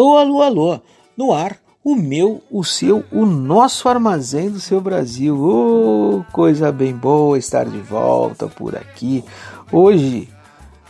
Alô, 0.00 0.16
alô, 0.16 0.42
alô. 0.42 0.80
No 1.14 1.30
ar, 1.30 1.58
o 1.84 1.94
meu, 1.94 2.42
o 2.50 2.64
seu, 2.64 3.04
o 3.12 3.26
nosso 3.26 3.86
armazém 3.86 4.50
do 4.50 4.58
seu 4.58 4.80
Brasil. 4.80 5.38
Ô, 5.38 6.24
coisa 6.32 6.72
bem 6.72 6.96
boa 6.96 7.36
estar 7.36 7.66
de 7.66 7.80
volta 7.80 8.48
por 8.48 8.74
aqui. 8.74 9.22
Hoje, 9.70 10.26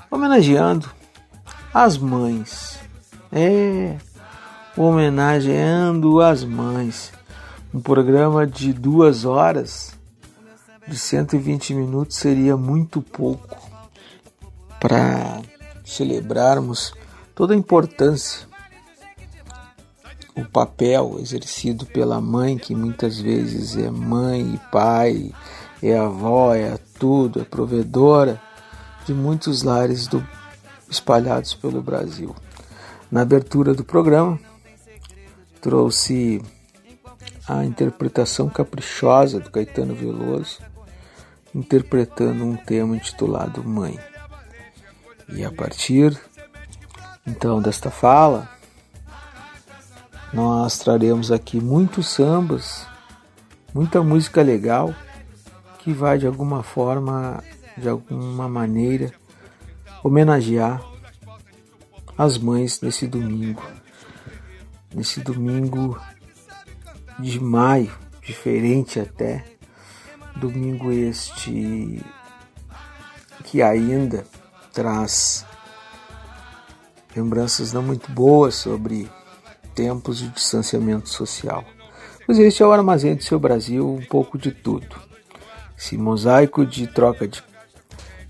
homenageando 0.08 0.88
as 1.74 1.98
mães. 1.98 2.78
É, 3.32 3.96
homenageando 4.76 6.20
as 6.20 6.44
mães. 6.44 7.12
Um 7.74 7.80
programa 7.80 8.46
de 8.46 8.72
duas 8.72 9.24
horas, 9.24 9.92
de 10.86 10.96
120 10.96 11.74
minutos, 11.74 12.16
seria 12.16 12.56
muito 12.56 13.02
pouco 13.02 13.56
para 14.78 15.40
celebrarmos 15.84 16.94
toda 17.34 17.54
a 17.54 17.56
importância, 17.56 18.49
o 20.40 20.48
papel 20.48 21.16
exercido 21.18 21.86
pela 21.86 22.20
mãe, 22.20 22.58
que 22.58 22.74
muitas 22.74 23.18
vezes 23.20 23.76
é 23.76 23.90
mãe 23.90 24.54
e 24.54 24.58
pai, 24.70 25.32
é 25.82 25.96
avó, 25.96 26.54
é 26.54 26.78
tudo, 26.98 27.40
é 27.40 27.44
provedora 27.44 28.40
de 29.06 29.14
muitos 29.14 29.62
lares 29.62 30.06
do, 30.06 30.26
espalhados 30.88 31.54
pelo 31.54 31.82
Brasil. 31.82 32.34
Na 33.10 33.22
abertura 33.22 33.74
do 33.74 33.84
programa, 33.84 34.38
trouxe 35.60 36.42
a 37.48 37.64
interpretação 37.64 38.48
caprichosa 38.48 39.40
do 39.40 39.50
Caetano 39.50 39.94
Veloso, 39.94 40.58
interpretando 41.54 42.44
um 42.44 42.56
tema 42.56 42.96
intitulado 42.96 43.64
Mãe. 43.64 43.98
E 45.28 45.44
a 45.44 45.50
partir 45.50 46.18
então 47.26 47.60
desta 47.60 47.90
fala, 47.90 48.48
nós 50.32 50.78
traremos 50.78 51.32
aqui 51.32 51.60
muitos 51.60 52.08
sambas, 52.08 52.86
muita 53.74 54.02
música 54.02 54.42
legal 54.42 54.94
que 55.80 55.92
vai 55.92 56.18
de 56.18 56.26
alguma 56.26 56.62
forma, 56.62 57.42
de 57.76 57.88
alguma 57.88 58.48
maneira, 58.48 59.12
homenagear 60.04 60.80
as 62.16 62.38
mães 62.38 62.80
nesse 62.80 63.06
domingo. 63.06 63.62
Nesse 64.94 65.20
domingo 65.20 66.00
de 67.18 67.40
maio, 67.40 67.92
diferente 68.22 69.00
até, 69.00 69.44
domingo 70.36 70.92
este 70.92 72.04
que 73.44 73.62
ainda 73.62 74.24
traz 74.72 75.44
lembranças 77.14 77.72
não 77.72 77.82
muito 77.82 78.10
boas 78.12 78.54
sobre 78.54 79.10
tempos 79.74 80.18
de 80.18 80.28
distanciamento 80.28 81.08
social. 81.08 81.64
Pois 82.26 82.38
este 82.38 82.62
é 82.62 82.66
o 82.66 82.72
armazém 82.72 83.16
do 83.16 83.24
seu 83.24 83.38
Brasil, 83.38 83.88
um 83.88 84.04
pouco 84.06 84.38
de 84.38 84.52
tudo. 84.52 84.96
Esse 85.76 85.96
mosaico 85.96 86.64
de 86.64 86.86
troca 86.86 87.26
de, 87.26 87.42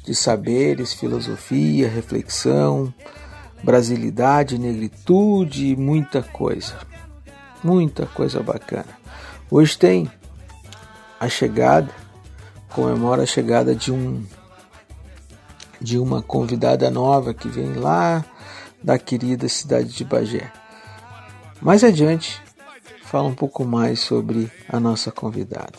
de 0.04 0.14
saberes, 0.14 0.92
filosofia, 0.92 1.88
reflexão, 1.88 2.94
brasilidade, 3.62 4.58
negritude 4.58 5.76
muita 5.76 6.22
coisa. 6.22 6.74
Muita 7.62 8.06
coisa 8.06 8.42
bacana. 8.42 8.98
Hoje 9.50 9.76
tem 9.76 10.10
a 11.18 11.28
chegada, 11.28 11.90
comemora 12.70 13.24
a 13.24 13.26
chegada 13.26 13.74
de 13.74 13.92
um 13.92 14.24
de 15.80 15.98
uma 15.98 16.22
convidada 16.22 16.90
nova 16.90 17.32
que 17.32 17.48
vem 17.48 17.72
lá 17.72 18.24
da 18.82 18.98
querida 18.98 19.48
cidade 19.48 19.88
de 19.88 20.04
Bagé. 20.04 20.52
Mais 21.60 21.84
adiante, 21.84 22.40
fala 23.02 23.28
um 23.28 23.34
pouco 23.34 23.64
mais 23.64 24.00
sobre 24.00 24.50
a 24.68 24.80
nossa 24.80 25.12
convidada. 25.12 25.78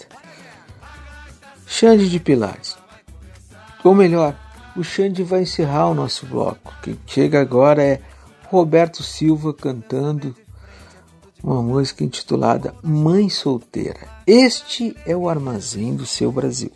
Xande 1.66 2.10
de 2.10 2.20
Pilares. 2.20 2.78
Ou 3.84 3.96
melhor, 3.96 4.36
o 4.76 4.84
Xande 4.84 5.24
vai 5.24 5.42
encerrar 5.42 5.90
o 5.90 5.96
nosso 5.96 6.26
bloco. 6.26 6.74
Quem 6.84 7.00
chega 7.08 7.42
agora 7.42 7.84
é 7.84 8.00
Roberto 8.48 9.02
Silva 9.02 9.54
cantando 9.54 10.36
uma 11.44 11.64
música 11.64 12.04
intitulada 12.04 12.76
Mãe 12.84 13.30
Solteira. 13.30 14.08
Este 14.28 14.96
é 15.06 15.16
o 15.16 15.28
armazém 15.28 15.96
do 15.96 16.06
seu 16.06 16.32
Brasil. 16.32 16.72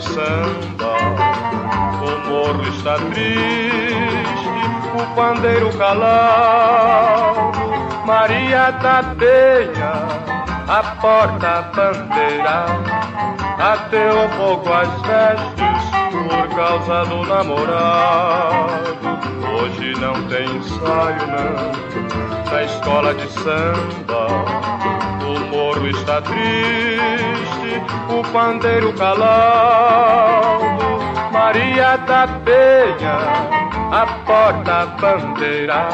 Samba. 0.00 0.94
O 2.02 2.28
morro 2.28 2.62
está 2.68 2.94
triste, 2.94 4.48
o 4.94 5.14
pandeiro 5.14 5.70
calado. 5.76 7.58
Maria 8.06 8.70
da 8.70 9.02
Penha, 9.18 9.92
a 10.68 10.82
porta 11.00 11.70
bandeira. 11.74 12.66
Ateu 13.58 14.28
fogo 14.36 14.72
as 14.72 14.88
vestes 15.02 15.90
por 16.28 16.48
causa 16.54 17.04
do 17.06 17.26
namorado. 17.26 18.78
Hoje 19.60 19.94
não 20.00 20.14
tem 20.28 20.44
ensaio, 20.56 21.26
não, 21.26 22.52
na 22.52 22.62
escola 22.62 23.14
de 23.14 23.28
samba 23.32 24.28
o 24.28 24.57
está 25.90 26.20
triste, 26.22 27.82
o 28.08 28.22
pandeiro 28.32 28.92
calado. 28.94 30.78
Maria 31.32 31.96
da 31.98 32.26
Penha, 32.44 33.18
a 33.92 34.06
porta 34.26 34.86
bandeira. 35.00 35.88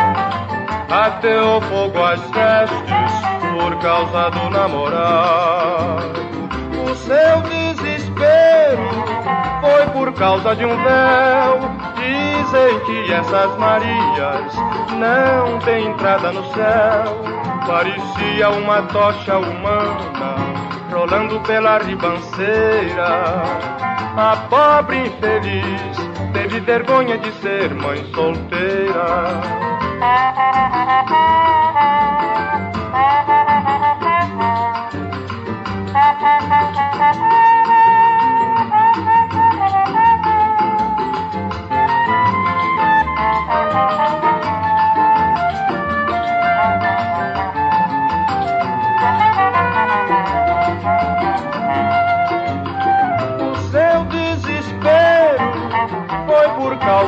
Ateu 0.91 1.61
fogo 1.63 2.03
às 2.03 2.21
vestes 2.31 3.13
por 3.53 3.77
causa 3.81 4.31
do 4.31 4.51
namorado. 4.51 6.25
O 6.91 6.95
seu 6.95 7.41
desespero 7.43 8.89
foi 9.61 9.87
por 9.93 10.13
causa 10.15 10.55
de 10.55 10.65
um 10.65 10.77
véu. 10.77 11.61
Dizem 11.97 12.81
que 12.81 13.13
essas 13.13 13.57
Marias 13.59 14.55
não 14.99 15.59
têm 15.61 15.87
entrada 15.87 16.33
no 16.33 16.45
céu. 16.53 17.44
Parecia 17.67 18.51
uma 18.51 18.83
tocha 18.83 19.39
humana 19.39 20.37
rolando 20.93 21.41
pela 21.41 21.79
ribanceira. 21.79 23.09
A 24.17 24.37
pobre 24.49 25.07
infeliz 25.07 25.97
teve 26.33 26.61
vergonha 26.61 27.19
de 27.19 27.33
ser 27.41 27.75
mãe 27.75 28.05
solteira. 28.15 29.65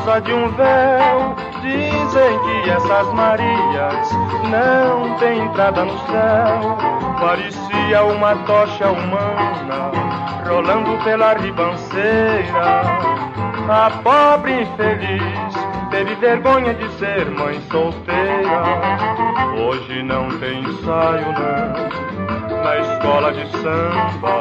De 0.06 0.32
um 0.32 0.48
véu. 0.50 1.34
Dizem 1.60 2.38
que 2.38 2.70
essas 2.70 3.12
Marias 3.12 4.08
não 4.50 5.18
têm 5.18 5.40
entrada 5.40 5.84
no 5.84 5.98
céu. 6.06 6.78
Parecia 7.20 8.04
uma 8.04 8.36
tocha 8.44 8.88
humana 8.88 9.90
rolando 10.48 10.96
pela 11.02 11.34
ribanceira. 11.34 12.82
A 13.68 13.90
pobre 14.04 14.62
infeliz 14.62 15.54
teve 15.90 16.14
vergonha 16.14 16.72
de 16.75 16.88
ser 16.98 17.28
mãe 17.30 17.60
solteira. 17.68 18.62
Hoje 19.58 20.04
não 20.04 20.28
tem 20.38 20.60
ensaio, 20.60 21.32
não, 21.32 22.15
na 22.66 22.78
escola 22.80 23.32
de 23.32 23.49
samba. 23.62 24.37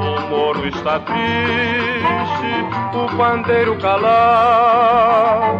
O 0.00 0.20
morro 0.30 0.66
está 0.66 0.98
triste, 1.00 2.54
o 2.94 3.16
pandeiro 3.18 3.76
calado. 3.76 5.58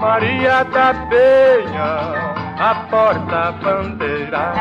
Maria 0.00 0.64
da 0.64 0.94
Penha, 1.10 2.14
a 2.58 2.74
porta 2.90 3.52
bandeira. 3.62 4.54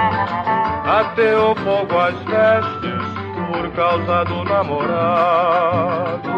Ateou 1.00 1.56
fogo 1.56 1.98
às 1.98 2.20
vestes 2.24 3.02
por 3.50 3.72
causa 3.72 4.26
do 4.26 4.44
namorado. 4.44 6.32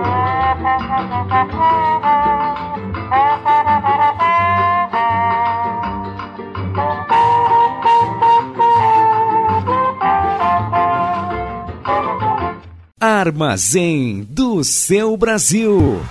Armazém 13.13 14.27
do 14.29 14.63
seu 14.63 15.15
Brasil. 15.15 16.01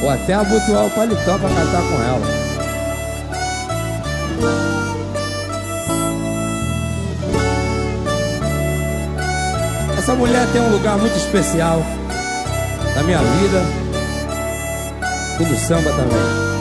Vou 0.00 0.10
até 0.10 0.34
abotoar 0.34 0.86
o 0.86 0.90
paletó 0.90 1.38
pra 1.38 1.48
cantar 1.48 1.82
com 1.82 2.02
ela. 2.02 2.44
Essa 9.98 10.14
mulher 10.14 10.46
tem 10.52 10.62
um 10.62 10.70
lugar 10.70 10.96
muito 10.98 11.16
especial 11.16 11.82
na 12.94 13.02
minha 13.02 13.18
vida 13.18 13.62
e 15.40 15.44
no 15.44 15.56
samba 15.56 15.90
também. 15.90 16.53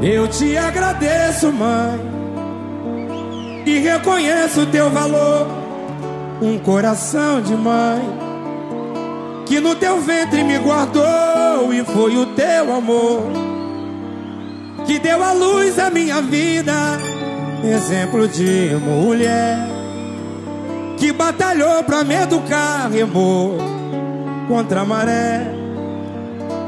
Eu 0.00 0.28
te 0.28 0.56
agradeço, 0.56 1.52
mãe, 1.52 1.98
e 3.66 3.78
reconheço 3.78 4.66
teu 4.66 4.88
valor. 4.90 5.48
Um 6.40 6.56
coração 6.58 7.42
de 7.42 7.54
mãe 7.54 8.00
que 9.44 9.58
no 9.58 9.74
teu 9.74 10.00
ventre 10.00 10.44
me 10.44 10.56
guardou 10.58 11.72
e 11.72 11.84
foi 11.84 12.16
o 12.16 12.26
teu 12.26 12.72
amor 12.72 13.22
que 14.86 14.98
deu 15.00 15.22
a 15.22 15.32
luz 15.32 15.78
à 15.78 15.90
minha 15.90 16.22
vida. 16.22 16.72
Exemplo 17.64 18.28
de 18.28 18.76
mulher 18.76 19.58
que 20.96 21.12
batalhou 21.12 21.82
pra 21.82 22.04
me 22.04 22.14
educar, 22.14 22.88
remou 22.88 23.58
contra 24.48 24.82
a 24.82 24.84
maré. 24.84 25.57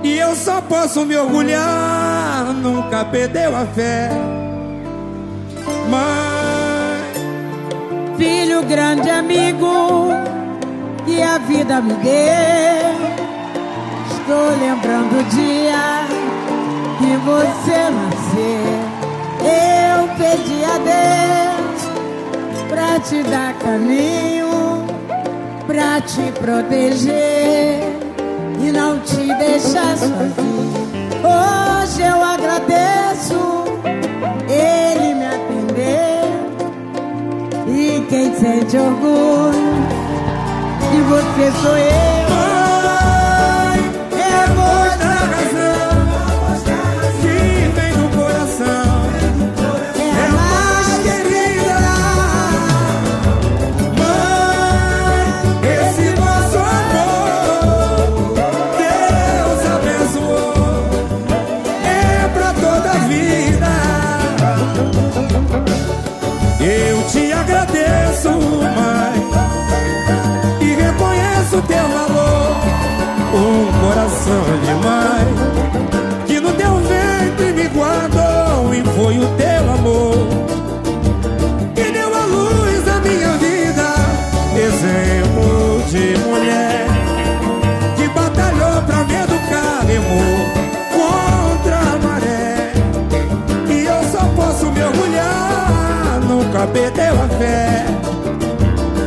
E 0.02 0.18
eu 0.18 0.34
só 0.34 0.62
posso 0.62 1.04
me 1.04 1.14
orgulhar, 1.16 2.54
nunca 2.54 3.04
perdeu 3.04 3.54
a 3.54 3.66
fé. 3.66 4.10
Mãe, 5.90 7.00
filho 8.16 8.62
grande 8.64 9.10
amigo 9.10 10.08
que 11.04 11.20
a 11.20 11.36
vida 11.38 11.82
me 11.82 11.92
deu. 11.94 13.10
Estou 14.10 14.50
lembrando 14.58 15.20
o 15.20 15.24
dia 15.24 16.06
que 16.98 17.16
você 17.26 17.90
nasceu. 17.90 18.90
Eu 19.42 20.08
pedi 20.16 20.64
a 20.64 20.78
Deus 20.78 21.80
pra 22.68 23.00
te 23.00 23.22
dar 23.24 23.52
caminho, 23.54 24.86
pra 25.66 26.00
te 26.00 26.32
proteger 26.40 27.99
e 28.62 28.72
não 28.72 28.98
te 29.00 29.16
deixar 29.16 29.96
sozinho. 29.96 30.90
Hoje 31.24 32.02
eu 32.02 32.22
agradeço 32.22 33.64
ele 34.48 35.14
me 35.14 35.26
atender 35.26 36.20
e 37.66 38.06
quem 38.08 38.34
sente 38.38 38.76
orgulho 38.76 39.74
de 40.90 41.00
você 41.02 41.52
sou 41.62 41.76
eu. 41.76 42.19
Coração 73.80 74.44
demais 74.64 75.28
Que 76.26 76.40
no 76.40 76.52
teu 76.52 76.76
ventre 76.76 77.52
me 77.52 77.68
guardou 77.68 78.74
E 78.74 78.82
foi 78.94 79.18
o 79.18 79.26
teu 79.36 79.49
Nunca 96.52 96.66
perdeu 96.66 97.14
a 97.14 97.28
fé 97.38 97.86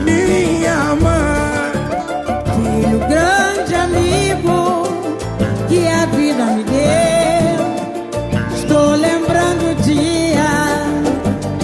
Minha 0.06 0.96
mãe 0.96 1.74
Filho 2.56 3.00
grande 3.00 3.76
amigo 3.76 4.84
que 5.68 5.86
a 5.88 6.06
vida 6.06 6.46
me 6.46 6.64
deu. 6.64 8.56
Estou 8.56 8.92
lembrando 8.92 9.72
o 9.72 9.76
dia 9.82 10.86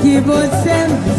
que 0.01 0.19
você 0.19 0.87
me 0.87 1.18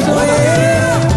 você 0.00 1.13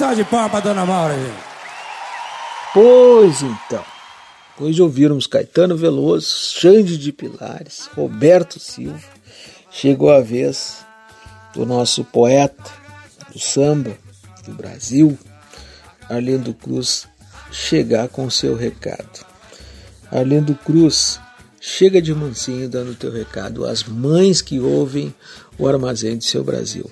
salva 0.00 0.16
de 0.16 0.24
palmas 0.24 0.50
pra 0.50 0.60
dona 0.60 0.86
Maura, 0.86 1.14
gente. 1.14 1.44
Pois 2.72 3.42
então, 3.42 3.84
depois 4.48 4.74
de 4.74 4.80
ouvirmos 4.80 5.26
Caetano 5.26 5.76
Veloso, 5.76 6.26
Xande 6.26 6.96
de 6.96 7.12
Pilares, 7.12 7.90
Roberto 7.94 8.58
Silva, 8.58 8.98
chegou 9.70 10.10
a 10.10 10.22
vez 10.22 10.86
do 11.52 11.66
nosso 11.66 12.02
poeta 12.02 12.72
do 13.30 13.38
samba 13.38 13.94
do 14.46 14.54
Brasil, 14.54 15.18
Arlindo 16.08 16.54
Cruz, 16.54 17.06
chegar 17.52 18.08
com 18.08 18.30
seu 18.30 18.56
recado. 18.56 19.26
Arlindo 20.10 20.54
Cruz, 20.54 21.20
chega 21.60 22.00
de 22.00 22.14
mansinho 22.14 22.70
dando 22.70 22.94
teu 22.94 23.12
recado 23.12 23.66
às 23.66 23.84
mães 23.84 24.40
que 24.40 24.60
ouvem 24.60 25.14
o 25.58 25.68
Armazém 25.68 26.16
de 26.16 26.24
Seu 26.24 26.42
Brasil. 26.42 26.90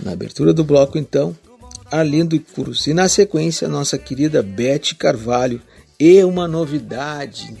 Na 0.00 0.10
abertura 0.10 0.52
do 0.52 0.64
bloco, 0.64 0.98
então, 0.98 1.36
Arlindo 1.90 2.38
Cruz. 2.40 2.86
E 2.86 2.94
na 2.94 3.08
sequência, 3.08 3.68
nossa 3.68 3.98
querida 3.98 4.42
Bete 4.42 4.94
Carvalho 4.94 5.60
e 5.98 6.22
uma 6.24 6.46
novidade 6.46 7.56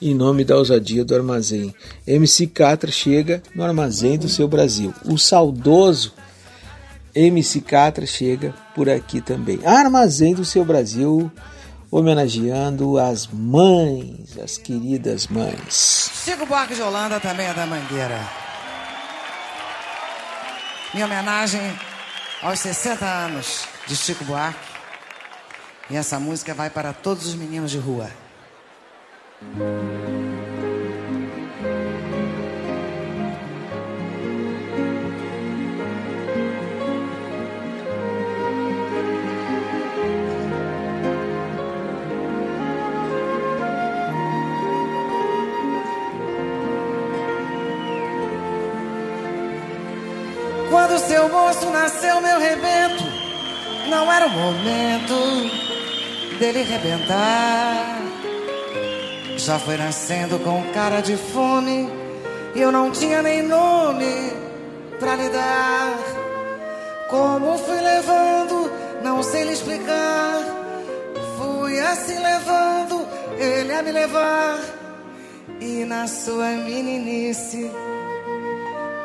em 0.00 0.14
nome 0.14 0.44
da 0.44 0.56
ousadia 0.56 1.04
do 1.04 1.14
Armazém. 1.14 1.74
MC 2.06 2.46
Catra 2.46 2.90
chega 2.90 3.42
no 3.54 3.62
Armazém 3.62 4.16
do 4.16 4.28
Seu 4.28 4.48
Brasil. 4.48 4.94
O 5.04 5.18
saudoso 5.18 6.14
MC 7.14 7.60
Catra 7.60 8.06
chega 8.06 8.54
por 8.74 8.88
aqui 8.88 9.20
também. 9.20 9.60
Armazém 9.64 10.34
do 10.34 10.44
Seu 10.44 10.64
Brasil, 10.64 11.30
homenageando 11.90 12.98
as 12.98 13.26
mães, 13.26 14.38
as 14.42 14.56
queridas 14.56 15.26
mães. 15.26 16.10
Chico 16.24 16.46
Buarque 16.46 16.74
de 16.74 16.82
Holanda 16.82 17.20
também 17.20 17.46
é 17.46 17.54
da 17.54 17.66
Mangueira. 17.66 18.20
Minha 20.94 21.06
homenagem 21.06 21.60
aos 22.42 22.60
60 22.60 23.04
anos 23.04 23.66
de 23.86 23.96
Chico 23.96 24.24
Buarque. 24.24 24.58
E 25.88 25.96
essa 25.96 26.18
música 26.20 26.54
vai 26.54 26.70
para 26.70 26.92
todos 26.92 27.26
os 27.26 27.34
meninos 27.34 27.70
de 27.70 27.78
rua. 27.78 28.10
Seu 51.00 51.28
moço 51.28 51.70
nasceu, 51.70 52.20
meu 52.20 52.38
rebento, 52.38 53.04
não 53.88 54.12
era 54.12 54.26
o 54.26 54.30
momento 54.30 55.14
dele 56.38 56.62
rebentar. 56.62 57.98
Já 59.36 59.58
foi 59.58 59.76
nascendo 59.76 60.38
com 60.38 60.62
cara 60.72 61.00
de 61.00 61.16
fome, 61.16 61.88
e 62.54 62.60
eu 62.60 62.70
não 62.70 62.90
tinha 62.90 63.22
nem 63.22 63.42
nome 63.42 64.32
pra 64.98 65.16
lhe 65.16 65.28
dar. 65.30 65.98
Como 67.08 67.58
fui 67.58 67.80
levando, 67.80 68.70
não 69.02 69.22
sei 69.22 69.44
lhe 69.44 69.52
explicar. 69.52 70.42
Fui 71.38 71.80
assim 71.80 72.18
levando, 72.18 73.06
ele 73.38 73.72
a 73.72 73.82
me 73.82 73.92
levar. 73.92 74.58
E 75.60 75.84
na 75.84 76.06
sua 76.06 76.50
meninice, 76.50 77.70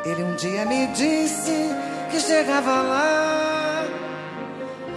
ele 0.04 0.22
um 0.22 0.36
dia 0.36 0.64
me 0.64 0.86
disse 0.88 1.85
que 2.10 2.20
chegava 2.20 2.82
lá. 2.82 3.84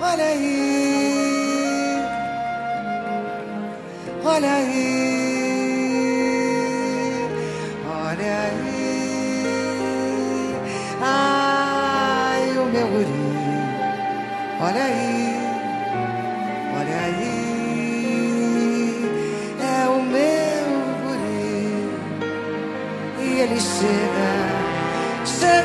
Olha 0.02 0.24
aí, 0.26 2.00
olha 4.24 4.54
aí, 4.54 5.00
olha 7.86 8.40
aí. 8.42 8.70
Ai, 11.02 12.58
o 12.58 12.66
meu 12.66 12.88
guri, 12.88 13.10
olha 14.62 14.84
aí, 14.84 15.39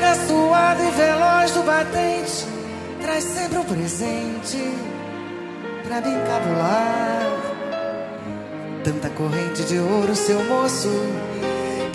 Chega 0.05 0.27
suado 0.27 0.85
e 0.85 0.91
veloz 0.91 1.51
do 1.53 1.63
batente, 1.63 2.47
traz 3.01 3.25
sempre 3.25 3.57
um 3.57 3.65
presente 3.65 4.75
pra 5.83 6.03
me 6.03 6.11
encabular. 6.11 7.23
Tanta 8.85 9.09
corrente 9.09 9.63
de 9.63 9.79
ouro, 9.79 10.15
seu 10.15 10.45
moço, 10.45 10.91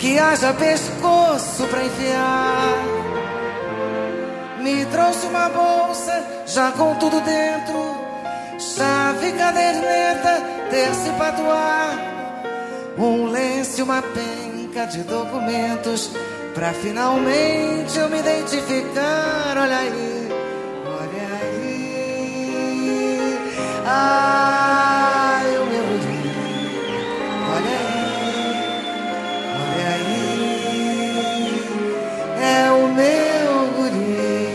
que 0.00 0.18
haja 0.18 0.52
pescoço 0.54 1.62
pra 1.68 1.84
enfiar. 1.84 2.74
Me 4.60 4.84
trouxe 4.86 5.26
uma 5.26 5.48
bolsa, 5.48 6.24
já 6.48 6.72
com 6.72 6.96
tudo 6.96 7.20
dentro, 7.20 7.94
chave, 8.58 9.32
caderneta, 9.34 10.42
terço 10.68 11.08
e 11.08 11.12
patuar. 11.12 11.96
Um 12.98 13.26
lenço 13.26 13.78
e 13.78 13.82
uma 13.84 14.02
penca 14.02 14.84
de 14.86 15.02
documentos 15.04 16.10
Pra 16.54 16.72
finalmente 16.74 17.98
eu 17.98 18.08
me 18.10 18.18
identificar, 18.18 19.56
olha 19.56 19.78
aí, 19.78 20.28
olha 20.84 21.28
aí, 21.40 22.68
ai 23.86 25.56
o 25.56 25.66
meu 25.66 25.84
guri, 25.84 26.20
olha 27.54 27.76
aí, 27.80 28.34
olha 29.62 29.88
aí, 29.94 30.18
é 32.42 32.70
o 32.72 32.88
meu 32.88 33.54
guri, 33.76 34.50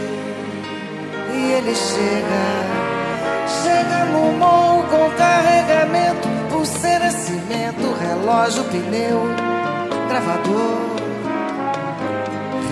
e 1.34 1.36
ele 1.53 1.73
chega, 1.73 2.43
chega 3.63 4.05
no 4.12 4.34
morro 4.34 4.84
com 4.89 5.10
carregamento, 5.17 6.27
pulseira, 6.51 7.10
cimento, 7.10 7.95
relógio, 7.99 8.63
pneu, 8.65 9.23
gravador 10.10 10.94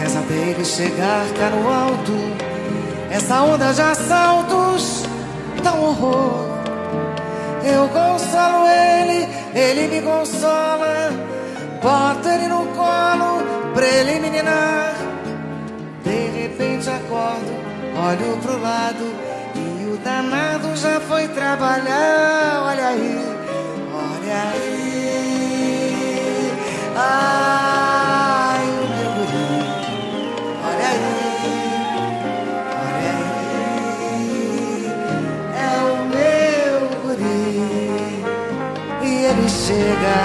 reza 0.03 0.19
dele 0.21 0.65
chegar 0.65 1.25
cá 1.39 1.49
no 1.49 1.69
alto. 1.69 2.11
Essa 3.09 3.41
onda 3.41 3.73
de 3.73 3.81
assaltos 3.81 5.03
dá 5.63 5.73
um 5.73 5.83
horror. 5.85 6.59
Eu 7.63 7.87
consolo 7.87 8.67
ele, 8.67 9.27
ele 9.55 9.87
me 9.87 10.01
consola. 10.01 11.09
Boto 11.81 12.27
ele 12.27 12.47
no 12.47 12.65
colo 12.75 13.43
pra 13.73 14.03
ninar. 14.03 14.93
De 16.03 16.41
repente 16.41 16.89
acordo, 16.89 17.53
olho 18.05 18.37
pro 18.41 18.61
lado 18.61 19.05
e 19.55 19.85
o 19.85 19.97
danado 20.03 20.75
já 20.75 20.99
foi 20.99 21.29
trabalhar. 21.29 22.63
Olha 22.65 22.87
aí, 22.87 23.25
olha 23.93 24.51
aí. 24.51 24.73
Ai, 26.95 27.92
chega, 39.73 40.17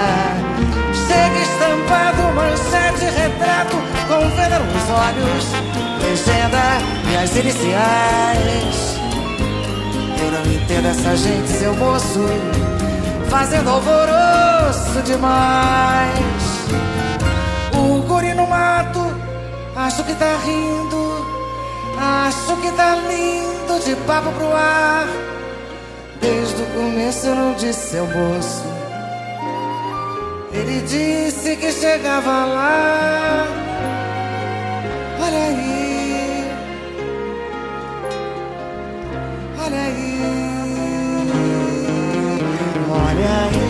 chega 1.07 1.39
estampado, 1.39 2.21
manchete, 2.35 3.05
retrato, 3.05 3.77
com 4.07 4.29
venda 4.35 4.59
nos 4.59 4.89
olhos, 4.89 5.45
legenda 6.03 6.65
e 7.11 7.17
as 7.17 7.35
iniciais. 7.35 8.99
Eu 10.21 10.31
não 10.31 10.53
entendo 10.53 10.87
essa 10.87 11.15
gente, 11.17 11.47
seu 11.47 11.73
moço, 11.75 12.25
fazendo 13.29 13.69
alvoroço 13.69 15.01
demais. 15.03 16.09
O 17.73 18.01
guri 18.01 18.33
no 18.33 18.47
mato 18.47 19.09
Acho 19.75 20.03
que 20.03 20.13
tá 20.13 20.37
rindo, 20.43 21.25
acho 21.97 22.57
que 22.57 22.69
tá 22.73 22.95
lindo 22.95 23.79
de 23.85 23.95
papo 24.05 24.29
pro 24.33 24.53
ar. 24.53 25.07
Desde 26.19 26.61
o 26.61 26.65
começo 26.65 27.27
eu 27.27 27.35
não 27.35 27.53
disse 27.53 27.91
seu 27.91 28.05
moço. 28.05 28.78
Ele 30.51 30.81
disse 30.81 31.55
que 31.55 31.71
chegava 31.71 32.45
lá. 32.45 33.45
Olha 35.21 35.37
aí, 35.45 36.45
olha 39.63 39.81
aí, 39.81 40.21
olha 42.89 43.29
aí. 43.45 43.69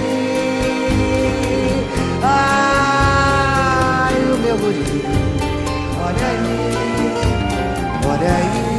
Ai, 2.92 4.16
o 4.24 4.38
meu 4.38 4.58
guri. 4.58 5.04
Olha 6.02 6.28
aí, 6.28 6.48
olha 8.08 8.32
aí, 8.36 8.79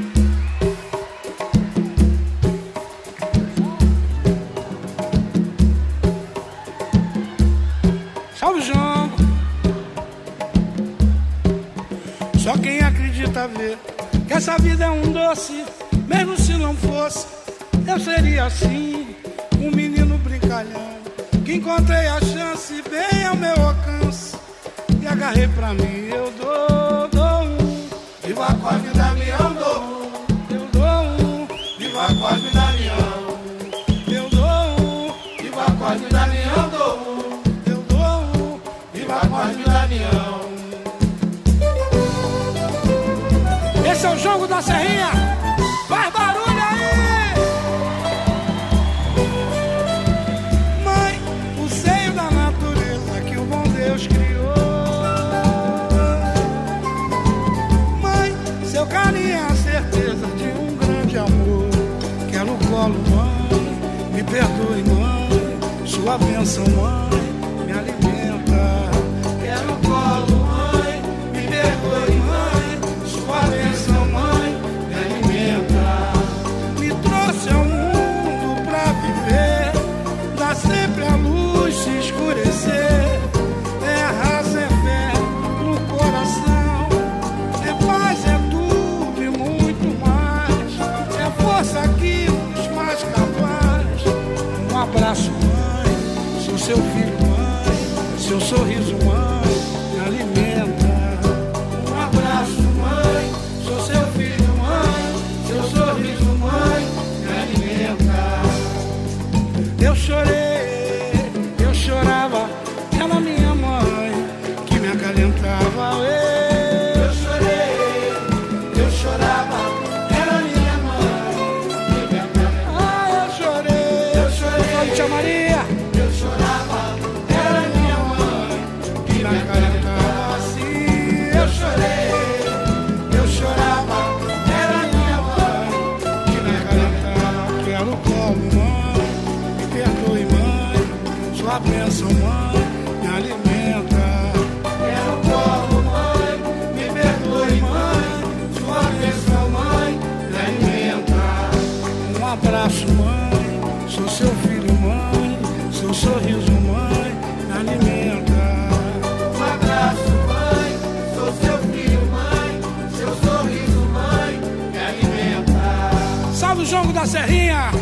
Serrinha. 167.05 167.80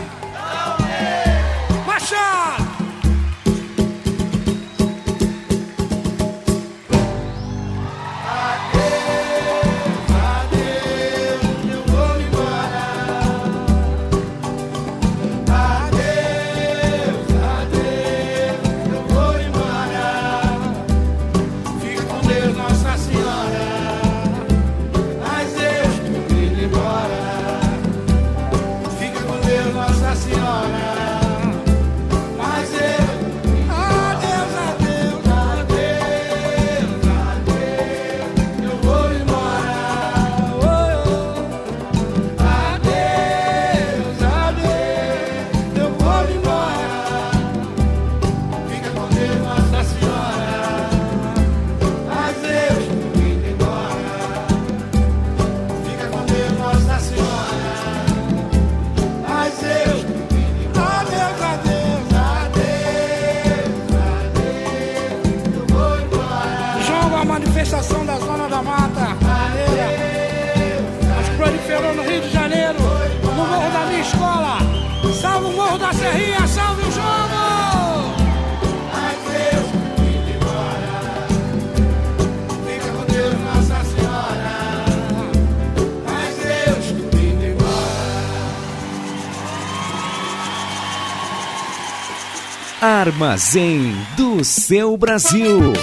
Armazém 93.10 93.95
do 94.15 94.43
seu 94.45 94.95
Brasil. 94.95 95.74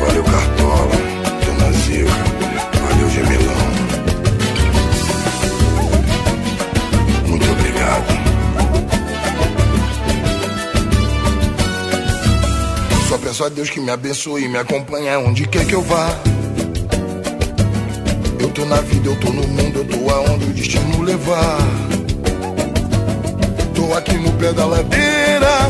Valeu, 0.00 0.24
Cartola, 0.24 0.96
Dona 1.46 1.72
Zica, 1.72 2.10
valeu, 2.82 3.08
Gemelão. 3.08 3.56
Muito 7.26 7.50
obrigado. 7.50 8.12
Só 13.08 13.16
peço 13.16 13.44
a 13.44 13.48
Deus 13.48 13.70
que 13.70 13.80
me 13.80 13.90
abençoe 13.90 14.44
e 14.44 14.48
me 14.48 14.58
acompanhe 14.58 15.08
aonde 15.08 15.48
quer 15.48 15.66
que 15.66 15.74
eu 15.74 15.80
vá 15.80 16.14
tô 18.56 18.64
na 18.64 18.80
vida, 18.80 19.10
eu 19.10 19.16
tô 19.16 19.30
no 19.30 19.46
mundo, 19.48 19.80
eu 19.80 19.84
tô 19.84 20.10
aonde 20.10 20.46
o 20.46 20.52
destino 20.54 21.02
levar. 21.02 21.58
Tô 23.74 23.92
aqui 23.92 24.14
no 24.14 24.32
pé 24.32 24.50
da 24.54 24.64
ladeira, 24.64 25.68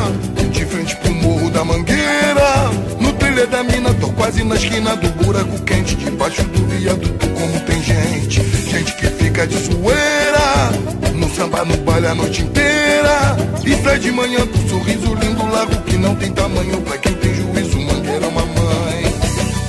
de 0.53 0.65
frente 0.65 0.95
pro 0.95 1.13
morro 1.13 1.51
da 1.51 1.65
mangueira. 1.65 2.71
No 3.01 3.13
trilha 3.15 3.45
da 3.49 3.65
mina, 3.65 3.93
tô 3.95 4.09
quase 4.11 4.45
na 4.45 4.55
esquina 4.55 4.95
do 4.95 5.09
buraco 5.25 5.61
quente, 5.65 5.97
debaixo 5.97 6.45
do 6.45 6.65
viaduto, 6.69 7.29
como 7.31 7.61
tem 7.63 7.83
gente. 7.83 8.41
Gente 8.71 8.95
que 8.95 9.07
fica 9.09 9.49
de 9.49 9.57
zoeira, 9.59 10.71
no 11.13 11.29
samba, 11.35 11.65
no 11.65 11.77
baile 11.79 12.07
a 12.07 12.15
noite 12.15 12.43
inteira. 12.43 13.37
E 13.65 13.75
sai 13.83 13.99
de 13.99 14.13
manhã 14.13 14.47
com 14.47 14.69
sorriso 14.69 15.13
lindo, 15.15 15.45
largo 15.51 15.75
que 15.83 15.97
não 15.97 16.15
tem 16.15 16.31
tamanho 16.31 16.81
pra 16.83 16.97
quem 16.99 17.15
tem 17.15 17.35
juízo. 17.35 17.81
Mangueira 17.81 18.27
é 18.27 18.29
uma 18.29 18.47
mãe, 18.47 19.13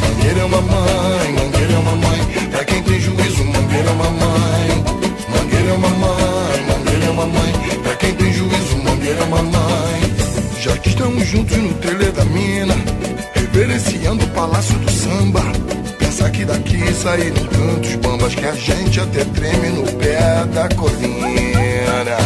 mangueira 0.01 0.39
é 0.39 0.45
uma 0.45 0.61
mãe, 0.61 1.33
mangueira 1.33 1.73
é 1.73 1.77
uma 1.79 1.91
mãe. 1.95 2.06
Tem 2.87 2.99
juízo, 3.01 3.43
mangueira 3.43 3.89
é 3.89 3.91
uma 3.91 4.09
mãe, 4.09 4.83
mangueira 5.29 5.69
é 5.69 5.73
uma 5.73 5.89
mãe, 5.89 6.65
mangueira 6.67 7.05
é 7.05 7.09
uma 7.09 7.25
mãe. 7.25 7.53
Pra 7.83 7.95
quem 7.95 8.13
tem 8.15 8.33
juízo, 8.33 8.77
mangueira 8.77 9.19
é 9.19 9.23
uma 9.25 9.43
mãe. 9.43 10.15
Já 10.61 10.77
que 10.77 10.89
estamos 10.89 11.27
juntos 11.27 11.57
no 11.57 11.73
trailer 11.75 12.11
da 12.13 12.23
mina, 12.25 12.75
reverenciando 13.33 14.23
o 14.23 14.29
palácio 14.29 14.77
do 14.79 14.89
samba. 14.89 15.41
Pensar 15.99 16.31
que 16.31 16.45
daqui 16.45 16.93
saíram 16.93 17.45
tantos 17.47 17.95
bambas 17.95 18.33
que 18.33 18.45
a 18.45 18.53
gente 18.53 18.99
até 19.01 19.25
treme 19.25 19.69
no 19.69 19.83
pé 19.93 20.45
da 20.53 20.69
colina. 20.69 22.17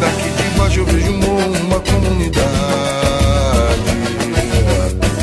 Daqui 0.00 0.30
de 0.36 0.58
baixo 0.58 0.80
eu 0.80 0.86
vejo 0.86 1.12
um 1.12 1.66
uma 1.66 1.80
comunidade. 1.80 2.42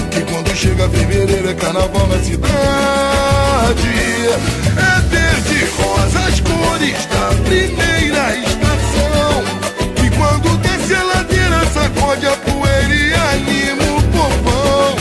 Que 0.09 0.21
quando 0.21 0.55
chega 0.55 0.89
fevereiro 0.89 1.49
é 1.49 1.53
carnaval 1.53 2.07
na 2.07 2.19
cidade. 2.19 3.08
É 3.71 4.99
verde, 5.09 5.65
rosa, 5.77 6.19
as 6.21 6.39
cores 6.39 7.05
da 7.05 7.27
primeira 7.45 8.35
estação. 8.37 9.43
E 10.03 10.09
quando 10.17 10.57
desce 10.57 10.95
a 10.95 11.03
ladeira, 11.03 11.63
sacode 11.67 12.25
a 12.25 12.35
poeira 12.37 12.95
e 12.95 13.13
anima 13.13 13.83
o 13.95 14.01
povão. 14.09 14.95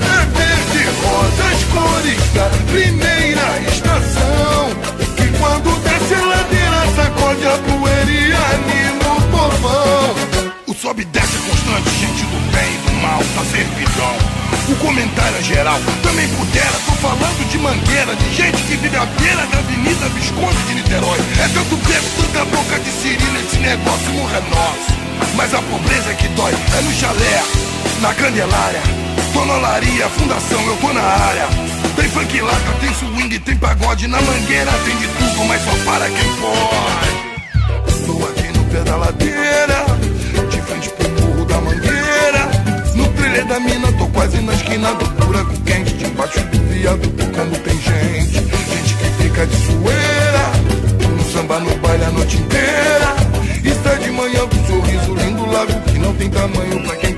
É 0.00 0.24
verde, 0.38 0.88
rosa, 1.02 1.44
as 1.52 1.64
cores 1.64 2.32
da 2.32 2.48
primeira 2.72 3.60
estação. 3.68 4.70
Que 5.16 5.28
quando 5.38 5.78
desce 5.82 6.14
a 6.14 6.24
ladeira, 6.24 6.86
sacode 6.96 7.46
a 7.46 7.58
poeira 7.58 8.10
e 8.10 8.32
anima 8.32 9.18
o 9.18 9.22
povão. 9.30 10.14
O 10.66 10.74
sobe 10.74 11.02
e 11.02 11.04
desce 11.04 11.36
é 11.36 11.40
constante, 11.50 11.90
gente 12.00 12.22
e 12.22 12.26
do 12.26 12.43
mal, 13.14 13.22
da 13.34 13.44
servidão. 13.44 14.16
O 14.68 14.76
comentário 14.76 15.36
é 15.38 15.42
geral, 15.42 15.78
também 16.02 16.28
pudera, 16.28 16.72
tô 16.86 16.92
falando 16.92 17.48
de 17.48 17.58
mangueira, 17.58 18.16
de 18.16 18.34
gente 18.34 18.62
que 18.62 18.76
vive 18.76 18.96
à 18.96 19.04
beira 19.04 19.46
da 19.46 19.58
Avenida 19.58 20.08
Visconde 20.08 20.62
de 20.66 20.74
Niterói. 20.74 21.18
É 21.38 21.48
tanto 21.48 21.76
preto, 21.78 22.04
tanta 22.16 22.44
boca 22.46 22.78
de 22.80 22.90
cirila, 22.90 23.38
esse 23.40 23.58
negócio 23.58 24.12
morre 24.14 24.36
é 24.36 24.40
nosso. 24.50 25.34
Mas 25.36 25.54
a 25.54 25.62
pobreza 25.62 26.10
é 26.10 26.14
que 26.14 26.28
dói, 26.28 26.52
é 26.52 26.80
no 26.82 26.92
chalé, 26.92 27.42
na 28.00 28.14
candelária, 28.14 28.82
tonolaria, 29.32 30.08
fundação, 30.08 30.66
eu 30.66 30.76
tô 30.76 30.92
na 30.92 31.02
área. 31.02 31.48
Tem 31.96 32.08
funk 32.08 32.40
lata, 32.40 32.72
tem 32.80 32.94
swing, 32.94 33.38
tem 33.40 33.56
pagode, 33.56 34.08
na 34.08 34.20
mangueira 34.22 34.72
tem 34.84 34.96
de 34.96 35.06
tudo, 35.08 35.44
mas 35.44 35.62
só 35.62 35.70
para 35.84 36.06
quem 36.10 36.36
pode. 36.36 38.06
Tô 38.06 38.24
aqui 38.26 38.58
no 38.58 38.64
pé 38.64 38.80
da 38.80 38.96
ladeira, 38.96 39.93
Trilha 43.34 43.46
da 43.46 43.58
mina, 43.58 43.90
tô 43.98 44.06
quase 44.10 44.40
na 44.42 44.54
esquina 44.54 44.94
do 44.94 45.06
buraco 45.26 45.52
quente. 45.62 45.92
Debaixo 45.94 46.38
do 46.38 46.58
viaduto, 46.72 47.24
como 47.32 47.58
tem 47.58 47.76
gente. 47.80 48.34
Gente 48.34 48.94
que 48.94 49.22
fica 49.24 49.44
de 49.44 49.56
zoeira. 49.56 50.52
No 51.16 51.32
samba, 51.32 51.58
no 51.58 51.74
baile 51.78 52.04
a 52.04 52.10
noite 52.12 52.36
inteira. 52.36 53.16
E 53.64 53.74
sai 53.82 53.98
de 53.98 54.10
manhã 54.12 54.46
com 54.46 54.56
um 54.56 54.66
sorriso 54.66 55.14
lindo, 55.16 55.50
lago 55.50 55.80
que 55.80 55.98
não 55.98 56.14
tem 56.14 56.30
tamanho 56.30 56.80
pra 56.84 56.94
quem 56.94 57.13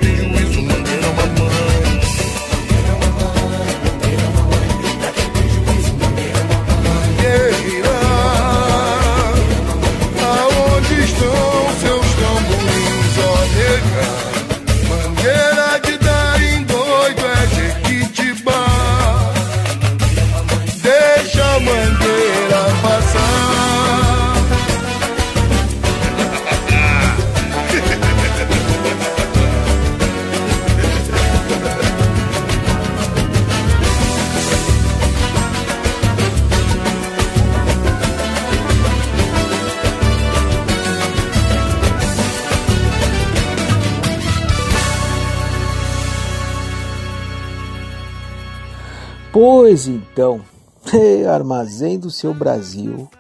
Pois 49.69 49.89
então, 49.89 50.43
armazém 51.29 51.99
do 51.99 52.09
seu 52.09 52.33
Brasil, 52.33 53.11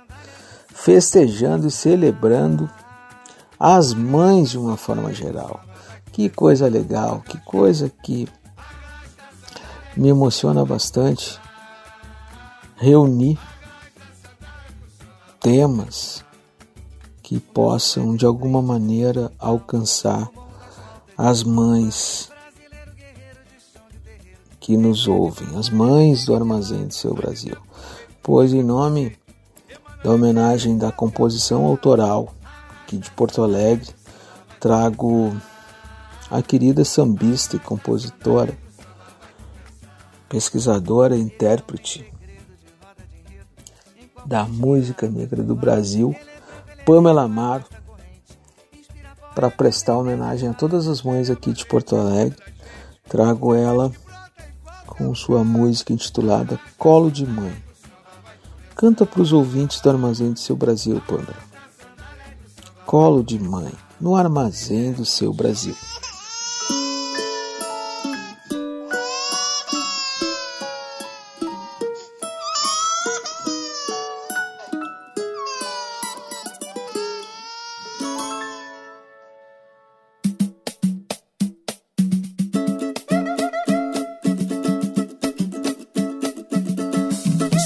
festejando 0.68 1.66
e 1.66 1.72
celebrando 1.72 2.70
as 3.58 3.92
mães 3.92 4.50
de 4.50 4.56
uma 4.56 4.76
forma 4.76 5.12
geral. 5.12 5.60
Que 6.12 6.28
coisa 6.28 6.68
legal, 6.68 7.20
que 7.22 7.36
coisa 7.38 7.90
que 7.90 8.28
me 9.96 10.06
emociona 10.06 10.64
bastante 10.64 11.36
reunir 12.76 13.40
temas 15.40 16.24
que 17.24 17.40
possam 17.40 18.14
de 18.14 18.24
alguma 18.24 18.62
maneira 18.62 19.32
alcançar 19.36 20.30
as 21.18 21.42
mães 21.42 22.30
que 24.66 24.76
nos 24.76 25.06
ouvem, 25.06 25.56
as 25.56 25.70
mães 25.70 26.24
do 26.24 26.34
armazém 26.34 26.88
do 26.88 26.92
seu 26.92 27.14
Brasil. 27.14 27.56
Pois 28.20 28.52
em 28.52 28.64
nome 28.64 29.16
da 30.02 30.10
homenagem 30.10 30.76
da 30.76 30.90
composição 30.90 31.64
autoral 31.64 32.34
aqui 32.82 32.96
de 32.96 33.08
Porto 33.12 33.44
Alegre, 33.44 33.94
trago 34.58 35.32
a 36.28 36.42
querida 36.42 36.84
sambista 36.84 37.54
e 37.54 37.60
compositora, 37.60 38.58
pesquisadora 40.28 41.16
e 41.16 41.20
intérprete 41.20 42.12
da 44.24 44.46
música 44.46 45.08
negra 45.08 45.44
do 45.44 45.54
Brasil, 45.54 46.12
Pamela 46.84 47.22
Amaro, 47.22 47.66
para 49.32 49.48
prestar 49.48 49.96
homenagem 49.96 50.48
a 50.48 50.54
todas 50.54 50.88
as 50.88 51.02
mães 51.02 51.30
aqui 51.30 51.52
de 51.52 51.64
Porto 51.64 51.94
Alegre. 51.94 52.36
Trago 53.08 53.54
ela 53.54 53.92
com 54.96 55.14
sua 55.14 55.44
música 55.44 55.92
intitulada 55.92 56.58
Colo 56.78 57.10
de 57.10 57.26
Mãe. 57.26 57.54
Canta 58.74 59.06
para 59.06 59.22
os 59.22 59.32
ouvintes 59.32 59.80
do 59.80 59.90
Armazém 59.90 60.32
do 60.32 60.38
Seu 60.38 60.56
Brasil, 60.56 61.02
Pamela. 61.06 61.36
Colo 62.84 63.22
de 63.22 63.38
Mãe, 63.38 63.72
no 64.00 64.16
Armazém 64.16 64.92
do 64.92 65.04
Seu 65.04 65.32
Brasil. 65.32 65.74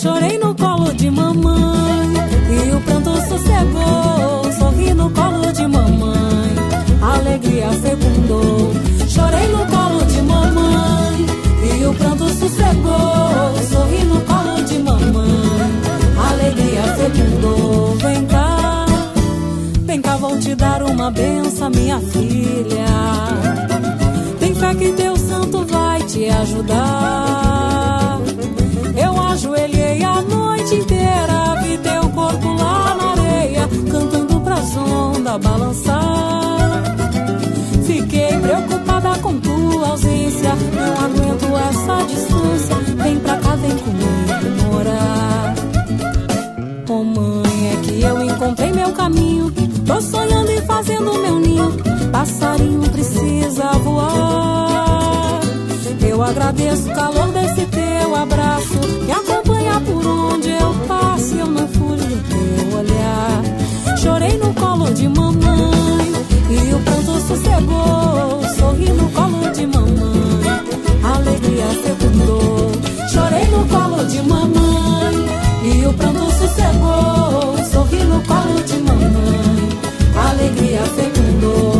Chorei 0.00 0.38
no 0.38 0.54
colo 0.54 0.94
de 0.94 1.10
mamãe 1.10 2.08
e 2.48 2.74
o 2.74 2.80
pranto 2.80 3.10
sossegou. 3.28 4.50
Sorri 4.58 4.94
no 4.94 5.10
colo 5.10 5.52
de 5.52 5.66
mamãe, 5.66 6.54
a 7.02 7.16
alegria 7.16 7.68
fecundou. 7.70 8.72
Chorei 9.06 9.46
no 9.48 9.58
colo 9.66 10.02
de 10.06 10.22
mamãe 10.22 11.26
e 11.78 11.84
o 11.84 11.92
pranto 11.92 12.30
sossegou. 12.30 13.54
Sorri 13.70 14.04
no 14.04 14.20
colo 14.22 14.64
de 14.64 14.78
mamãe, 14.78 15.70
a 16.16 16.30
alegria 16.30 16.82
fecundou. 16.96 17.94
Vem 17.96 18.24
cá, 18.24 18.86
vem 19.82 20.00
cá, 20.00 20.16
vou 20.16 20.38
te 20.38 20.54
dar 20.54 20.82
uma 20.82 21.10
benção, 21.10 21.68
minha 21.68 22.00
filha. 22.00 22.86
Tem 24.38 24.54
fé 24.54 24.74
que 24.74 24.92
Deus 24.92 25.20
Santo 25.20 25.66
vai 25.66 26.02
te 26.04 26.24
ajudar. 26.24 27.20
Eu 29.02 29.20
ajoelhei 29.20 30.02
noite 30.02 30.22
noite 30.22 30.74
inteira 30.74 31.56
vi 31.62 31.78
teu 31.78 32.08
corpo 32.10 32.48
lá 32.48 32.94
na 32.94 33.10
areia, 33.12 33.68
cantando 33.90 34.40
pras 34.40 34.76
ondas 34.76 35.38
balançar. 35.38 36.82
Fiquei 37.86 38.38
preocupada 38.38 39.18
com 39.20 39.38
tua 39.40 39.88
ausência, 39.88 40.54
não 40.74 40.92
aguento 41.04 41.46
essa 41.68 42.04
distância. 42.06 42.76
Vem 43.02 43.18
pra 43.20 43.36
cá, 43.36 43.56
vem 43.56 43.76
comigo 43.78 44.70
morar. 44.70 45.54
Oh 46.88 47.04
mãe, 47.04 47.72
é 47.72 47.76
que 47.82 48.02
eu 48.02 48.22
encontrei 48.22 48.72
meu 48.72 48.92
caminho. 48.92 49.50
Tô 49.86 50.00
sonhando 50.00 50.50
e 50.50 50.60
fazendo 50.62 51.12
meu 51.22 51.38
ninho. 51.38 51.72
Passarinho 52.12 52.80
precisa 52.90 53.72
voar. 53.84 54.69
Eu 56.08 56.22
agradeço 56.22 56.88
o 56.88 56.94
calor 56.94 57.28
desse 57.32 57.66
teu 57.66 58.14
abraço. 58.14 58.78
Me 59.04 59.12
acompanha 59.12 59.80
por 59.80 60.06
onde 60.06 60.50
eu 60.50 60.74
passo. 60.86 61.34
Eu 61.34 61.46
não 61.46 61.66
fujo 61.68 61.96
do 61.96 62.18
teu 62.28 62.78
olhar. 62.78 63.96
Chorei 63.96 64.36
no 64.38 64.52
colo 64.54 64.92
de 64.92 65.08
mamãe. 65.08 66.12
E 66.50 66.74
o 66.74 66.78
pranto 66.80 67.20
sossegou. 67.26 68.42
Sorri 68.58 68.92
no 68.92 69.08
colo 69.10 69.50
de 69.52 69.66
mamãe. 69.66 70.60
Alegria 71.02 71.66
fecundou. 71.82 72.72
Chorei 73.12 73.46
no 73.46 73.66
colo 73.66 74.04
de 74.06 74.22
mamãe. 74.22 75.14
E 75.64 75.86
o 75.86 75.92
pranto 75.94 76.30
sossegou. 76.32 77.56
Sorri 77.70 78.04
no 78.04 78.20
colo 78.24 78.62
de 78.64 78.76
mamãe. 78.78 79.68
Alegria 80.28 80.82
fecundou. 80.96 81.79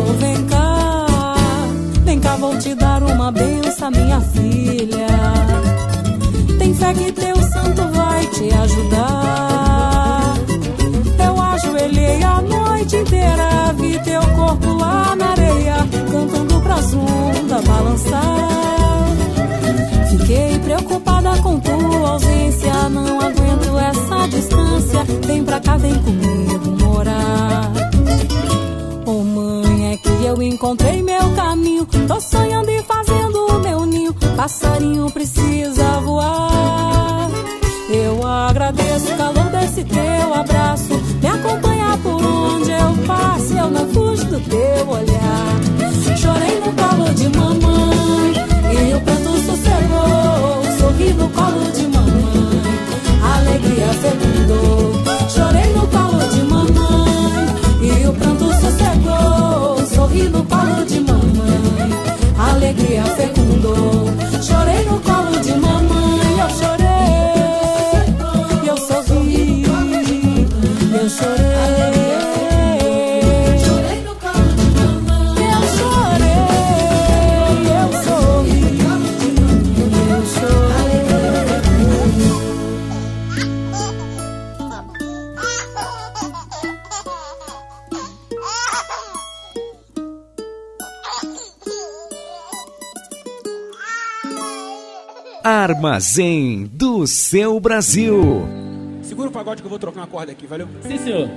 Te 2.61 2.75
dar 2.75 3.01
uma 3.01 3.31
benção, 3.31 3.89
minha 3.89 4.21
filha. 4.21 5.07
Tem 6.59 6.73
fé 6.75 6.93
que 6.93 7.11
teu 7.11 7.35
santo 7.35 7.87
vai 7.91 8.25
te 8.27 8.53
ajudar. 8.53 10.35
Eu 11.25 11.41
ajoelhei 11.41 12.23
a 12.23 12.41
noite 12.41 12.97
inteira, 12.97 13.73
vi 13.75 13.99
teu 14.03 14.21
corpo 14.35 14.73
lá 14.73 15.15
na 15.15 15.31
areia, 15.31 15.75
cantando 16.11 16.61
pras 16.61 16.93
ondas 16.93 17.63
balançar. 17.63 19.07
Fiquei 20.11 20.59
preocupada 20.59 21.37
com 21.41 21.59
tua 21.59 22.09
ausência, 22.11 22.89
não 22.89 23.21
aguento 23.21 23.79
essa 23.79 24.27
distância. 24.27 25.03
Vem 25.25 25.43
pra 25.43 25.59
cá, 25.59 25.77
vem 25.77 25.95
comigo 25.95 26.77
morar. 26.79 27.80
Eu 30.31 30.41
encontrei 30.41 31.01
meu 31.01 31.35
caminho. 31.35 31.85
Tô 32.07 32.19
sonhando 32.21 32.71
e 32.71 32.81
fazendo 32.83 33.37
o 33.47 33.59
meu 33.59 33.85
ninho. 33.85 34.13
Passarinho 34.35 35.11
precisa 35.11 35.99
voar. 35.99 37.29
Eu 37.89 38.25
agradeço 38.25 39.13
o 39.13 39.17
calor 39.17 39.45
desse 39.51 39.83
teu 39.83 40.33
abraço. 40.33 40.93
Me 41.21 41.27
acompanha 41.27 41.97
por 42.01 42.23
onde 42.23 42.71
eu 42.71 43.05
passo. 43.05 43.57
Eu 43.57 43.69
não 43.69 43.87
fujo 43.89 44.25
do 44.25 44.39
teu 44.39 44.89
olhar. 44.89 46.17
Chorei 46.17 46.59
no 46.61 46.71
colo 46.73 47.13
de 47.13 47.27
mamãe. 47.37 48.33
E 48.71 48.95
o 48.95 49.01
pranto 49.01 49.31
sossegou. 49.45 50.63
Sorri 50.79 51.13
no 51.13 51.29
colo 51.29 51.71
de 51.73 51.87
mamãe. 51.87 52.61
Alegria 53.35 53.87
fecundou. 54.01 54.90
Alegria 62.71 63.03
fecundou. 63.03 64.05
Chorei 64.41 64.85
no 64.85 65.01
colo 65.01 65.30
Armazém 95.71 96.69
do 96.73 97.07
seu 97.07 97.57
Brasil. 97.59 98.45
Segura 99.01 99.29
o 99.29 99.31
pagode 99.31 99.61
que 99.61 99.65
eu 99.65 99.69
vou 99.69 99.79
trocar 99.79 100.01
uma 100.01 100.07
corda 100.07 100.31
aqui, 100.33 100.45
valeu? 100.45 100.67
Sim, 100.81 100.97
senhor. 100.97 101.29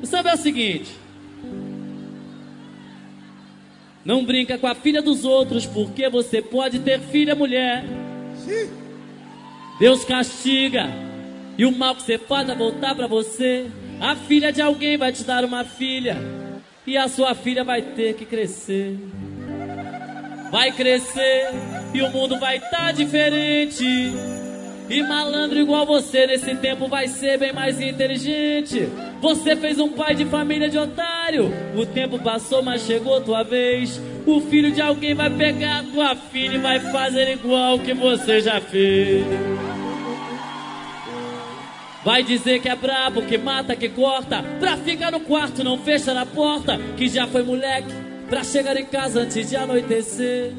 O 0.00 0.06
samba 0.06 0.30
é 0.30 0.34
o 0.34 0.38
seguinte. 0.38 0.96
Não 4.04 4.24
brinca 4.24 4.56
com 4.56 4.68
a 4.68 4.74
filha 4.74 5.02
dos 5.02 5.24
outros, 5.24 5.66
porque 5.66 6.08
você 6.08 6.40
pode 6.40 6.78
ter 6.78 7.00
filha 7.00 7.34
mulher. 7.34 7.84
Deus 9.80 10.04
castiga. 10.04 10.88
E 11.58 11.66
o 11.66 11.76
mal 11.76 11.96
que 11.96 12.02
você 12.02 12.18
faz 12.18 12.46
vai 12.46 12.56
voltar 12.56 12.94
pra 12.94 13.08
você. 13.08 13.66
A 14.00 14.14
filha 14.14 14.52
de 14.52 14.62
alguém 14.62 14.96
vai 14.96 15.12
te 15.12 15.24
dar 15.24 15.44
uma 15.44 15.64
filha. 15.64 16.16
E 16.86 16.96
a 16.96 17.08
sua 17.08 17.34
filha 17.34 17.64
vai 17.64 17.82
ter 17.82 18.14
que 18.14 18.24
crescer. 18.24 18.96
Vai 20.50 20.72
crescer 20.72 21.48
e 21.94 22.02
o 22.02 22.10
mundo 22.10 22.38
vai 22.38 22.58
tá 22.58 22.92
diferente. 22.92 23.84
E 24.90 25.02
malandro 25.04 25.60
igual 25.60 25.86
você 25.86 26.26
nesse 26.26 26.52
tempo 26.56 26.88
vai 26.88 27.06
ser 27.06 27.38
bem 27.38 27.52
mais 27.52 27.80
inteligente. 27.80 28.88
Você 29.20 29.54
fez 29.54 29.78
um 29.78 29.90
pai 29.90 30.16
de 30.16 30.24
família 30.24 30.68
de 30.68 30.76
otário. 30.76 31.52
O 31.76 31.86
tempo 31.86 32.18
passou, 32.18 32.60
mas 32.60 32.82
chegou 32.82 33.20
tua 33.20 33.44
vez. 33.44 34.00
O 34.26 34.40
filho 34.40 34.72
de 34.72 34.80
alguém 34.82 35.14
vai 35.14 35.30
pegar 35.30 35.84
tua 35.84 36.16
filha 36.16 36.56
e 36.56 36.58
vai 36.58 36.80
fazer 36.80 37.30
igual 37.32 37.78
que 37.78 37.94
você 37.94 38.40
já 38.40 38.60
fez. 38.60 39.24
Vai 42.04 42.24
dizer 42.24 42.60
que 42.60 42.68
é 42.68 42.74
brabo, 42.74 43.22
que 43.22 43.38
mata, 43.38 43.76
que 43.76 43.88
corta. 43.88 44.42
Pra 44.58 44.76
ficar 44.76 45.12
no 45.12 45.20
quarto, 45.20 45.62
não 45.62 45.78
fecha 45.78 46.12
na 46.12 46.26
porta. 46.26 46.78
Que 46.96 47.08
já 47.08 47.28
foi 47.28 47.44
moleque, 47.44 47.92
pra 48.30 48.44
chegar 48.44 48.76
em 48.76 48.86
casa 48.86 49.20
antes 49.20 49.50
de 49.50 49.56
anoitecer. 49.56 50.52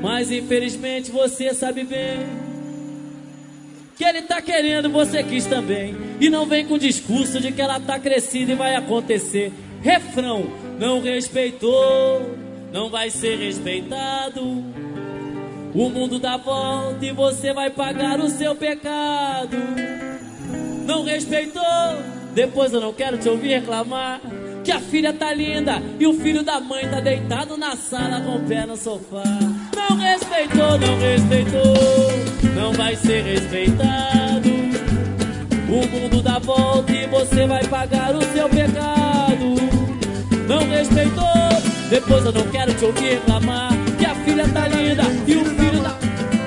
Mas 0.00 0.30
infelizmente 0.30 1.10
você 1.10 1.52
sabe 1.52 1.82
bem 1.82 2.46
que 3.96 4.04
ele 4.04 4.22
tá 4.22 4.40
querendo, 4.40 4.90
você 4.90 5.22
quis 5.22 5.46
também. 5.46 5.96
E 6.20 6.30
não 6.30 6.46
vem 6.46 6.66
com 6.66 6.78
discurso 6.78 7.40
de 7.40 7.50
que 7.50 7.60
ela 7.60 7.80
tá 7.80 7.98
crescida 7.98 8.52
e 8.52 8.54
vai 8.54 8.76
acontecer. 8.76 9.52
Refrão, 9.82 10.46
não 10.78 11.00
respeitou, 11.00 12.36
não 12.72 12.90
vai 12.90 13.10
ser 13.10 13.36
respeitado. 13.38 14.42
O 15.74 15.90
mundo 15.90 16.18
dá 16.18 16.36
volta 16.36 17.04
e 17.04 17.10
você 17.10 17.52
vai 17.52 17.70
pagar 17.70 18.20
o 18.20 18.28
seu 18.28 18.54
pecado. 18.54 19.56
Não 20.86 21.02
respeitou, 21.02 21.62
depois 22.34 22.72
eu 22.72 22.80
não 22.80 22.92
quero 22.92 23.18
te 23.18 23.28
ouvir 23.28 23.48
reclamar. 23.48 24.20
Que 24.66 24.72
a 24.72 24.80
filha 24.80 25.12
tá 25.12 25.32
linda 25.32 25.80
e 25.96 26.08
o 26.08 26.12
filho 26.14 26.42
da 26.42 26.58
mãe 26.58 26.88
tá 26.88 26.98
deitado 26.98 27.56
na 27.56 27.76
sala 27.76 28.20
com 28.20 28.34
o 28.34 28.40
pé 28.40 28.66
no 28.66 28.76
sofá. 28.76 29.22
Não 29.76 29.96
respeitou, 29.96 30.76
não 30.76 30.98
respeitou, 30.98 32.52
não 32.52 32.72
vai 32.72 32.96
ser 32.96 33.22
respeitado. 33.22 34.48
O 35.68 35.86
mundo 35.86 36.20
dá 36.20 36.40
volta 36.40 36.90
e 36.90 37.06
você 37.06 37.46
vai 37.46 37.62
pagar 37.68 38.16
o 38.16 38.20
seu 38.32 38.48
pecado. 38.48 39.54
Não 40.48 40.68
respeitou, 40.68 41.24
depois 41.88 42.24
eu 42.24 42.32
não 42.32 42.48
quero 42.48 42.74
te 42.74 42.86
ouvir 42.86 43.20
reclamar. 43.20 43.70
Que 43.96 44.04
a 44.04 44.16
filha 44.16 44.48
tá 44.48 44.66
linda 44.66 45.04
e 45.28 45.36
o 45.36 45.44
filho 45.44 45.80
tá 45.80 45.96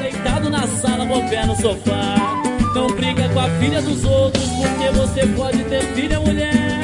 deitado 0.02 0.50
na 0.50 0.68
sala 0.68 1.06
com 1.06 1.20
o 1.20 1.30
pé 1.30 1.46
no 1.46 1.56
sofá. 1.56 2.44
Não 2.76 2.88
briga 2.88 3.30
com 3.30 3.40
a 3.40 3.50
filha 3.62 3.82
dos 3.82 4.04
outros, 4.04 4.44
porque 4.44 4.90
você 4.92 5.26
pode 5.38 5.64
ter 5.64 5.84
filha 5.94 6.20
mulher. 6.20 6.79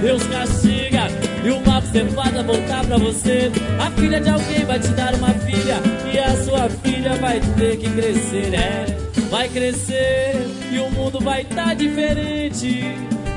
Deus 0.00 0.22
castiga 0.26 1.08
e 1.44 1.50
o 1.50 1.64
mal 1.66 1.80
que 1.80 1.88
você 1.88 2.04
faz 2.06 2.32
vai 2.32 2.44
voltar 2.44 2.84
pra 2.84 2.98
você. 2.98 3.50
A 3.78 3.90
filha 3.90 4.20
de 4.20 4.28
alguém 4.28 4.64
vai 4.64 4.78
te 4.78 4.88
dar 4.88 5.14
uma 5.14 5.30
filha 5.30 5.76
e 6.12 6.18
a 6.18 6.44
sua 6.44 6.68
filha 6.68 7.14
vai 7.16 7.40
ter 7.40 7.76
que 7.76 7.90
crescer, 7.90 8.54
é. 8.54 8.86
Vai 9.30 9.48
crescer 9.48 10.46
e 10.70 10.78
o 10.78 10.90
mundo 10.90 11.20
vai 11.20 11.42
estar 11.42 11.66
tá 11.66 11.74
diferente. 11.74 12.84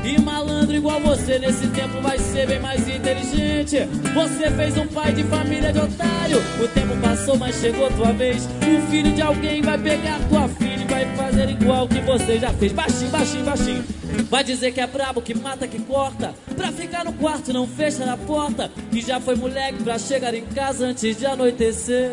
E 0.04 0.20
malandro 0.22 0.76
igual 0.76 1.00
você 1.00 1.39
nesse 1.39 1.68
tempo 1.68 2.02
vai 2.02 2.18
ser 2.18 2.47
bem 2.47 2.60
mais 2.60 2.88
inteligente. 2.88 3.88
Você 4.14 4.50
fez 4.52 4.78
um 4.78 4.88
pai 4.88 5.12
de 5.12 5.24
família 5.24 5.72
de 5.72 5.80
otário. 5.80 6.38
O 6.62 6.68
tempo 6.68 6.95
passou, 7.02 7.38
mas 7.38 7.56
chegou 7.56 7.89
tua 7.91 8.12
vez. 8.14 8.45
O 8.45 8.89
filho 8.89 9.12
de 9.12 9.22
alguém 9.22 9.62
vai 9.62 9.78
pegar 9.78 10.20
tua 10.30 10.47
filha 10.47 10.69
vai 10.90 11.06
fazer 11.16 11.50
igual 11.50 11.88
que 11.88 12.00
você 12.02 12.40
já 12.40 12.52
fez. 12.54 12.72
Baixinho, 12.72 13.12
baixinho, 13.12 13.46
baixinho. 13.46 13.84
Vai 14.30 14.44
dizer 14.44 14.72
que 14.72 14.82
é 14.82 14.88
brabo, 14.88 15.22
que 15.22 15.34
mata, 15.38 15.68
que 15.68 15.80
corta. 15.80 16.34
Pra 16.56 16.72
ficar 16.72 17.06
no 17.06 17.14
quarto, 17.14 17.54
não 17.54 17.68
fecha 17.68 18.06
na 18.06 18.18
porta. 18.18 18.72
Que 18.92 19.02
já 19.02 19.20
foi 19.20 19.36
moleque 19.36 19.84
pra 19.84 19.98
chegar 19.98 20.34
em 20.34 20.46
casa 20.46 20.86
antes 20.88 21.18
de 21.18 21.26
anoitecer. 21.26 22.12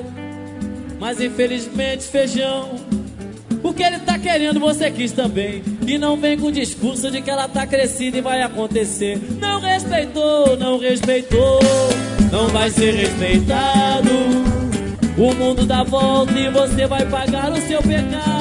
Mas 1.01 1.21
infelizmente, 1.21 2.05
feijão, 2.05 2.79
O 3.63 3.73
que 3.73 3.83
ele 3.83 3.99
tá 3.99 4.17
querendo, 4.17 4.61
você 4.61 4.91
quis 4.93 5.11
também. 5.11 5.63
E 5.87 5.99
não 5.99 6.17
vem 6.17 6.39
com 6.39 6.47
o 6.47 6.53
discurso 6.53 7.11
de 7.11 7.21
que 7.21 7.29
ela 7.29 7.49
tá 7.49 7.67
crescida 7.67 8.19
e 8.19 8.21
vai 8.21 8.41
acontecer. 8.43 9.21
Não 9.41 9.61
respeitou, 9.61 10.57
não 10.57 10.79
respeitou, 10.79 11.59
não 12.31 12.47
vai 12.49 12.71
ser 12.71 12.95
respeitado. 12.95 14.11
O 15.19 15.35
mundo 15.35 15.65
dá 15.65 15.83
volta 15.83 16.33
e 16.33 16.51
você 16.51 16.87
vai 16.87 17.07
pagar 17.07 17.51
o 17.51 17.57
seu 17.63 17.81
pecado. 17.83 18.37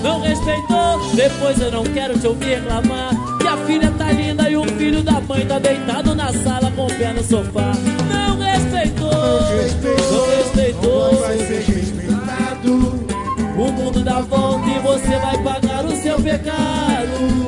Não 0.00 0.20
respeitou, 0.20 1.12
depois 1.12 1.60
eu 1.60 1.72
não 1.72 1.82
quero 1.82 2.16
te 2.16 2.26
ouvir 2.28 2.60
reclamar. 2.60 3.10
Que 3.40 3.48
a 3.48 3.56
filha 3.66 3.90
tá 3.98 4.12
linda 4.12 4.48
e 4.48 4.56
o 4.56 4.64
filho 4.64 5.02
da 5.02 5.20
mãe 5.20 5.44
tá 5.44 5.58
deitado 5.58 6.14
na 6.14 6.32
sala 6.32 6.70
com 6.70 6.86
o 6.86 6.94
pé 6.94 7.12
no 7.12 7.24
sofá. 7.24 7.72
Não 8.08 8.38
respeitou, 8.38 9.10
não 9.10 10.36
respeitou, 10.36 11.12
não 11.12 11.20
vai 11.20 11.38
ser 11.38 11.64
respeitado. 11.64 13.10
O 13.58 13.72
mundo 13.72 14.04
dá 14.04 14.20
volta 14.20 14.66
e 14.68 14.78
você 14.78 15.18
vai 15.18 15.42
pagar 15.42 15.84
o 15.84 15.96
seu 15.96 16.14
pecado. 16.22 17.39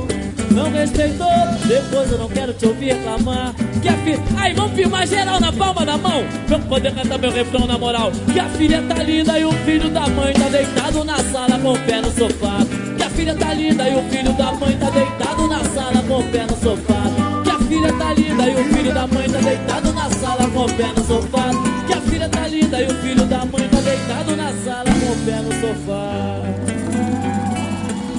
Respeitou, 0.72 1.28
depois 1.66 2.10
eu 2.10 2.18
não 2.18 2.28
quero 2.28 2.52
te 2.54 2.66
ouvir 2.66 2.94
reclamar. 2.94 3.54
Que 3.80 3.88
a 3.88 3.92
filha. 3.98 4.18
Aí, 4.36 4.54
vamos 4.54 4.72
filmar 4.72 5.06
geral 5.06 5.38
na 5.38 5.52
palma 5.52 5.84
da 5.84 5.98
mão. 5.98 6.24
Pra 6.46 6.56
eu 6.56 6.60
poder 6.60 6.94
cantar 6.94 7.18
meu 7.18 7.30
refrão 7.30 7.66
na 7.66 7.78
moral. 7.78 8.10
Que 8.32 8.40
a 8.40 8.48
filha 8.50 8.82
tá 8.82 9.02
linda 9.02 9.38
e 9.38 9.44
o 9.44 9.52
filho 9.52 9.90
da 9.90 10.08
mãe 10.08 10.32
tá 10.32 10.48
deitado 10.48 11.04
na 11.04 11.18
sala 11.18 11.58
com 11.58 11.72
o 11.72 11.78
pé 11.80 12.00
no 12.00 12.10
sofá. 12.10 12.58
Que 12.96 13.02
a 13.02 13.10
filha 13.10 13.34
tá 13.34 13.52
linda 13.54 13.88
e 13.88 13.94
o 13.96 14.02
filho 14.10 14.32
da 14.32 14.52
mãe 14.52 14.76
tá 14.78 14.90
deitado 14.90 15.48
na 15.48 15.64
sala 15.64 16.02
com 16.08 16.18
o 16.18 16.24
pé 16.24 16.46
no 16.46 16.56
sofá. 16.56 17.02
Que 17.44 17.50
a 17.50 17.58
filha 17.58 17.92
tá 17.92 18.12
linda 18.14 18.50
e 18.50 18.54
o 18.54 18.64
filho 18.64 18.94
da 18.94 19.06
mãe 19.06 19.28
tá 19.28 19.38
deitado 19.38 19.92
na 19.92 20.10
sala 20.10 20.50
com 20.50 20.64
o 20.64 20.72
pé 20.72 20.86
no 20.96 21.04
sofá. 21.06 21.50
Que 21.86 21.92
a 21.92 22.00
filha 22.00 22.28
tá 22.28 22.46
linda 22.48 22.80
e 22.80 22.84
o 22.86 22.94
filho 22.94 23.26
da 23.26 23.44
mãe 23.44 23.68
tá 23.68 23.80
deitado 23.80 24.36
na 24.36 24.52
sala 24.64 24.84
com 24.84 25.12
o 25.12 25.16
pé 25.24 25.36
no 25.36 25.52
sofá. 25.60 26.42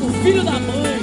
O 0.02 0.24
filho 0.24 0.44
da 0.44 0.52
mãe. 0.52 1.03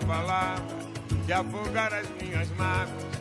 Palavra 0.00 0.64
de 1.26 1.32
afogar 1.32 1.92
as 1.92 2.08
minhas 2.20 2.48
mágoas 2.56 3.17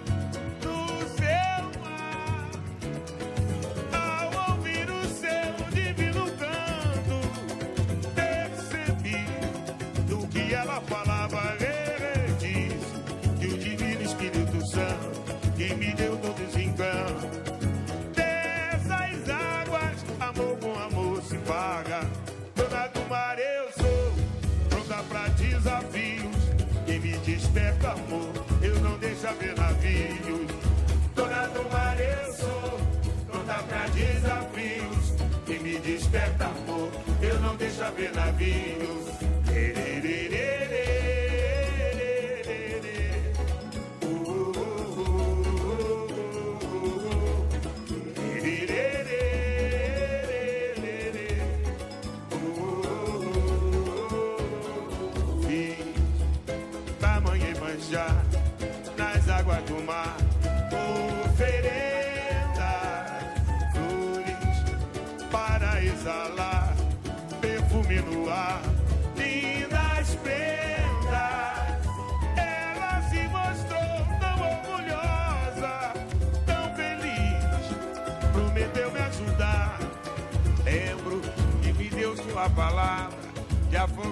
amor, 27.85 28.31
eu 28.61 28.75
não 28.81 28.97
deixo 28.97 29.27
ver 29.39 29.55
navios. 29.55 30.51
Dona 31.15 31.47
do 31.47 31.69
mar 31.71 31.97
eu 31.99 32.33
sou, 32.33 32.79
pronta 33.27 33.53
pra 33.63 33.87
desafios. 33.87 35.13
Quem 35.45 35.59
me 35.59 35.77
desperta 35.79 36.45
amor, 36.45 36.89
eu 37.21 37.39
não 37.41 37.55
deixo 37.55 37.91
ver 37.95 38.13
navios. 38.13 38.97
da 40.29 40.56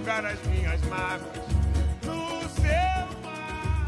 as 0.07 0.39
minhas 0.45 0.79
mágoas 0.81 1.35
no 2.03 2.47
seu 2.49 3.05
mar. 3.23 3.87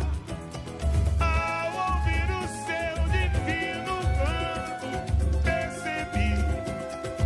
Ao 1.19 1.67
ouvir 1.93 2.27
o 2.33 2.47
seu 2.65 2.95
divino 3.11 3.95
canto, 4.17 4.89
percebi 5.43 6.33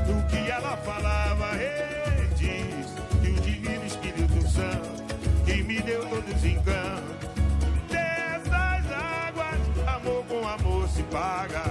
do 0.06 0.28
que 0.28 0.52
ela 0.52 0.76
falava. 0.78 1.56
Ele 1.56 2.28
diz 2.36 2.94
que 3.22 3.30
o 3.30 3.42
divino 3.42 3.86
Espírito 3.86 4.48
Santo 4.50 5.06
que 5.46 5.64
me 5.64 5.82
deu 5.82 6.06
todos 6.08 6.36
os 6.36 6.46
encantos. 6.46 7.30
Dessas 7.90 8.92
águas, 8.92 9.88
amor 9.88 10.26
com 10.26 10.48
amor 10.48 10.90
se 10.90 11.04
paga. 11.04 11.64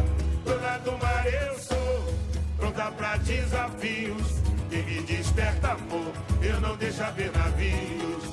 Dona 0.46 0.78
do 0.78 0.92
mar 0.92 1.26
eu 1.26 1.58
sou, 1.58 2.14
pronta 2.56 2.90
pra 2.92 3.16
desafios. 3.18 4.40
Quem 4.70 4.84
me 4.84 5.02
desperta 5.02 5.72
amor, 5.72 6.12
eu 6.42 6.60
não 6.60 6.76
deixo 6.76 7.04
ver 7.16 7.30
navios. 7.32 8.24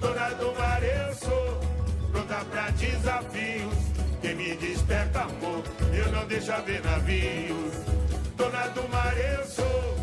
Dona 0.00 0.28
do 0.30 0.54
mar 0.58 0.82
eu 0.82 1.14
sou, 1.14 1.60
pronta 2.10 2.44
pra 2.46 2.70
desafios. 2.70 3.74
Quem 4.20 4.34
me 4.34 4.56
desperta 4.56 5.20
amor, 5.20 5.62
eu 5.92 6.12
não 6.12 6.26
deixo 6.26 6.52
ver 6.62 6.82
navios. 6.84 7.74
Dona 8.36 8.68
do 8.68 8.88
mar 8.88 9.16
eu 9.16 9.46
sou, 9.46 9.96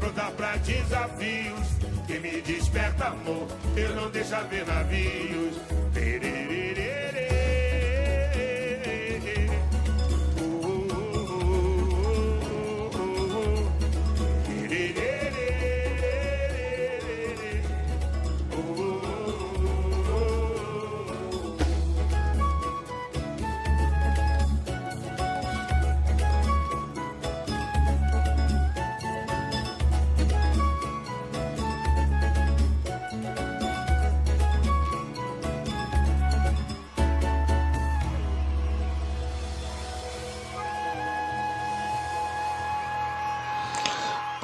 pronta 0.00 0.30
pra 0.32 0.56
desafios. 0.56 1.68
Quem 2.06 2.20
me 2.20 2.40
desperta 2.42 3.06
amor, 3.06 3.48
eu 3.76 3.94
não 3.96 4.10
deixo 4.10 4.36
ver 4.48 4.66
navios. 4.66 5.56
Tererê. 5.92 7.03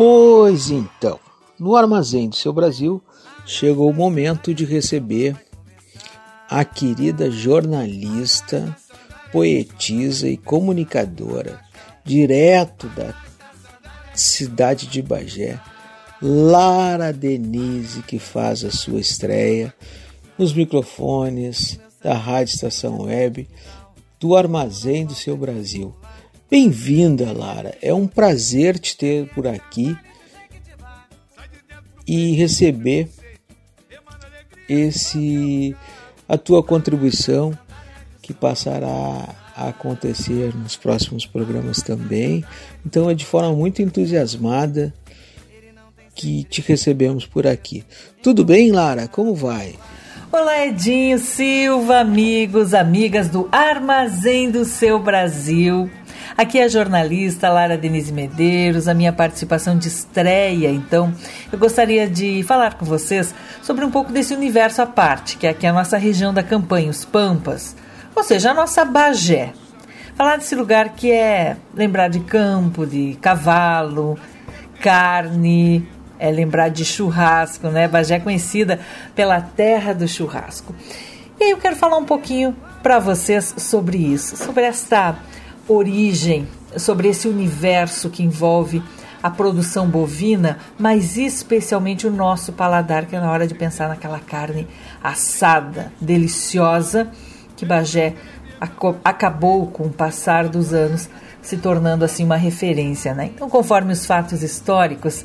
Pois 0.02 0.70
então, 0.70 1.20
no 1.58 1.76
armazém 1.76 2.30
do 2.30 2.34
seu 2.34 2.54
Brasil 2.54 3.02
chegou 3.44 3.90
o 3.90 3.92
momento 3.92 4.54
de 4.54 4.64
receber 4.64 5.36
a 6.48 6.64
querida 6.64 7.30
jornalista, 7.30 8.74
poetisa 9.30 10.26
e 10.26 10.38
comunicadora, 10.38 11.60
direto 12.02 12.86
da 12.96 13.14
cidade 14.14 14.86
de 14.86 15.02
Bagé, 15.02 15.60
Lara 16.22 17.12
Denise, 17.12 18.00
que 18.00 18.18
faz 18.18 18.64
a 18.64 18.70
sua 18.70 19.00
estreia 19.00 19.70
nos 20.38 20.54
microfones 20.54 21.78
da 22.02 22.14
Rádio 22.14 22.54
Estação 22.54 23.02
Web 23.02 23.46
do 24.18 24.34
Armazém 24.34 25.04
do 25.04 25.14
Seu 25.14 25.36
Brasil. 25.36 25.94
Bem-vinda, 26.50 27.32
Lara. 27.32 27.76
É 27.80 27.94
um 27.94 28.08
prazer 28.08 28.76
te 28.76 28.96
ter 28.96 29.28
por 29.28 29.46
aqui 29.46 29.96
e 32.04 32.32
receber 32.32 33.08
esse 34.68 35.76
a 36.28 36.36
tua 36.36 36.60
contribuição 36.60 37.56
que 38.20 38.34
passará 38.34 39.28
a 39.56 39.68
acontecer 39.68 40.52
nos 40.56 40.76
próximos 40.76 41.24
programas 41.24 41.82
também. 41.82 42.44
Então 42.84 43.08
é 43.08 43.14
de 43.14 43.24
forma 43.24 43.52
muito 43.52 43.80
entusiasmada 43.80 44.92
que 46.16 46.42
te 46.42 46.60
recebemos 46.62 47.24
por 47.24 47.46
aqui. 47.46 47.84
Tudo 48.24 48.44
bem, 48.44 48.72
Lara? 48.72 49.06
Como 49.06 49.36
vai? 49.36 49.76
Olá, 50.32 50.66
Edinho 50.66 51.18
Silva, 51.18 51.98
amigos, 51.98 52.74
amigas 52.74 53.28
do 53.28 53.48
Armazém 53.50 54.50
do 54.50 54.64
Seu 54.64 54.98
Brasil. 54.98 55.90
Aqui 56.36 56.58
é 56.58 56.64
a 56.64 56.68
jornalista 56.68 57.48
Lara 57.48 57.76
Denise 57.76 58.12
Medeiros, 58.12 58.88
a 58.88 58.94
minha 58.94 59.12
participação 59.12 59.76
de 59.76 59.88
estreia. 59.88 60.70
Então, 60.70 61.12
eu 61.52 61.58
gostaria 61.58 62.08
de 62.08 62.42
falar 62.44 62.74
com 62.74 62.84
vocês 62.84 63.34
sobre 63.62 63.84
um 63.84 63.90
pouco 63.90 64.12
desse 64.12 64.34
universo 64.34 64.82
à 64.82 64.86
parte, 64.86 65.36
que 65.36 65.46
é 65.46 65.50
aqui 65.50 65.66
a 65.66 65.72
nossa 65.72 65.96
região 65.96 66.32
da 66.32 66.42
campanha, 66.42 66.90
os 66.90 67.04
Pampas, 67.04 67.76
ou 68.14 68.24
seja, 68.24 68.50
a 68.50 68.54
nossa 68.54 68.84
Bagé. 68.84 69.52
Falar 70.14 70.36
desse 70.36 70.54
lugar 70.54 70.90
que 70.90 71.10
é 71.10 71.56
lembrar 71.74 72.08
de 72.08 72.20
campo, 72.20 72.86
de 72.86 73.16
cavalo, 73.20 74.18
carne, 74.80 75.86
é 76.18 76.30
lembrar 76.30 76.68
de 76.68 76.84
churrasco, 76.84 77.68
né? 77.68 77.88
Bagé 77.88 78.16
é 78.16 78.20
conhecida 78.20 78.78
pela 79.14 79.40
terra 79.40 79.94
do 79.94 80.06
churrasco. 80.06 80.74
E 81.40 81.44
aí 81.44 81.50
eu 81.52 81.56
quero 81.56 81.74
falar 81.74 81.96
um 81.96 82.04
pouquinho 82.04 82.54
para 82.82 82.98
vocês 82.98 83.54
sobre 83.56 83.96
isso, 83.96 84.36
sobre 84.36 84.64
esta 84.64 85.16
origem, 85.72 86.48
sobre 86.76 87.08
esse 87.08 87.28
universo 87.28 88.10
que 88.10 88.22
envolve 88.22 88.82
a 89.22 89.30
produção 89.30 89.86
bovina, 89.88 90.58
mas 90.78 91.16
especialmente 91.16 92.06
o 92.06 92.10
nosso 92.10 92.52
paladar, 92.52 93.06
que 93.06 93.14
é 93.14 93.20
na 93.20 93.30
hora 93.30 93.46
de 93.46 93.54
pensar 93.54 93.88
naquela 93.88 94.18
carne 94.18 94.66
assada, 95.02 95.92
deliciosa, 96.00 97.08
que 97.56 97.66
Bagé 97.66 98.14
acabou 99.04 99.66
com 99.66 99.84
o 99.84 99.92
passar 99.92 100.48
dos 100.48 100.72
anos 100.72 101.08
se 101.42 101.56
tornando 101.56 102.04
assim 102.04 102.24
uma 102.24 102.36
referência, 102.36 103.14
né? 103.14 103.30
Então, 103.34 103.48
conforme 103.48 103.92
os 103.92 104.04
fatos 104.04 104.42
históricos, 104.42 105.24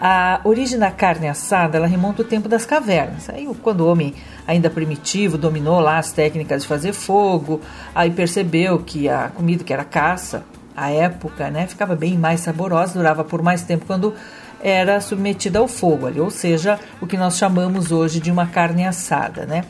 a 0.00 0.40
origem 0.44 0.78
da 0.78 0.90
carne 0.90 1.28
assada 1.28 1.78
ela 1.78 1.86
remonta 1.86 2.22
ao 2.22 2.28
tempo 2.28 2.48
das 2.48 2.66
cavernas. 2.66 3.30
Aí, 3.30 3.48
quando 3.62 3.80
o 3.80 3.90
homem 3.90 4.14
ainda 4.46 4.68
primitivo 4.68 5.38
dominou 5.38 5.80
lá 5.80 5.98
as 5.98 6.12
técnicas 6.12 6.62
de 6.62 6.68
fazer 6.68 6.92
fogo, 6.92 7.60
aí 7.94 8.10
percebeu 8.10 8.78
que 8.78 9.08
a 9.08 9.28
comida 9.28 9.64
que 9.64 9.72
era 9.72 9.84
caça, 9.84 10.44
à 10.76 10.90
época, 10.90 11.50
né, 11.50 11.66
ficava 11.66 11.96
bem 11.96 12.18
mais 12.18 12.40
saborosa, 12.40 12.92
durava 12.92 13.24
por 13.24 13.40
mais 13.42 13.62
tempo 13.62 13.86
quando 13.86 14.12
era 14.60 15.00
submetida 15.00 15.58
ao 15.58 15.68
fogo, 15.68 16.06
ali, 16.06 16.20
ou 16.20 16.30
seja, 16.30 16.78
o 17.00 17.06
que 17.06 17.16
nós 17.16 17.36
chamamos 17.36 17.92
hoje 17.92 18.20
de 18.20 18.30
uma 18.30 18.46
carne 18.46 18.86
assada, 18.86 19.46
né? 19.46 19.64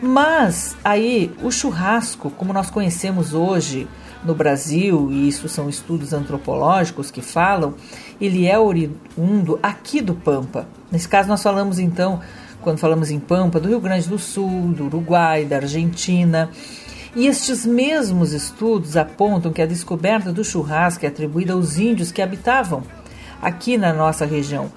Mas 0.00 0.76
aí 0.84 1.32
o 1.42 1.50
churrasco, 1.50 2.30
como 2.30 2.52
nós 2.52 2.70
conhecemos 2.70 3.34
hoje 3.34 3.86
no 4.24 4.34
Brasil, 4.34 5.10
e 5.10 5.28
isso 5.28 5.48
são 5.48 5.68
estudos 5.68 6.12
antropológicos 6.12 7.10
que 7.10 7.22
falam, 7.22 7.74
ele 8.20 8.46
é 8.46 8.58
oriundo 8.58 9.58
aqui 9.62 10.00
do 10.00 10.14
Pampa. 10.14 10.68
Nesse 10.90 11.08
caso, 11.08 11.28
nós 11.28 11.42
falamos 11.42 11.78
então, 11.78 12.20
quando 12.60 12.78
falamos 12.78 13.10
em 13.10 13.18
Pampa, 13.18 13.58
do 13.58 13.68
Rio 13.68 13.80
Grande 13.80 14.08
do 14.08 14.18
Sul, 14.18 14.72
do 14.72 14.86
Uruguai, 14.86 15.44
da 15.44 15.56
Argentina. 15.56 16.50
E 17.16 17.26
estes 17.26 17.66
mesmos 17.66 18.32
estudos 18.32 18.96
apontam 18.96 19.52
que 19.52 19.62
a 19.62 19.66
descoberta 19.66 20.32
do 20.32 20.44
churrasco 20.44 21.04
é 21.04 21.08
atribuída 21.08 21.54
aos 21.54 21.78
índios 21.78 22.12
que 22.12 22.22
habitavam 22.22 22.82
aqui 23.42 23.78
na 23.78 23.92
nossa 23.92 24.24
região, 24.26 24.70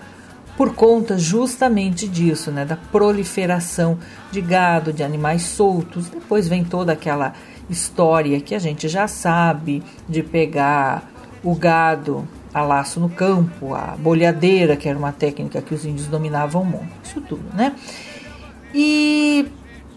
por 0.56 0.74
conta 0.74 1.18
justamente 1.18 2.08
disso, 2.08 2.52
né, 2.52 2.64
da 2.64 2.76
proliferação 2.76 3.98
de 4.32 4.40
gado, 4.40 4.94
de 4.94 5.04
animais 5.04 5.44
soltos. 5.44 6.08
Depois 6.08 6.48
vem 6.48 6.64
toda 6.64 6.94
aquela 6.94 7.34
história 7.70 8.40
que 8.42 8.54
a 8.56 8.60
gente 8.60 8.88
já 8.88 9.08
sabe 9.08 9.84
de 10.08 10.22
pegar 10.22 11.12
o 11.44 11.56
gado 11.56 12.28
a 12.54 12.62
laço 12.62 13.00
no 13.00 13.10
campo, 13.10 13.74
a 13.74 13.96
bolhadeira, 13.98 14.76
que 14.76 14.88
era 14.88 14.98
uma 14.98 15.12
técnica 15.12 15.62
que 15.62 15.74
os 15.74 15.86
índios 15.86 16.08
dominavam 16.08 16.64
muito, 16.64 16.92
isso 17.04 17.20
tudo, 17.22 17.44
né? 17.54 17.74
E 18.74 19.48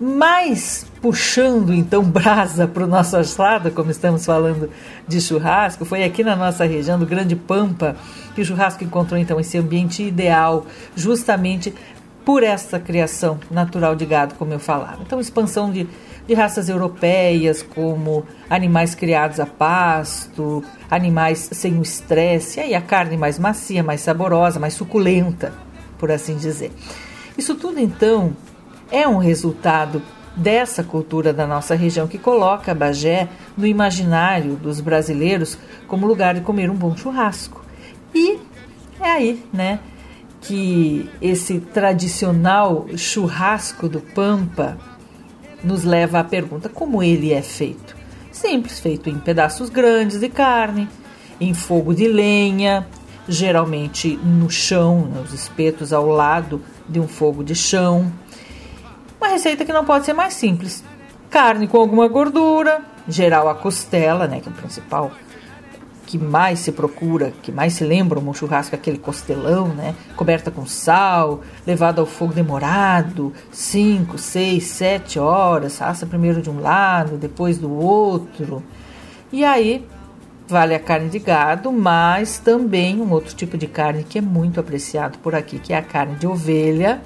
mais 0.00 0.86
puxando 1.00 1.72
então 1.72 2.02
brasa 2.04 2.66
para 2.66 2.84
o 2.84 2.86
nosso 2.86 3.16
assado, 3.16 3.70
como 3.70 3.90
estamos 3.90 4.24
falando 4.24 4.70
de 5.06 5.20
churrasco, 5.20 5.84
foi 5.84 6.04
aqui 6.04 6.24
na 6.24 6.34
nossa 6.34 6.64
região 6.64 6.98
do 6.98 7.06
Grande 7.06 7.36
Pampa 7.36 7.96
que 8.34 8.40
o 8.40 8.44
churrasco 8.44 8.84
encontrou 8.84 9.18
então 9.18 9.38
esse 9.38 9.56
ambiente 9.56 10.02
ideal, 10.02 10.66
justamente 10.94 11.72
por 12.24 12.42
essa 12.42 12.80
criação 12.80 13.38
natural 13.50 13.94
de 13.94 14.04
gado, 14.04 14.34
como 14.34 14.52
eu 14.52 14.58
falava. 14.58 14.98
Então, 15.00 15.20
expansão 15.20 15.70
de 15.70 15.86
de 16.26 16.34
raças 16.34 16.68
europeias, 16.68 17.62
como 17.62 18.24
animais 18.50 18.94
criados 18.94 19.38
a 19.38 19.46
pasto, 19.46 20.64
animais 20.90 21.48
sem 21.52 21.78
o 21.78 21.82
estresse, 21.82 22.58
e 22.58 22.62
aí 22.62 22.74
a 22.74 22.80
carne 22.80 23.16
mais 23.16 23.38
macia, 23.38 23.82
mais 23.82 24.00
saborosa, 24.00 24.58
mais 24.58 24.74
suculenta, 24.74 25.52
por 25.98 26.10
assim 26.10 26.36
dizer. 26.36 26.72
Isso 27.38 27.54
tudo, 27.54 27.78
então, 27.78 28.36
é 28.90 29.06
um 29.06 29.18
resultado 29.18 30.02
dessa 30.34 30.84
cultura 30.84 31.32
da 31.32 31.46
nossa 31.46 31.74
região 31.74 32.06
que 32.06 32.18
coloca 32.18 32.74
Bagé 32.74 33.28
no 33.56 33.66
imaginário 33.66 34.54
dos 34.56 34.80
brasileiros 34.80 35.56
como 35.86 36.06
lugar 36.06 36.34
de 36.34 36.42
comer 36.42 36.70
um 36.70 36.74
bom 36.74 36.94
churrasco. 36.94 37.64
E 38.14 38.38
é 39.00 39.10
aí, 39.10 39.44
né, 39.52 39.80
que 40.40 41.08
esse 41.20 41.58
tradicional 41.58 42.86
churrasco 42.96 43.88
do 43.88 44.00
Pampa 44.00 44.76
nos 45.62 45.84
leva 45.84 46.20
à 46.20 46.24
pergunta: 46.24 46.68
como 46.68 47.02
ele 47.02 47.32
é 47.32 47.42
feito? 47.42 47.96
Simples, 48.32 48.78
feito 48.78 49.08
em 49.08 49.18
pedaços 49.18 49.70
grandes 49.70 50.20
de 50.20 50.28
carne, 50.28 50.88
em 51.40 51.54
fogo 51.54 51.94
de 51.94 52.06
lenha, 52.06 52.86
geralmente 53.28 54.16
no 54.16 54.50
chão, 54.50 55.00
nos 55.00 55.32
espetos 55.32 55.92
ao 55.92 56.06
lado 56.06 56.62
de 56.88 57.00
um 57.00 57.08
fogo 57.08 57.42
de 57.42 57.54
chão. 57.54 58.12
Uma 59.20 59.28
receita 59.28 59.64
que 59.64 59.72
não 59.72 59.84
pode 59.84 60.04
ser 60.04 60.12
mais 60.12 60.34
simples. 60.34 60.84
Carne 61.30 61.66
com 61.66 61.78
alguma 61.78 62.06
gordura, 62.06 62.82
geral 63.08 63.48
a 63.48 63.54
costela, 63.54 64.26
né, 64.26 64.40
que 64.40 64.48
é 64.48 64.52
o 64.52 64.54
principal 64.54 65.10
que 66.06 66.16
mais 66.16 66.60
se 66.60 66.70
procura, 66.70 67.32
que 67.42 67.50
mais 67.50 67.72
se 67.72 67.84
lembra 67.84 68.18
um 68.18 68.32
churrasco, 68.32 68.74
aquele 68.74 68.96
costelão, 68.96 69.68
né? 69.68 69.94
Coberta 70.14 70.50
com 70.50 70.64
sal, 70.64 71.40
levado 71.66 71.98
ao 71.98 72.06
fogo 72.06 72.32
demorado, 72.32 73.32
5, 73.50 74.16
6, 74.16 74.64
7 74.64 75.18
horas, 75.18 75.82
assa 75.82 76.06
primeiro 76.06 76.40
de 76.40 76.48
um 76.48 76.60
lado, 76.60 77.16
depois 77.16 77.58
do 77.58 77.70
outro. 77.72 78.62
E 79.32 79.44
aí 79.44 79.84
vale 80.48 80.76
a 80.76 80.80
carne 80.80 81.08
de 81.08 81.18
gado, 81.18 81.72
mas 81.72 82.38
também 82.38 83.00
um 83.00 83.10
outro 83.10 83.34
tipo 83.34 83.58
de 83.58 83.66
carne 83.66 84.04
que 84.04 84.18
é 84.18 84.22
muito 84.22 84.60
apreciado 84.60 85.18
por 85.18 85.34
aqui, 85.34 85.58
que 85.58 85.72
é 85.72 85.76
a 85.76 85.82
carne 85.82 86.14
de 86.14 86.26
ovelha. 86.26 87.02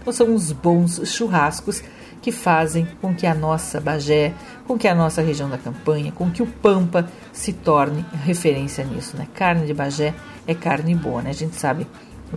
Então 0.00 0.12
são 0.12 0.34
os 0.34 0.50
bons 0.50 1.00
churrascos 1.04 1.82
que 2.22 2.30
fazem 2.30 2.86
com 3.00 3.12
que 3.12 3.26
a 3.26 3.34
nossa 3.34 3.80
Bagé, 3.80 4.32
com 4.66 4.78
que 4.78 4.86
a 4.86 4.94
nossa 4.94 5.20
região 5.20 5.50
da 5.50 5.58
campanha, 5.58 6.12
com 6.12 6.30
que 6.30 6.42
o 6.42 6.46
Pampa 6.46 7.08
se 7.32 7.52
torne 7.52 8.06
referência 8.24 8.84
nisso. 8.84 9.16
Né? 9.16 9.26
Carne 9.34 9.66
de 9.66 9.74
Bagé 9.74 10.14
é 10.46 10.54
carne 10.54 10.94
boa, 10.94 11.20
né? 11.20 11.30
a 11.30 11.34
gente 11.34 11.56
sabe 11.56 11.86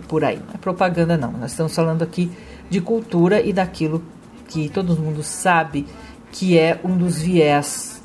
por 0.08 0.24
aí. 0.24 0.36
Não 0.44 0.54
é 0.54 0.58
propaganda, 0.58 1.16
não. 1.16 1.30
Nós 1.32 1.52
estamos 1.52 1.74
falando 1.74 2.02
aqui 2.02 2.30
de 2.68 2.80
cultura 2.80 3.40
e 3.40 3.52
daquilo 3.52 4.02
que 4.48 4.68
todo 4.68 4.96
mundo 4.96 5.22
sabe 5.22 5.86
que 6.32 6.58
é 6.58 6.80
um 6.84 6.96
dos 6.96 7.22
viés 7.22 8.02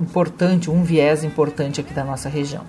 importante, 0.00 0.70
um 0.70 0.82
viés 0.82 1.22
importante 1.22 1.80
aqui 1.80 1.94
da 1.94 2.04
nossa 2.04 2.28
região. 2.28 2.64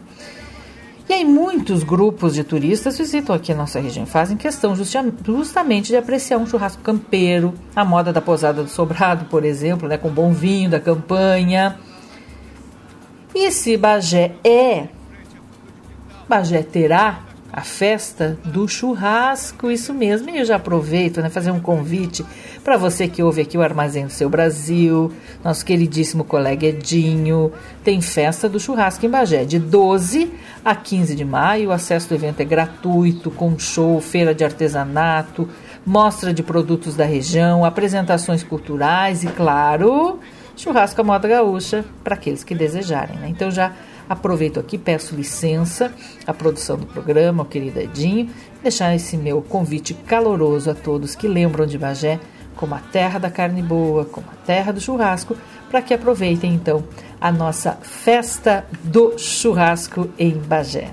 E 1.12 1.14
aí 1.14 1.26
muitos 1.26 1.84
grupos 1.84 2.36
de 2.36 2.42
turistas 2.42 2.98
visitam 2.98 3.36
aqui 3.36 3.52
a 3.52 3.56
nossa 3.56 3.82
região, 3.82 4.06
fazem 4.06 4.38
questão 4.38 4.74
justamente 4.74 5.88
de 5.90 5.98
apreciar 5.98 6.38
um 6.38 6.48
churrasco 6.48 6.82
campeiro, 6.82 7.54
a 7.76 7.84
moda 7.84 8.14
da 8.14 8.22
posada 8.22 8.64
do 8.64 8.70
sobrado, 8.70 9.26
por 9.26 9.44
exemplo, 9.44 9.90
né, 9.90 9.98
com 9.98 10.08
bom 10.08 10.32
vinho 10.32 10.70
da 10.70 10.80
campanha. 10.80 11.78
E 13.36 13.52
se 13.52 13.76
Bagé 13.76 14.36
é, 14.42 14.88
Bagé 16.30 16.64
terá 16.64 17.20
a 17.54 17.62
festa 17.62 18.38
do 18.46 18.68
churrasco, 18.68 19.70
isso 19.70 19.94
mesmo. 19.94 20.30
E 20.30 20.40
eu 20.40 20.46
já 20.46 20.56
aproveito, 20.56 21.22
né, 21.22 21.30
fazer 21.30 21.52
um 21.52 21.60
convite 21.60 22.26
para 22.64 22.78
você 22.78 23.08
que 23.08 23.22
ouve 23.22 23.42
aqui 23.42 23.58
o 23.58 23.62
Armazém 23.62 24.06
do 24.06 24.12
Seu 24.12 24.30
Brasil, 24.30 25.12
nosso 25.44 25.66
queridíssimo 25.66 26.24
colega 26.24 26.68
Edinho. 26.68 27.52
Tem 27.84 28.00
festa 28.02 28.48
do 28.48 28.60
churrasco 28.60 29.06
em 29.06 29.10
Bagé, 29.10 29.44
de 29.44 29.60
12 29.60 30.32
a 30.64 30.74
15 30.74 31.16
de 31.16 31.26
maio. 31.26 31.70
O 31.70 31.72
acesso 31.74 32.08
do 32.10 32.16
evento 32.16 32.40
é 32.40 32.46
gratuito, 32.46 33.30
com 33.30 33.60
show, 33.60 34.00
feira 34.00 34.34
de 34.34 34.46
artesanato, 34.46 35.50
mostra 35.86 36.34
de 36.34 36.42
produtos 36.42 36.96
da 36.96 37.06
região, 37.06 37.66
apresentações 37.66 38.44
culturais 38.44 39.24
e, 39.24 39.28
claro, 39.28 40.20
churrasco 40.56 41.02
à 41.02 41.04
moda 41.04 41.28
gaúcha 41.28 41.84
para 42.04 42.16
aqueles 42.16 42.44
que 42.44 42.56
desejarem. 42.56 43.18
Né? 43.18 43.28
Então 43.30 43.52
já 43.52 43.74
aproveito 44.12 44.60
aqui, 44.60 44.78
peço 44.78 45.16
licença 45.16 45.94
à 46.28 46.34
produção 46.34 46.78
do 46.78 46.86
programa, 46.86 47.44
ao 47.44 47.46
querido 47.48 47.80
Edinho, 47.80 48.30
deixar 48.62 48.94
esse 48.94 49.16
meu 49.16 49.42
convite 49.42 49.94
caloroso 49.94 50.70
a 50.70 50.74
todos 50.76 51.16
que 51.16 51.28
lembram 51.28 51.66
de 51.66 51.78
Bagé 51.78 52.20
como 52.56 52.76
a 52.76 52.80
terra 52.80 53.18
da 53.18 53.32
carne 53.32 53.64
boa, 53.64 54.04
como 54.04 54.28
a 54.30 54.46
terra 54.46 54.74
do 54.74 54.82
churrasco, 54.82 55.38
para 55.70 55.82
que 55.82 55.94
aproveitem 55.94 56.54
então 56.54 56.84
a 57.20 57.32
nossa 57.32 57.72
festa 57.82 58.66
do 58.84 59.18
churrasco 59.18 60.10
em 60.20 60.34
Bagé. 60.34 60.90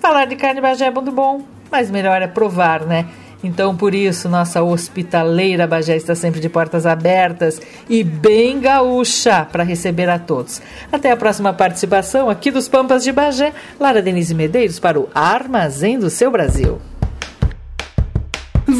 Falar 0.00 0.26
de 0.26 0.36
carne 0.36 0.60
Bagé 0.60 0.86
é 0.86 0.90
do 0.92 1.12
bom, 1.12 1.42
mas 1.70 1.90
melhor 1.90 2.22
é 2.22 2.28
provar, 2.28 2.86
né? 2.86 3.08
Então, 3.42 3.76
por 3.76 3.94
isso, 3.94 4.28
nossa 4.28 4.62
hospitaleira 4.62 5.66
Bagé 5.66 5.96
está 5.96 6.14
sempre 6.14 6.40
de 6.40 6.48
portas 6.48 6.86
abertas 6.86 7.60
e 7.88 8.04
bem 8.04 8.60
gaúcha 8.60 9.46
para 9.50 9.64
receber 9.64 10.08
a 10.08 10.18
todos. 10.18 10.62
Até 10.92 11.10
a 11.10 11.16
próxima 11.16 11.52
participação 11.52 12.30
aqui 12.30 12.50
dos 12.50 12.68
Pampas 12.68 13.02
de 13.02 13.10
Bagé, 13.10 13.52
Lara 13.80 14.00
Denise 14.00 14.34
Medeiros 14.34 14.78
para 14.78 15.00
o 15.00 15.08
Armazém 15.14 15.98
do 15.98 16.08
Seu 16.08 16.30
Brasil. 16.30 16.91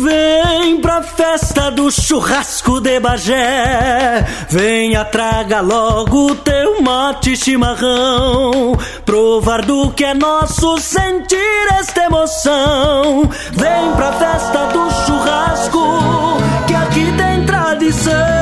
Vem 0.02 0.80
pra 0.80 1.00
festa 1.00 1.70
do 1.70 1.88
churrasco 1.88 2.80
de 2.80 2.98
Bagé. 2.98 4.26
Venha, 4.48 5.04
traga 5.04 5.60
logo 5.60 6.34
teu 6.34 6.82
mate 6.82 7.36
chimarrão. 7.36 8.76
Provar 9.06 9.64
do 9.64 9.92
que 9.92 10.04
é 10.04 10.12
nosso, 10.12 10.76
sentir 10.78 11.68
esta 11.78 12.06
emoção. 12.06 13.30
Vem 13.52 13.92
pra 13.94 14.12
festa 14.14 14.66
do 14.72 14.90
churrasco 15.06 16.38
Que 16.66 16.74
aqui 16.74 17.12
tem 17.16 17.46
tradição 17.46 18.41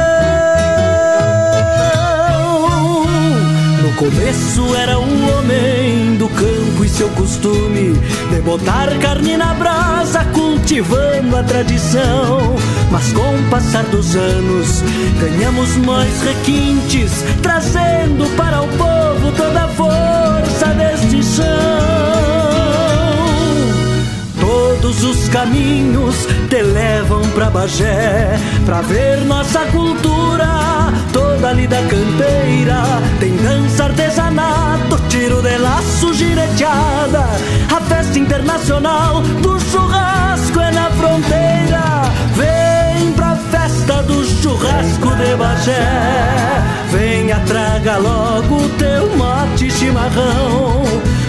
costume 7.21 7.93
de 8.31 8.41
botar 8.41 8.89
carne 8.99 9.37
na 9.37 9.53
brasa, 9.53 10.25
cultivando 10.33 11.37
a 11.37 11.43
tradição. 11.43 12.57
Mas 12.91 13.13
com 13.13 13.35
o 13.35 13.51
passar 13.51 13.85
dos 13.85 14.17
anos, 14.17 14.83
ganhamos 15.21 15.77
mais 15.77 16.23
requintes, 16.23 17.23
trazendo 17.43 18.25
para 18.37 18.63
o 18.63 18.69
povo 18.69 19.33
toda 19.37 19.65
a 19.65 19.69
força 19.69 20.67
deste 20.79 21.23
chão. 21.23 21.47
Todos 24.41 25.05
os 25.05 25.29
caminhos 25.29 26.27
te 26.49 26.63
levam 26.63 27.21
pra 27.35 27.51
Bagé 27.51 28.37
Pra 28.65 28.81
ver 28.81 29.19
nossa 29.27 29.61
cultura 29.67 30.49
toda 31.13 31.53
lida 31.53 31.77
campeira 31.77 32.83
Tem 33.21 33.37
dança, 33.37 33.89
tiro 35.09 35.43
de 35.43 35.57
laço, 35.59 36.13
gireteada. 36.15 37.27
A 37.75 37.81
festa 37.83 38.19
internacional 38.19 39.23
do 39.23 39.59
churrasco 39.61 40.61
é 40.61 40.71
na 40.71 40.91
fronteira. 40.91 42.03
Vem 42.35 43.13
pra 43.13 43.37
festa 43.37 44.03
do 44.03 44.25
churrasco 44.25 45.15
de 45.17 45.37
Bagé. 45.37 46.81
Venha, 46.91 47.41
traga 47.47 47.99
logo 47.99 48.69
teu 48.79 49.17
mate 49.17 49.71
chimarrão. 49.71 50.83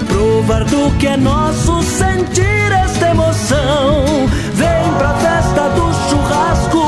Provar 0.08 0.64
do 0.66 0.92
que 0.98 1.08
é 1.08 1.18
nosso, 1.18 1.82
sentir 1.84 2.72
esta 2.84 3.10
emoção. 3.10 4.28
Vem 4.54 4.94
pra 4.98 5.14
festa 5.16 5.70
do 5.70 5.94
churrasco, 6.10 6.80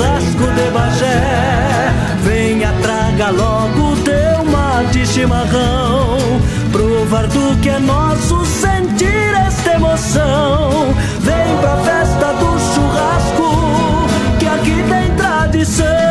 churrasco 0.00 0.46
de 0.54 0.70
Bagé. 0.70 1.92
Venha, 2.22 2.72
traga 2.82 3.30
logo 3.30 3.96
teu 4.02 4.44
mate 4.44 5.06
chimarrão. 5.06 6.18
Provar 6.72 7.26
do 7.26 7.56
que 7.60 7.68
é 7.68 7.78
nosso, 7.78 8.44
sentir 8.46 9.34
esta 9.46 9.74
emoção. 9.74 10.94
Vem 11.20 11.56
pra 11.60 11.76
festa 11.78 12.32
do 12.32 12.58
churrasco, 12.74 14.08
que 14.38 14.46
aqui 14.46 14.82
tem 14.88 15.14
tradição. 15.16 16.09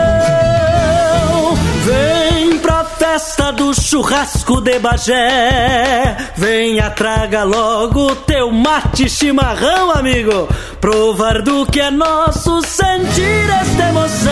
Do 3.51 3.73
churrasco 3.73 4.61
de 4.61 4.79
Bagé. 4.79 6.15
Venha, 6.35 6.89
traga 6.89 7.43
logo 7.43 8.15
teu 8.17 8.51
mate 8.51 9.09
chimarrão, 9.09 9.91
amigo. 9.91 10.47
Provar 10.79 11.41
do 11.41 11.65
que 11.65 11.79
é 11.79 11.91
nosso, 11.91 12.61
sentir 12.61 13.49
esta 13.61 13.89
emoção. 13.89 14.31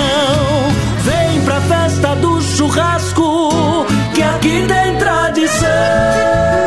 Vem 1.04 1.42
pra 1.42 1.62
festa 1.62 2.16
do 2.16 2.42
churrasco, 2.42 3.86
que 4.14 4.22
aqui 4.22 4.66
tem 4.68 4.98
tradição. 4.98 6.67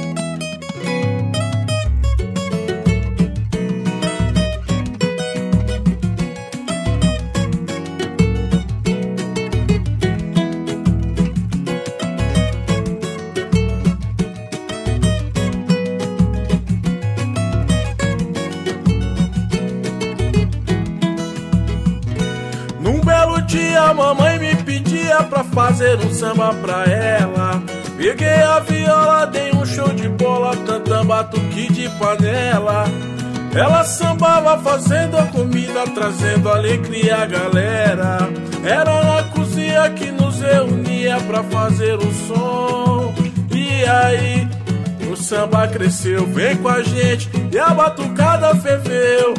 Batuque 31.21 31.71
de 31.71 31.89
panela. 31.99 32.85
Ela 33.53 33.83
sambava 33.83 34.57
fazendo 34.57 35.17
a 35.17 35.23
comida, 35.27 35.83
trazendo 35.93 36.49
alegria 36.49 37.17
à 37.17 37.25
galera. 37.25 38.17
Era 38.63 39.03
na 39.03 39.23
cozinha 39.23 39.89
que 39.91 40.09
nos 40.11 40.39
reunia 40.39 41.17
pra 41.27 41.43
fazer 41.43 41.95
o 41.95 42.11
som. 42.27 43.13
E 43.53 43.83
aí, 43.85 44.47
o 45.11 45.15
samba 45.15 45.67
cresceu, 45.67 46.25
vem 46.27 46.55
com 46.57 46.69
a 46.69 46.81
gente 46.81 47.29
e 47.51 47.59
a 47.59 47.69
batucada 47.69 48.55
ferveu. 48.55 49.33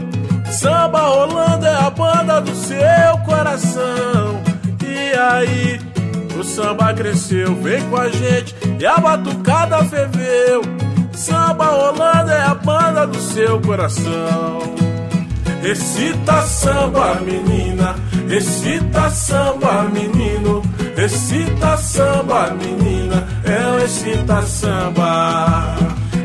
Samba 0.53 1.01
rolando 1.01 1.67
é 1.67 1.75
a 1.75 1.91
banda 1.91 2.41
do 2.41 2.55
seu 2.55 3.19
coração. 3.25 4.43
E 4.85 5.19
aí, 5.19 5.81
o 6.39 6.45
samba 6.45 6.93
cresceu, 6.93 7.57
vem 7.57 7.83
com 7.89 7.97
a 7.97 8.09
gente 8.09 8.55
e 8.79 8.87
a 8.87 8.99
batucada 8.99 9.83
ferveu. 9.85 10.72
Samba 11.53 11.67
rolando 11.67 12.31
é 12.31 12.43
a 12.45 12.55
banda 12.55 13.07
do 13.07 13.21
seu 13.21 13.61
coração. 13.61 14.75
Recita 15.61 16.41
samba, 16.47 17.17
menina, 17.17 17.95
recita 18.27 19.11
samba, 19.11 19.83
menino, 19.93 20.63
recita 20.97 21.77
samba, 21.77 22.53
menina, 22.53 23.29
é 23.45 23.67
o 23.71 23.79
recita 23.81 24.41
samba. 24.41 25.77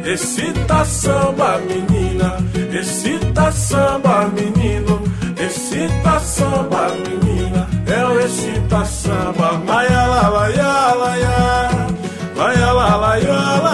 Recita 0.02 0.86
samba, 0.86 1.58
menina, 1.58 2.38
recita 2.72 3.52
samba, 3.52 4.32
menino, 4.34 5.04
recita 5.36 6.20
samba, 6.22 6.88
menina, 7.06 7.68
é 7.86 8.06
o 8.06 8.18
recita 8.18 8.86
samba. 8.86 9.62
Laia, 9.68 10.08
la, 10.08 10.30
laia, 10.30 10.96
laia, 10.96 11.70
laia, 12.38 12.72
la, 12.72 12.96
laia, 12.96 13.34
laia, 13.34 13.67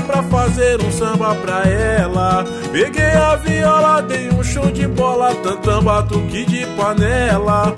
pra 0.00 0.22
fazer 0.22 0.80
um 0.82 0.90
samba 0.90 1.34
pra 1.36 1.62
ela. 1.64 2.44
Peguei 2.72 3.12
a 3.12 3.36
viola, 3.36 4.02
dei 4.02 4.28
um 4.30 4.42
show 4.42 4.70
de 4.70 4.86
bola, 4.86 5.34
tantão 5.36 5.82
batuque 5.82 6.44
de 6.44 6.66
panela. 6.76 7.74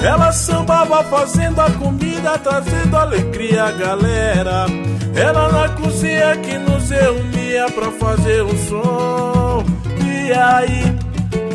Ela 0.00 0.30
sambava 0.32 1.02
fazendo 1.04 1.60
a 1.60 1.70
comida, 1.70 2.38
trazendo 2.38 2.96
alegria 2.96 3.64
à 3.64 3.72
galera. 3.72 4.66
Ela 5.14 5.50
na 5.50 5.68
cozinha 5.70 6.36
que 6.36 6.58
nos 6.58 6.90
reunia 6.90 7.66
pra 7.74 7.90
fazer 7.92 8.42
um 8.42 8.56
som. 8.68 9.64
E 10.04 10.32
aí, 10.32 10.96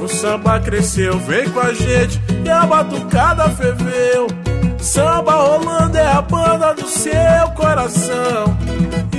o 0.01 0.07
samba 0.07 0.59
cresceu, 0.59 1.19
vem 1.19 1.49
com 1.49 1.59
a 1.59 1.73
gente 1.73 2.19
e 2.43 2.49
a 2.49 2.65
batucada 2.65 3.49
ferveu. 3.49 4.27
Samba 4.79 5.33
rolando 5.33 5.95
é 5.95 6.07
a 6.07 6.21
banda 6.21 6.73
do 6.73 6.87
seu 6.87 7.11
coração 7.55 8.57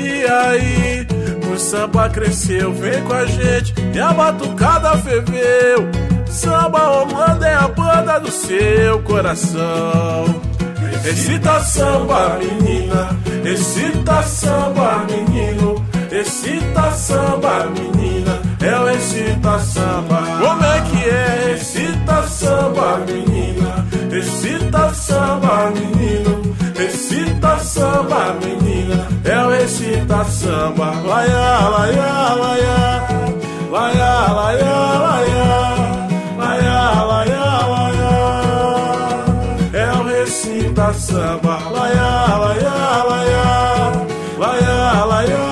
e 0.03 0.26
aí? 0.26 1.07
O 1.53 1.59
samba 1.59 2.09
cresceu, 2.09 2.72
vem 2.72 3.03
com 3.05 3.12
a 3.12 3.26
gente 3.26 3.74
e 3.94 4.00
a 4.00 4.12
batucada 4.12 4.96
ferveu. 4.98 5.90
Samba 6.26 7.03
Omanda 7.03 7.46
é 7.46 7.55
a 7.55 7.68
banda 7.68 8.18
do 8.18 8.30
seu 8.30 9.03
coração. 9.03 10.40
Excita 11.05 11.61
samba, 11.61 12.38
menina, 12.38 13.11
excita 13.44 14.22
samba, 14.22 15.05
menino, 15.11 15.84
excita 16.11 16.90
samba, 16.92 17.66
menina, 17.66 18.40
é 18.61 18.78
o 18.78 18.88
excita 18.88 19.59
samba. 19.59 20.22
Como 20.40 20.64
é 20.64 20.80
que 20.80 21.11
é? 21.11 21.53
Excita 21.55 22.22
samba, 22.28 22.98
menina, 22.98 23.86
excita 24.11 24.94
samba, 24.94 25.70
menino. 25.70 26.41
Recita 26.82 27.60
samba, 27.60 28.34
menina, 28.42 29.06
eu 29.24 29.50
recita 29.50 30.24
samba. 30.24 30.90
Laiá, 31.06 31.68
laia, 31.74 32.34
laia, 32.42 32.78
laia, 33.70 34.12
laia, 34.38 34.74
laia, 36.36 36.78
laia, 37.06 37.44
laia. 37.72 38.14
É 39.72 39.92
o 39.96 40.02
recita 40.02 40.92
samba, 40.92 41.56
laia, 41.70 42.02
ah, 42.02 42.38
laia, 42.42 42.74
ah, 42.74 43.04
laia, 43.10 43.44
ah. 43.46 43.92
laia, 44.40 45.04
laia. 45.04 45.51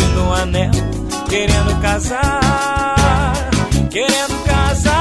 pedindo 0.00 0.22
um 0.22 0.32
anel, 0.32 0.70
querendo 1.28 1.80
casar, 1.80 3.34
querendo 3.90 4.44
casar. 4.44 5.00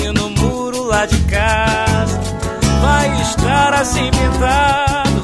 E 0.00 0.12
no 0.12 0.30
muro 0.30 0.84
lá 0.84 1.06
de 1.06 1.18
casa 1.24 2.20
vai 2.80 3.22
estar 3.22 3.74
assim 3.74 4.10
pintado. 4.10 5.22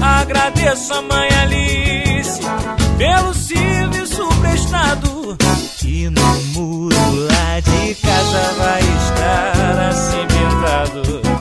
Agradeço 0.00 0.94
a 0.94 1.02
mãe 1.02 1.28
Alice 1.42 2.40
pelo 2.98 3.34
serviço 3.34 4.26
prestado. 4.40 5.36
E 5.84 6.08
no 6.10 6.42
muro 6.54 6.96
lá 7.14 7.60
de 7.60 7.94
casa 7.96 8.54
vai 8.58 8.80
estar 8.80 9.88
assim 9.88 10.26
pintado. 10.26 11.31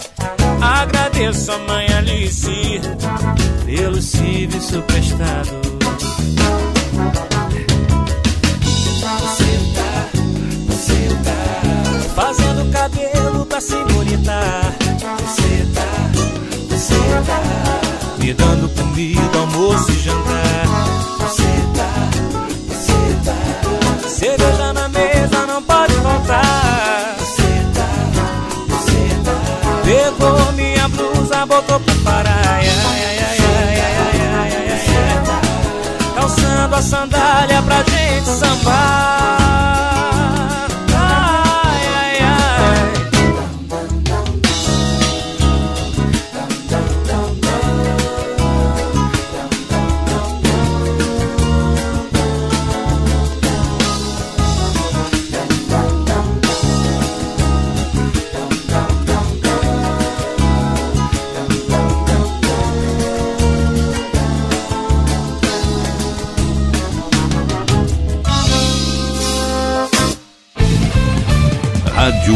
Eu 1.24 1.36
sou 1.36 1.60
mãe 1.68 1.86
Alice 1.94 2.82
pelo 3.64 4.02
serviço 4.02 4.82
prestado. 4.82 5.52
Você 9.20 9.60
tá, 9.76 10.10
você 10.68 11.10
tá 11.24 12.10
fazendo 12.16 12.72
cabelo 12.72 13.46
pra 13.46 13.62
se 13.62 13.76
bonitar. 13.94 14.76
Você 15.20 15.68
tá, 15.76 15.92
você 16.68 16.96
tá 17.28 18.18
me 18.18 18.34
dando 18.34 18.68
comida, 18.70 19.38
almoço 19.38 19.92
e 19.92 20.00
jantar. 20.00 20.71
Botou 31.46 31.62
voltou 31.62 31.80
pro 31.80 31.96
Pará 32.04 32.60
Calçando 36.14 36.76
a 36.76 36.82
sandália 36.84 37.62
pra 37.64 37.78
gente 37.78 38.30
sambar 38.30 39.91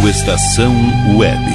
Estação 0.07 0.75
Web. 1.17 1.54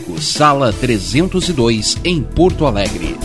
sala 0.19 0.73
302, 0.73 1.97
em 2.03 2.21
Porto 2.21 2.65
Alegre. 2.65 3.17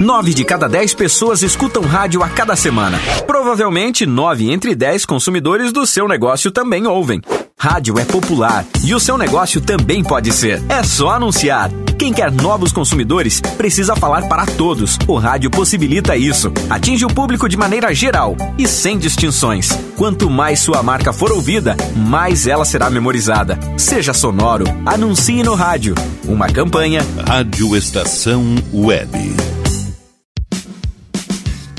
Nove 0.00 0.32
de 0.32 0.44
cada 0.44 0.66
dez 0.66 0.94
pessoas 0.94 1.42
escutam 1.42 1.82
rádio 1.82 2.22
a 2.22 2.28
cada 2.28 2.56
semana. 2.56 2.98
Provavelmente, 3.26 4.06
nove 4.06 4.50
entre 4.50 4.74
dez 4.74 5.04
consumidores 5.04 5.72
do 5.72 5.86
seu 5.86 6.08
negócio 6.08 6.50
também 6.50 6.86
ouvem. 6.86 7.20
Rádio 7.58 7.98
é 7.98 8.04
popular 8.06 8.64
e 8.82 8.94
o 8.94 9.00
seu 9.00 9.18
negócio 9.18 9.60
também 9.60 10.02
pode 10.02 10.32
ser. 10.32 10.62
É 10.70 10.82
só 10.82 11.10
anunciar. 11.10 11.70
Quem 12.00 12.14
quer 12.14 12.32
novos 12.32 12.72
consumidores 12.72 13.42
precisa 13.58 13.94
falar 13.94 14.26
para 14.26 14.46
todos. 14.46 14.98
O 15.06 15.18
rádio 15.18 15.50
possibilita 15.50 16.16
isso. 16.16 16.50
Atinge 16.70 17.04
o 17.04 17.12
público 17.12 17.46
de 17.46 17.58
maneira 17.58 17.94
geral 17.94 18.34
e 18.56 18.66
sem 18.66 18.96
distinções. 18.98 19.68
Quanto 19.98 20.30
mais 20.30 20.60
sua 20.60 20.82
marca 20.82 21.12
for 21.12 21.30
ouvida, 21.30 21.76
mais 21.94 22.46
ela 22.46 22.64
será 22.64 22.88
memorizada. 22.88 23.58
Seja 23.76 24.14
sonoro, 24.14 24.64
anuncie 24.86 25.42
no 25.42 25.54
rádio. 25.54 25.94
Uma 26.24 26.48
campanha. 26.48 27.02
Rádio 27.28 27.76
Estação 27.76 28.46
Web. 28.72 29.36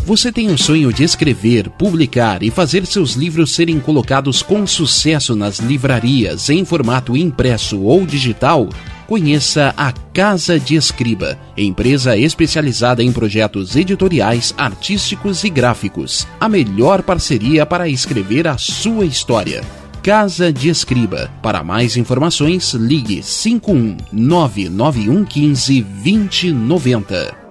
Você 0.06 0.32
tem 0.32 0.52
um 0.52 0.58
sonho 0.58 0.94
de 0.94 1.04
escrever, 1.04 1.68
publicar 1.70 2.44
e 2.44 2.52
fazer 2.52 2.86
seus 2.86 3.14
livros 3.14 3.56
serem 3.56 3.80
colocados 3.80 4.44
com 4.44 4.68
sucesso 4.68 5.36
nas 5.36 5.58
livrarias 5.58 6.48
em 6.52 6.64
formato 6.64 7.18
impresso 7.18 7.82
ou 7.82 8.06
digital? 8.06 8.70
Conheça 9.12 9.74
a 9.76 9.92
Casa 9.92 10.58
de 10.58 10.78
Escriba, 10.78 11.38
empresa 11.58 12.16
especializada 12.16 13.04
em 13.04 13.12
projetos 13.12 13.76
editoriais, 13.76 14.54
artísticos 14.58 15.44
e 15.44 15.50
gráficos. 15.50 16.26
A 16.40 16.48
melhor 16.48 17.04
parceria 17.04 17.66
para 17.66 17.90
escrever 17.90 18.48
a 18.48 18.58
sua 18.58 19.04
história. 19.04 19.66
Casa 20.02 20.50
de 20.54 20.70
Escriba. 20.70 21.30
Para 21.44 21.62
mais 21.62 21.98
informações, 21.98 22.74
ligue 22.74 23.22
51 23.22 23.98
99115 24.14 25.82
2090. 25.82 27.51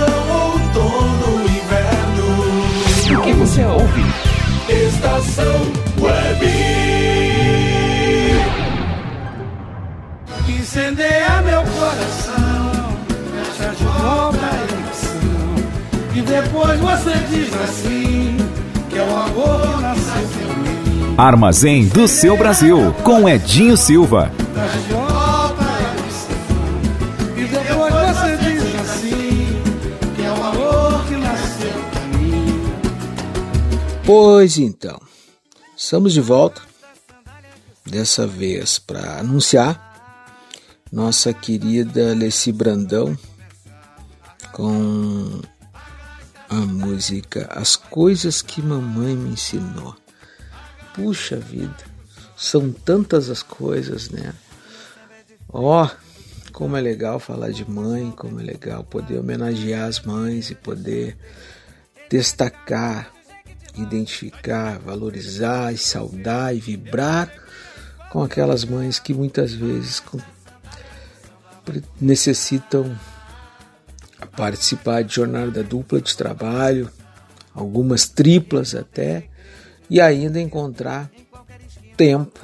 outono, 0.71 1.41
inverno. 1.43 3.19
O 3.19 3.21
que 3.23 3.33
você 3.33 3.63
ouve? 3.65 4.05
Estação 4.69 5.61
Web. 5.99 6.45
Incendeia 10.47 11.41
meu 11.43 11.61
coração, 11.63 12.97
fecha 13.33 13.75
de 13.75 13.83
novo 13.83 14.39
a 14.41 14.53
emoção. 14.73 15.55
E 16.15 16.21
depois 16.21 16.79
você 16.79 17.13
diz 17.29 17.53
assim, 17.61 18.37
que 18.89 18.97
é 18.97 19.03
o 19.03 19.17
amor 19.17 19.81
nasceu 19.81 20.49
em 20.49 21.09
mim. 21.09 21.15
Armazém 21.17 21.87
do 21.87 22.07
seu 22.07 22.37
Brasil, 22.37 22.95
com 23.03 23.27
Edinho 23.27 23.75
Silva. 23.75 24.31
Fecha 24.53 24.77
de 24.87 24.93
Pois 34.13 34.57
então, 34.57 35.01
estamos 35.73 36.11
de 36.11 36.19
volta, 36.19 36.61
dessa 37.85 38.27
vez 38.27 38.77
para 38.77 39.19
anunciar 39.19 40.35
nossa 40.91 41.31
querida 41.31 42.13
Leci 42.13 42.51
Brandão 42.51 43.17
com 44.51 45.41
a 46.49 46.55
música 46.55 47.47
As 47.53 47.77
Coisas 47.77 48.41
que 48.41 48.61
Mamãe 48.61 49.15
Me 49.15 49.29
Ensinou. 49.29 49.95
Puxa 50.93 51.37
vida, 51.37 51.85
são 52.35 52.69
tantas 52.69 53.29
as 53.29 53.41
coisas, 53.41 54.09
né? 54.09 54.33
Ó, 55.47 55.89
como 56.51 56.75
é 56.75 56.81
legal 56.81 57.17
falar 57.17 57.51
de 57.51 57.63
mãe, 57.63 58.11
como 58.11 58.41
é 58.41 58.43
legal 58.43 58.83
poder 58.83 59.19
homenagear 59.19 59.87
as 59.87 60.01
mães 60.01 60.51
e 60.51 60.55
poder 60.55 61.17
destacar, 62.09 63.20
identificar, 63.75 64.79
valorizar 64.79 65.73
e 65.73 65.77
saudar 65.77 66.55
e 66.55 66.59
vibrar 66.59 67.31
com 68.09 68.23
aquelas 68.23 68.65
mães 68.65 68.99
que 68.99 69.13
muitas 69.13 69.53
vezes 69.53 70.01
necessitam 71.99 72.97
participar 74.35 75.03
de 75.03 75.15
jornada 75.15 75.63
dupla 75.63 76.01
de 76.01 76.15
trabalho, 76.15 76.89
algumas 77.53 78.07
triplas 78.07 78.75
até, 78.75 79.27
e 79.89 79.99
ainda 79.99 80.39
encontrar 80.39 81.09
tempo 81.95 82.39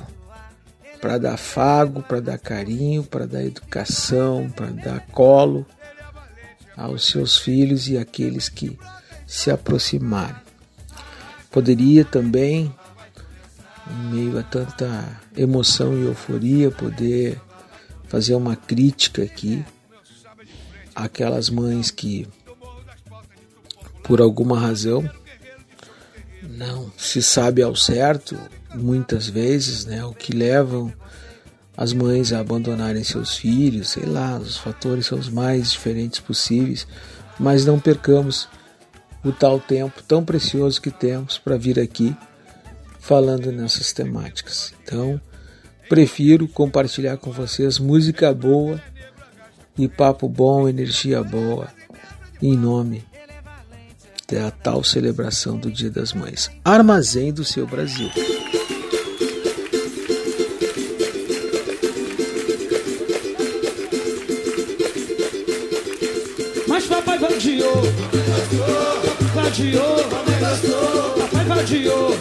para 1.02 1.18
dar 1.18 1.38
fago, 1.38 2.02
para 2.02 2.20
dar 2.20 2.38
carinho, 2.38 3.04
para 3.04 3.26
dar 3.26 3.44
educação, 3.44 4.50
para 4.50 4.68
dar 4.68 5.06
colo 5.08 5.66
aos 6.76 7.08
seus 7.08 7.38
filhos 7.38 7.88
e 7.88 7.98
àqueles 7.98 8.50
que 8.50 8.78
se 9.26 9.50
aproximarem. 9.50 10.47
Poderia 11.58 12.06
também, 12.06 12.72
em 13.90 14.14
meio 14.14 14.38
a 14.38 14.44
tanta 14.44 15.20
emoção 15.36 15.98
e 15.98 16.06
euforia, 16.06 16.70
poder 16.70 17.42
fazer 18.08 18.36
uma 18.36 18.56
crítica 18.56 19.24
aqui 19.24 19.66
àquelas 20.94 21.50
mães 21.50 21.90
que, 21.90 22.28
por 24.04 24.22
alguma 24.22 24.60
razão, 24.60 25.10
não 26.44 26.92
se 26.96 27.24
sabe 27.24 27.64
ao 27.64 27.76
certo, 27.76 28.38
muitas 28.76 29.28
vezes, 29.28 29.84
né, 29.84 30.06
o 30.06 30.14
que 30.14 30.34
levam 30.34 30.94
as 31.76 31.92
mães 31.92 32.32
a 32.32 32.40
abandonarem 32.40 33.04
seus 33.04 33.36
filhos, 33.36 33.90
sei 33.90 34.06
lá, 34.06 34.38
os 34.38 34.58
fatores 34.58 35.08
são 35.08 35.18
os 35.18 35.28
mais 35.28 35.72
diferentes 35.72 36.20
possíveis, 36.20 36.86
mas 37.40 37.66
não 37.66 37.80
percamos 37.80 38.48
o 39.24 39.32
tal 39.32 39.60
tempo 39.60 40.02
tão 40.04 40.24
precioso 40.24 40.82
que 40.82 40.92
temos 40.92 41.38
para 41.38 41.58
vir 41.58 41.80
aqui 41.80 42.16
falando 43.00 43.52
nessas 43.52 43.94
temáticas. 43.94 44.74
Então, 44.84 45.20
prefiro 45.88 46.48
compartilhar 46.48 47.18
com 47.18 47.32
vocês 47.32 47.80
música 47.80 48.34
boa 48.34 48.82
e 49.78 49.88
papo 49.88 50.28
bom, 50.28 50.68
energia 50.68 51.24
boa, 51.24 51.68
em 52.42 52.56
nome 52.58 53.06
da 54.30 54.52
tal 54.52 54.84
celebração 54.84 55.58
do 55.58 55.72
Dia 55.72 55.90
das 55.90 56.12
Mães. 56.12 56.52
Armazém 56.66 57.32
do 57.32 57.46
seu 57.46 57.66
Brasil. 57.66 58.10
Mas 66.68 66.86
papai 66.86 67.18
vadiou, 69.58 69.98
vadiou, 70.40 71.14
papai 71.18 71.46
vadiou, 71.46 72.18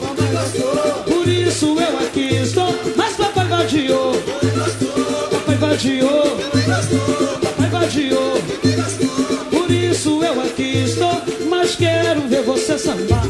por 1.05 1.29
isso 1.29 1.77
eu 1.79 1.99
aqui 1.99 2.37
estou. 2.37 2.75
Mas 2.97 3.15
papai 3.15 3.47
vadiou, 3.47 4.13
papai 5.31 5.57
vadiou, 5.57 6.23
papai 7.43 7.69
vadiou, 7.69 8.33
por 9.51 9.71
isso 9.71 10.25
eu 10.25 10.41
aqui 10.41 10.85
estou. 10.85 11.23
Mas 11.51 11.77
quero 11.77 12.23
ver 12.23 12.43
você 12.43 12.79
sambar, 12.79 13.27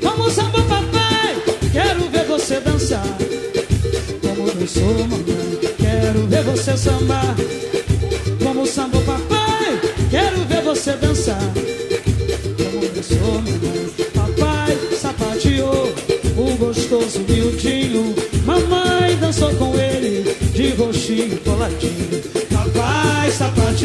vamos 0.00 0.32
sambar 0.32 0.62
papai, 0.62 1.36
quero 1.72 2.08
ver 2.10 2.24
você 2.26 2.60
dançar. 2.60 3.04
Como 4.22 4.52
dançou 4.52 4.94
mamãe, 5.08 5.58
quero 5.78 6.26
ver 6.28 6.44
você 6.44 6.76
sambar. 6.76 7.34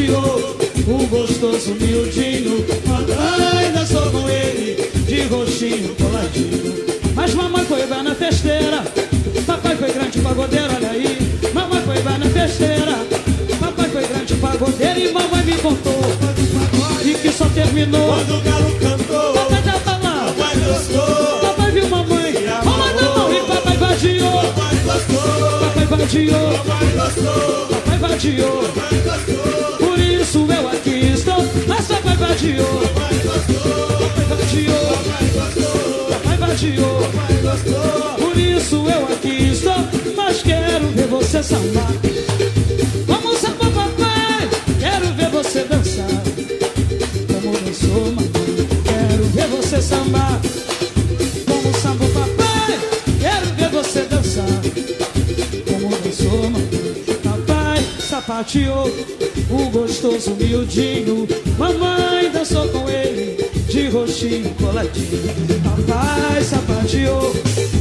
Sapateou 0.09 0.57
o 0.87 1.07
gostoso 1.07 1.75
miudinho. 1.75 2.65
Mamãe 2.85 3.71
dançou 3.71 4.09
com 4.11 4.27
ele 4.27 4.89
de 5.05 5.21
roxinho 5.23 5.95
coladinho. 5.95 6.75
Mas 7.15 7.33
mamãe 7.33 7.65
foi 7.65 7.85
lá 7.85 8.03
na 8.03 8.15
festeira. 8.15 8.83
Papai 9.45 9.75
foi 9.75 9.91
grande 9.91 10.19
pagodeiro, 10.19 10.73
olha 10.75 10.91
aí. 10.91 11.17
Mamãe 11.53 11.81
foi 11.83 12.03
lá 12.03 12.17
na 12.17 12.25
festeira. 12.25 13.05
Papai 13.59 13.89
foi 13.89 14.07
grande 14.07 14.35
pagodeiro 14.35 14.99
e 14.99 15.11
mamãe 15.11 15.43
me 15.45 15.57
contou. 15.57 16.01
E 17.03 17.13
que 17.13 17.31
só 17.31 17.45
terminou 17.49 18.07
quando 18.07 18.37
o 18.37 18.41
galo 18.41 18.79
cantou. 18.79 19.33
Papai 19.33 19.61
tava 19.63 19.91
lá. 20.03 20.33
Papai 20.37 20.55
gostou. 20.57 21.39
Papai 21.41 21.71
viu 21.71 21.87
mamãe. 21.87 22.33
Mama 22.65 22.93
na 22.93 23.15
mão 23.15 23.33
e 23.33 23.39
papai 23.41 23.77
vadiou. 23.77 24.31
Papai 24.31 24.75
gostou. 24.85 25.59
Papai 25.59 25.85
vadiou. 25.85 26.57
Papai 26.57 26.87
gostou. 26.97 27.67
Papai 27.67 27.97
vadiou. 27.97 28.63
Papai 28.63 28.97
gostou. 28.99 29.58
Papai 32.39 33.15
gostou. 33.25 33.97
Papai 33.99 34.25
vadiou. 34.29 34.87
Papai 36.09 36.37
vadiou. 36.37 37.01
Papai 37.01 37.35
gostou. 37.41 38.27
Por 38.27 38.37
isso 38.37 38.75
eu 38.75 39.05
aqui 39.13 39.49
estou. 39.51 39.75
Mas 40.15 40.41
quero 40.41 40.87
ver 40.87 41.07
você 41.07 41.43
sambar. 41.43 41.91
Vamos 43.07 43.39
sambar, 43.39 43.71
papai. 43.71 44.49
Quero 44.79 45.13
ver 45.15 45.29
você 45.31 45.65
dançar. 45.65 46.07
Como 47.27 47.57
dançou, 47.59 48.05
mamãe. 48.05 48.31
Quero 48.85 49.23
ver 49.33 49.47
você 49.47 49.81
sambar. 49.81 50.39
Como 51.45 51.73
samba, 51.77 52.05
papai. 52.05 52.79
Quero 53.19 53.47
ver 53.57 53.69
você 53.69 54.01
dançar. 54.03 54.45
Como 55.67 55.89
dançou, 55.89 56.43
mamãe. 56.43 56.69
Papai 57.21 57.83
sapateou 57.99 58.89
o 59.49 59.69
gostoso 59.71 60.31
miudinho. 60.35 61.27
Mamãe 61.57 62.08
dançou 62.29 62.67
com 62.69 62.89
ele 62.89 63.37
de 63.67 63.87
roxinho 63.89 64.49
coladinho. 64.55 65.21
Papai 65.63 66.43
sapateou 66.43 67.33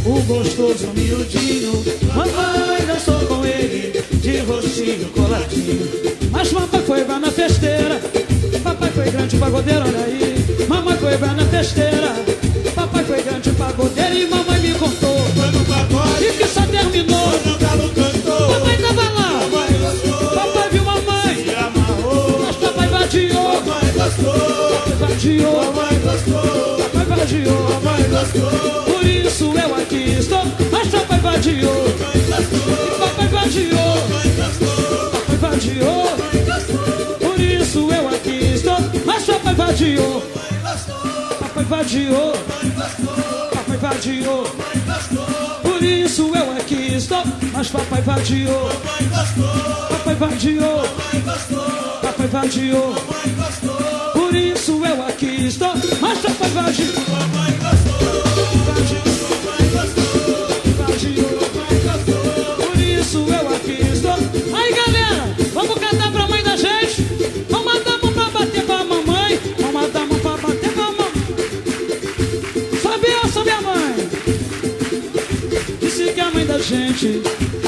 o 0.04 0.22
gostoso 0.22 0.88
miudinho. 0.94 1.72
Mamãe 2.14 2.86
dançou 2.86 3.20
com 3.26 3.44
ele 3.44 4.02
de 4.20 4.38
roxinho 4.40 5.08
coladinho. 5.10 5.88
Mas 6.30 6.48
papai 6.48 6.82
foi 6.82 7.04
lá 7.04 7.18
na 7.18 7.30
festeira. 7.30 8.00
Papai 8.62 8.90
foi 8.90 9.10
grande 9.10 9.36
pagodeiro, 9.36 9.84
olha 9.86 10.04
aí. 10.04 10.66
Mamãe 10.68 10.96
foi 10.96 11.16
lá 11.16 11.32
na 11.34 11.44
festeira. 11.46 11.87
Gostou. 25.18 25.72
Papai 25.72 25.98
vadiou. 25.98 26.38
Papai 26.38 26.44
gostou. 26.44 26.78
Papai 26.84 27.04
vadiou. 27.06 27.66
Papai 27.66 28.02
gostou. 28.04 28.84
Por 28.84 29.04
isso 29.04 29.52
eu 29.52 29.76
aqui 29.76 30.18
estou. 30.18 30.44
Mas 30.70 30.88
papai 30.88 31.18
vadiou. 31.18 31.92
Papai 32.98 33.28
vadiou. 33.28 33.94
Papai 35.26 35.36
vadiou. 35.36 36.04
Por 37.18 37.40
isso 37.40 37.90
eu 37.92 38.08
aqui 38.08 38.54
estou. 38.54 38.78
Mas 39.04 39.24
papai 39.24 39.54
vadiou. 39.54 40.22
Papai 41.40 41.64
vadiou. 41.64 42.32
Papai 43.52 43.76
vadiou. 43.76 44.44
Por 45.62 45.82
isso 45.82 46.32
eu 46.34 46.52
aqui 46.52 46.94
estou. 46.94 47.22
Mas 47.52 47.68
papai 47.68 48.02
vadiou. 48.02 48.70
Papai 49.88 50.14
vadiou. 50.14 50.82
Papai 52.02 52.26
vadiou. 52.28 52.94
Aqui 55.18 55.46
estou. 55.46 55.74
Mas. 56.00 56.18
Vadiou. 60.78 61.26
Por 62.56 62.80
isso 62.80 63.26
eu 63.26 63.48
aqui 63.52 63.82
estou. 63.92 64.12
Aí 64.56 64.72
galera, 64.72 65.36
vamos 65.52 65.74
cantar 65.74 66.12
pra 66.12 66.28
mãe 66.28 66.40
da 66.44 66.54
gente. 66.54 67.02
Vamos 67.50 67.74
mandar 67.74 67.94
a 67.94 67.98
mão 67.98 68.12
pra 68.12 68.30
bater 68.30 68.62
pra 68.62 68.84
mamãe. 68.84 69.40
Vamos 69.58 69.74
mandar 69.74 70.02
a 70.02 70.06
mão 70.06 70.20
pra 70.20 70.36
bater 70.36 70.70
pra 70.70 70.84
mamãe. 70.84 71.10
Sobe 72.80 73.08
eu, 73.08 73.28
sobe 73.32 73.50
a 73.50 73.60
mãe. 73.60 74.08
Disse 75.80 76.12
que 76.12 76.20
a 76.20 76.30
mãe 76.30 76.46
da 76.46 76.60
gente 76.60 77.22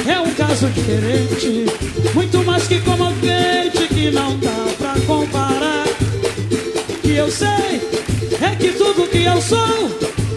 é 0.07 0.21
um 0.21 0.33
caso 0.35 0.69
diferente. 0.69 1.67
Muito 2.15 2.45
mais 2.45 2.69
que 2.69 2.79
comovente, 2.79 3.89
que 3.89 4.13
não 4.13 4.39
comparar. 4.39 4.80
Que 7.11 7.17
eu 7.17 7.29
sei 7.29 7.81
é 8.41 8.55
que 8.55 8.71
tudo 8.71 9.09
que 9.11 9.25
eu 9.25 9.43
sou 9.43 9.59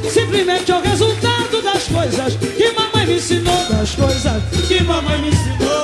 simplesmente 0.10 0.72
é 0.72 0.76
o 0.76 0.82
resultado 0.82 1.62
das 1.62 1.84
coisas 1.84 2.34
que 2.34 2.72
mamãe 2.72 3.06
me 3.06 3.18
ensinou. 3.18 3.66
Das 3.70 3.91
coisas 3.91 4.41
que 4.68 4.82
mamãe 4.82 5.22
me 5.22 5.28
ensinou. 5.28 5.84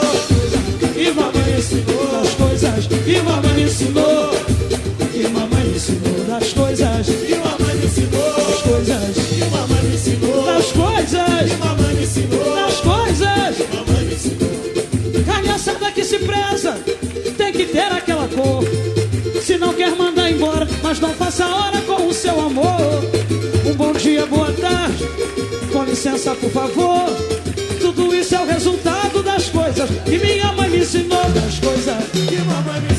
Que 0.96 1.12
mamãe 1.12 1.44
me 1.44 1.60
ensinou. 1.60 2.08
Das 2.08 2.34
coisas 2.34 2.88
que 2.88 3.22
mamãe 3.22 3.54
me 3.54 3.62
ensinou. 3.66 4.32
Que 5.14 5.28
mamãe 5.28 5.64
me 5.64 5.76
ensinou. 5.76 6.26
Das 6.28 6.54
coisas 6.54 7.06
que 7.06 7.36
mamãe 7.36 7.76
me 7.76 7.86
ensinou. 7.86 8.34
Das 8.34 8.62
coisas 8.64 9.16
que 9.30 9.46
mamãe 9.46 9.84
me 9.84 9.94
ensinou. 9.94 10.44
Das 10.44 10.72
coisas 10.72 11.52
que 11.52 11.58
mamãe 11.58 11.94
me 11.94 12.02
ensinou. 12.02 12.56
Das 12.56 12.76
coisas 12.82 13.56
que 13.58 13.78
mamãe 13.78 14.06
me 14.06 14.14
ensinou. 14.16 15.24
Carne 15.24 15.50
assada 15.50 15.92
que 15.92 16.04
se 16.04 16.18
preza 16.18 16.76
não 21.00 21.14
passa 21.14 21.46
a 21.46 21.56
hora 21.56 21.82
com 21.82 22.08
o 22.08 22.14
seu 22.14 22.40
amor. 22.40 23.02
Um 23.66 23.74
bom 23.74 23.94
dia, 23.94 24.26
boa 24.26 24.52
tarde, 24.52 25.06
com 25.72 25.84
licença, 25.84 26.36
por 26.36 26.52
favor. 26.52 27.06
Tudo 27.80 28.14
isso 28.14 28.36
é 28.36 28.40
o 28.42 28.46
resultado 28.46 29.24
das 29.24 29.50
coisas 29.50 29.90
que 30.04 30.18
minha 30.18 30.52
mãe 30.52 30.70
me 30.70 30.80
ensinou. 30.80 31.24
Das 31.32 31.60
coisas 31.60 32.04
que 32.12 32.38
mamãe 32.38 32.82
me 32.82 32.88
ensinou. 32.88 32.99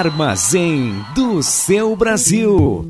Armazém 0.00 0.94
do 1.14 1.42
seu 1.42 1.94
Brasil. 1.94 2.88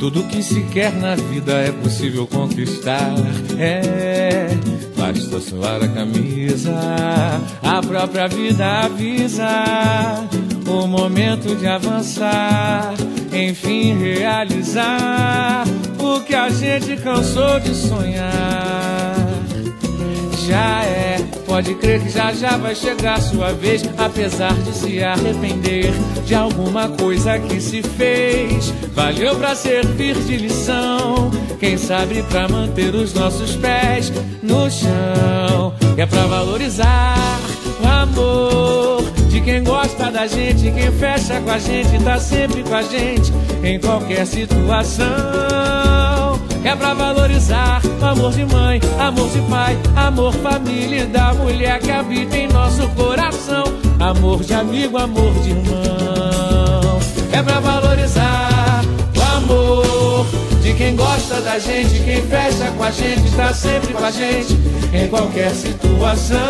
Tudo 0.00 0.22
que 0.28 0.42
se 0.42 0.62
quer 0.72 0.94
na 0.94 1.14
vida 1.14 1.52
é 1.52 1.70
possível 1.70 2.26
conquistar. 2.26 3.12
É, 3.58 4.48
basta 4.96 5.40
suar 5.40 5.84
a 5.84 5.88
camisa. 5.88 6.72
A 7.62 7.82
própria 7.82 8.28
vida 8.28 8.66
avisa 8.84 10.26
o 10.66 10.86
momento 10.86 11.54
de 11.54 11.66
avançar, 11.66 12.94
enfim 13.30 13.94
realizar 13.98 15.66
que 16.32 16.36
a 16.36 16.48
gente 16.48 16.96
cansou 16.96 17.60
de 17.60 17.74
sonhar. 17.74 19.14
Já 20.48 20.82
é, 20.82 21.18
pode 21.46 21.74
crer 21.74 22.00
que 22.00 22.08
já 22.08 22.32
já 22.32 22.56
vai 22.56 22.74
chegar 22.74 23.20
sua 23.20 23.52
vez, 23.52 23.82
apesar 23.98 24.54
de 24.54 24.72
se 24.72 25.04
arrepender 25.04 25.92
de 26.24 26.34
alguma 26.34 26.88
coisa 26.88 27.38
que 27.38 27.60
se 27.60 27.82
fez. 27.82 28.72
Valeu 28.94 29.36
pra 29.36 29.54
servir 29.54 30.14
de 30.20 30.38
lição, 30.38 31.30
quem 31.60 31.76
sabe 31.76 32.22
pra 32.22 32.48
manter 32.48 32.94
os 32.94 33.12
nossos 33.12 33.54
pés 33.56 34.10
no 34.42 34.70
chão. 34.70 35.74
E 35.98 36.00
é 36.00 36.06
pra 36.06 36.24
valorizar 36.24 37.40
o 37.78 37.86
amor 37.86 39.04
de 39.28 39.38
quem 39.42 39.62
gosta 39.62 40.10
da 40.10 40.26
gente, 40.26 40.70
quem 40.70 40.90
fecha 40.92 41.42
com 41.42 41.50
a 41.50 41.58
gente, 41.58 42.02
tá 42.02 42.18
sempre 42.18 42.62
com 42.62 42.74
a 42.74 42.82
gente 42.82 43.30
em 43.62 43.78
qualquer 43.78 44.26
situação. 44.26 45.81
É 46.64 46.76
pra 46.76 46.94
valorizar 46.94 47.82
amor 48.00 48.32
de 48.32 48.44
mãe, 48.44 48.80
amor 48.98 49.28
de 49.30 49.40
pai, 49.42 49.76
amor 49.96 50.32
família 50.34 51.02
e 51.02 51.06
da 51.06 51.34
mulher 51.34 51.80
que 51.80 51.90
habita 51.90 52.36
em 52.36 52.46
nosso 52.48 52.86
coração. 52.90 53.64
Amor 53.98 54.44
de 54.44 54.54
amigo, 54.54 54.96
amor 54.96 55.32
de 55.40 55.50
irmão. 55.50 57.00
É 57.32 57.42
pra 57.42 57.58
valorizar 57.58 58.84
o 59.16 59.36
amor 59.36 60.26
de 60.62 60.72
quem 60.74 60.94
gosta 60.94 61.40
da 61.40 61.58
gente, 61.58 62.00
quem 62.04 62.22
fecha 62.22 62.70
com 62.76 62.84
a 62.84 62.90
gente, 62.92 63.30
tá 63.34 63.52
sempre 63.52 63.92
com 63.92 64.04
a 64.04 64.10
gente 64.12 64.56
em 64.92 65.08
qualquer 65.08 65.50
situação. 65.50 66.40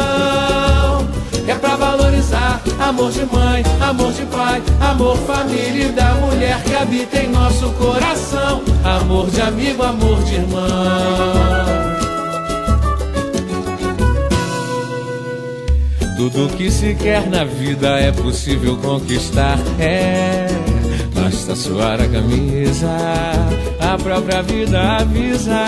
É 1.48 1.54
pra 1.54 1.74
valorizar 1.74 2.60
amor 2.78 3.10
de 3.10 3.24
mãe, 3.24 3.62
amor 3.80 4.12
de 4.12 4.26
pai, 4.26 4.62
amor 4.78 5.16
família 5.16 5.86
e 5.86 5.92
da 5.92 6.14
mulher 6.14 6.62
que 6.62 6.74
habita 6.74 7.18
em 7.18 7.28
nosso 7.28 7.70
coração. 7.70 8.71
Amor 8.84 9.30
de 9.30 9.40
amigo, 9.40 9.82
amor 9.82 10.22
de 10.24 10.34
irmão. 10.34 11.72
Tudo 16.16 16.56
que 16.56 16.70
se 16.70 16.94
quer 16.94 17.28
na 17.28 17.44
vida 17.44 17.98
é 17.98 18.12
possível 18.12 18.76
conquistar. 18.76 19.58
É, 19.78 20.46
basta 21.14 21.56
suar 21.56 22.00
a 22.00 22.08
camisa, 22.08 22.88
a 23.80 23.98
própria 23.98 24.40
vida 24.42 24.80
avisa. 24.98 25.64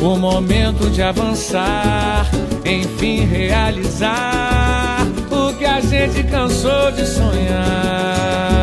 O 0.00 0.16
momento 0.16 0.90
de 0.90 1.02
avançar, 1.02 2.26
enfim 2.64 3.24
realizar 3.26 5.06
o 5.30 5.52
que 5.54 5.64
a 5.64 5.80
gente 5.80 6.22
cansou 6.24 6.92
de 6.92 7.06
sonhar. 7.06 8.57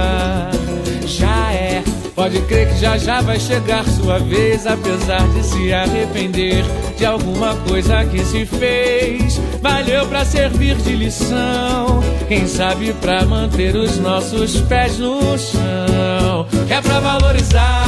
Pode 2.16 2.40
crer 2.44 2.70
que 2.70 2.80
já 2.80 2.98
já 2.98 3.20
vai 3.20 3.38
chegar 3.38 3.84
sua 3.84 4.20
vez, 4.20 4.66
apesar 4.66 5.28
de 5.34 5.44
se 5.44 5.74
arrepender 5.74 6.64
de 6.98 7.06
alguma 7.06 7.56
coisa 7.68 8.06
que 8.06 8.24
se 8.24 8.46
fez. 8.46 9.38
Valeu 9.62 10.08
pra 10.08 10.24
servir 10.24 10.76
de 10.78 10.96
lição, 10.96 12.02
quem 12.30 12.48
sabe 12.48 12.94
pra 13.02 13.26
manter 13.26 13.76
os 13.76 13.98
nossos 13.98 14.62
pés 14.62 14.98
no 14.98 15.38
chão. 15.38 16.48
É 16.70 16.80
pra 16.80 17.02
valorizar 17.02 17.86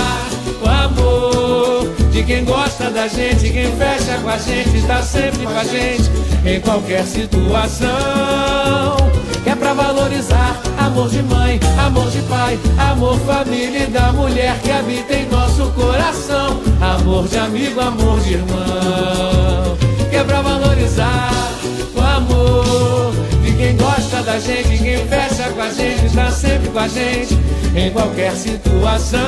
o 0.61 0.67
amor 0.67 1.95
de 2.11 2.21
quem 2.23 2.43
gosta 2.43 2.89
da 2.89 3.07
gente, 3.07 3.49
quem 3.49 3.71
fecha 3.77 4.17
com 4.21 4.29
a 4.29 4.37
gente, 4.37 4.85
tá 4.85 5.01
sempre 5.01 5.45
com 5.45 5.57
a 5.57 5.63
gente 5.63 6.11
em 6.45 6.59
qualquer 6.59 7.05
situação. 7.05 7.87
É 9.45 9.55
pra 9.55 9.73
valorizar 9.73 10.36
amor 10.87 11.09
de 11.09 11.21
mãe, 11.21 11.59
amor 11.85 12.09
de 12.09 12.21
pai, 12.23 12.57
amor 12.77 13.19
família 13.19 13.83
e 13.83 13.87
da 13.87 14.13
mulher 14.13 14.57
que 14.61 14.71
habita 14.71 15.13
em 15.13 15.27
nosso 15.29 15.69
coração. 15.71 16.61
Amor 16.81 17.27
de 17.27 17.37
amigo, 17.37 17.79
amor 17.81 18.19
de 18.21 18.35
irmão. 18.35 19.77
Que 20.09 20.15
é 20.15 20.23
pra 20.23 20.41
valorizar 20.41 21.29
o 21.93 21.99
amor 21.99 23.13
quem 23.57 23.75
gosta 23.75 24.21
da 24.21 24.39
gente, 24.39 24.77
quem 24.77 25.05
fecha 25.07 25.49
com 25.49 25.61
a 25.61 25.69
gente, 25.71 26.15
tá 26.15 26.31
sempre 26.31 26.69
com 26.69 26.79
a 26.79 26.87
gente 26.87 27.37
em 27.75 27.91
qualquer 27.91 28.33
situação. 28.33 29.19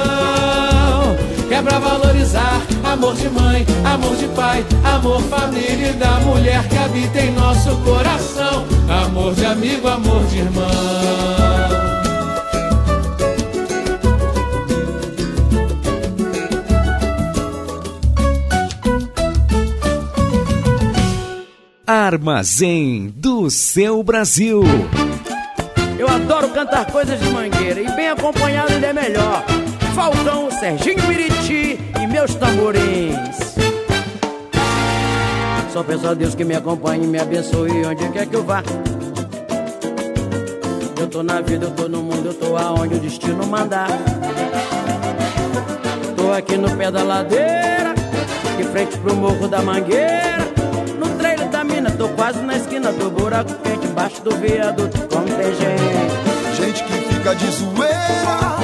Que 1.47 1.55
é 1.55 1.61
pra 1.61 1.79
valorizar 1.79 2.61
amor 2.83 3.15
de 3.15 3.27
mãe, 3.29 3.65
amor 3.83 4.15
de 4.15 4.27
pai, 4.27 4.63
amor 4.83 5.21
família 5.23 5.89
e 5.89 5.93
da 5.93 6.19
mulher 6.19 6.67
que 6.67 6.77
habita 6.77 7.19
em 7.19 7.31
nosso 7.33 7.75
coração. 7.77 8.65
Amor 8.87 9.33
de 9.33 9.45
amigo, 9.45 9.87
amor 9.87 10.23
de 10.27 10.37
irmão. 10.37 11.78
Armazém 21.89 23.11
do 23.15 23.49
seu 23.49 24.03
Brasil. 24.03 24.61
Eu 25.97 26.07
adoro 26.07 26.49
cantar 26.49 26.85
coisas 26.85 27.19
de 27.19 27.27
mangueira 27.31 27.81
e 27.81 27.89
bem 27.93 28.09
acompanhado 28.09 28.71
ainda 28.71 28.85
é 28.85 28.93
melhor. 28.93 29.43
Falcão, 29.95 30.51
Serginho 30.51 31.07
Miriti 31.07 31.79
e 31.99 32.05
meus 32.05 32.35
tamborins. 32.35 33.55
Só 35.73 35.81
peço 35.81 36.07
a 36.07 36.13
Deus 36.13 36.35
que 36.35 36.43
me 36.43 36.53
acompanhe 36.53 37.07
me 37.07 37.17
abençoe 37.17 37.83
onde 37.83 38.07
quer 38.09 38.27
que 38.27 38.35
eu 38.35 38.43
vá. 38.43 38.61
Eu 40.95 41.07
tô 41.07 41.23
na 41.23 41.41
vida, 41.41 41.65
eu 41.65 41.71
tô 41.71 41.89
no 41.89 42.03
mundo, 42.03 42.27
eu 42.27 42.33
tô 42.35 42.55
aonde 42.55 42.93
o 42.93 42.99
destino 42.99 43.47
mandar. 43.47 43.89
Tô 46.15 46.31
aqui 46.33 46.55
no 46.55 46.69
pé 46.77 46.91
da 46.91 47.01
ladeira, 47.01 47.95
de 48.57 48.63
frente 48.65 48.95
pro 48.99 49.15
morro 49.15 49.47
da 49.47 49.63
mangueira. 49.63 50.38
Mina, 51.79 51.91
tô 51.91 52.09
quase 52.09 52.41
na 52.41 52.57
esquina 52.57 52.91
do 52.91 53.09
buraco 53.09 53.53
quente, 53.63 53.87
embaixo 53.87 54.21
do 54.21 54.35
viaduto, 54.35 54.99
como 55.07 55.27
tem 55.27 55.55
gente. 55.55 56.57
Gente 56.57 56.83
que 56.83 56.91
fica 56.91 57.33
de 57.33 57.49
zoeira, 57.51 58.57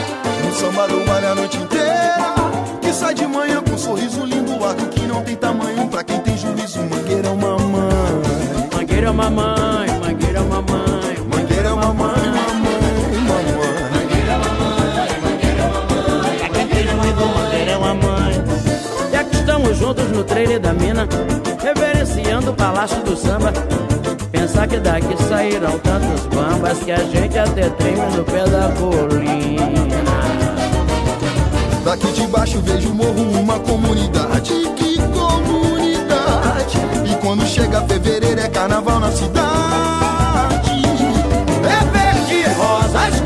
no 0.43 0.53
samba 0.53 0.85
do 0.85 0.99
baile 1.05 1.27
a 1.27 1.35
noite 1.35 1.55
inteira. 1.55 2.35
Que 2.81 2.91
sai 2.91 3.13
de 3.13 3.25
manhã 3.25 3.63
com 3.63 3.71
um 3.71 3.77
sorriso 3.77 4.25
lindo, 4.25 4.61
arco 4.65 4.85
que 4.87 5.07
não 5.07 5.23
tem 5.23 5.33
tamanho 5.37 5.87
pra 5.87 6.03
quem 6.03 6.19
tem 6.19 6.37
juízo. 6.37 6.81
Mangueira 6.81 7.29
é 7.29 7.31
uma 7.31 7.57
mãe, 7.57 8.75
Mangueira 8.75 9.07
é 9.07 9.09
uma 9.09 9.29
mãe, 9.29 9.87
mangueira 10.01 10.37
é 10.37 10.41
uma 10.41 10.61
mãe, 10.61 11.17
mangueira 11.31 11.69
é 11.69 11.71
uma 11.71 11.93
mãe, 11.93 12.19
mamãe, 12.19 12.81
mamãe. 13.23 13.55
Mangueira 17.23 17.71
é 17.71 17.77
uma 17.77 17.93
mãe. 17.93 18.33
E 19.13 19.15
aqui 19.15 19.37
estamos 19.37 19.77
juntos 19.77 20.11
no 20.11 20.21
trailer 20.25 20.59
da 20.59 20.73
mina, 20.73 21.07
reverenciando 21.65 22.51
o 22.51 22.53
palácio 22.53 23.01
do 23.01 23.17
samba. 23.17 23.51
Pensar 24.31 24.67
que 24.67 24.77
daqui 24.77 25.17
sairão 25.23 25.79
tantos 25.79 26.27
bambas 26.27 26.77
que 26.79 26.91
a 26.91 27.03
gente 27.03 27.39
até 27.39 27.69
treme 27.69 28.15
no 28.15 28.23
pé 28.23 28.45
da 28.45 28.69
colina. 28.79 29.65
Daqui 31.83 32.11
de 32.11 32.27
baixo 32.27 32.59
vejo 32.61 32.89
o 32.89 32.93
morro, 32.93 33.39
uma 33.39 33.59
comunidade. 33.59 34.53
Que 34.75 34.97
comunidade! 35.11 36.77
E 37.11 37.15
quando 37.15 37.43
chega 37.47 37.81
fevereiro 37.81 38.39
é 38.39 38.47
carnaval 38.47 38.99
na 38.99 39.11
cidade. 39.11 39.45
É 41.63 41.97
verde 41.97 42.43
rosa 42.57 43.07
as 43.07 43.19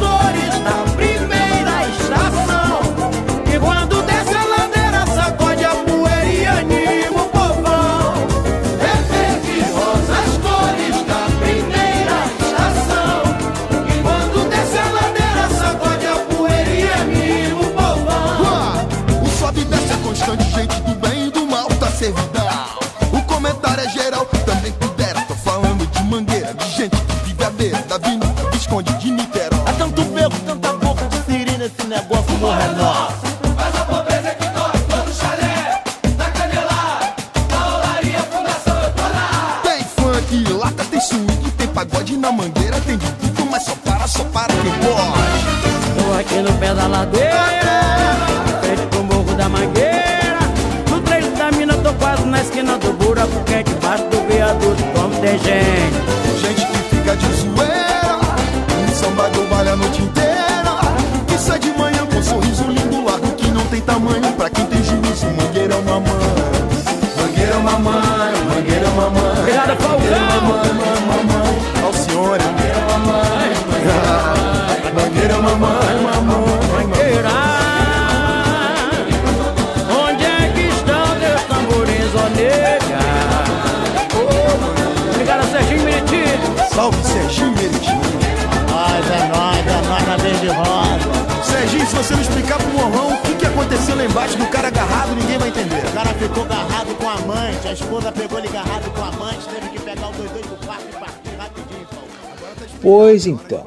ficou 96.20 96.44
agarrado 96.44 96.96
com 96.98 97.08
a 97.08 97.14
amante, 97.14 97.68
a 97.68 97.72
esposa 97.72 98.12
pegou 98.12 98.40
ele 98.40 98.50
agarrado 98.50 98.92
com 98.92 99.02
a 99.02 99.08
amante, 99.08 99.48
teve 99.48 99.70
que 99.70 99.80
pegar 99.80 100.10
o 100.10 100.12
dois 100.12 100.30
do 100.30 100.66
quarto 100.66 100.86
e 100.90 101.00
partir 101.00 101.36
rapidinho, 101.38 101.88
tá 101.88 102.78
Pois 102.82 103.26
então, 103.26 103.66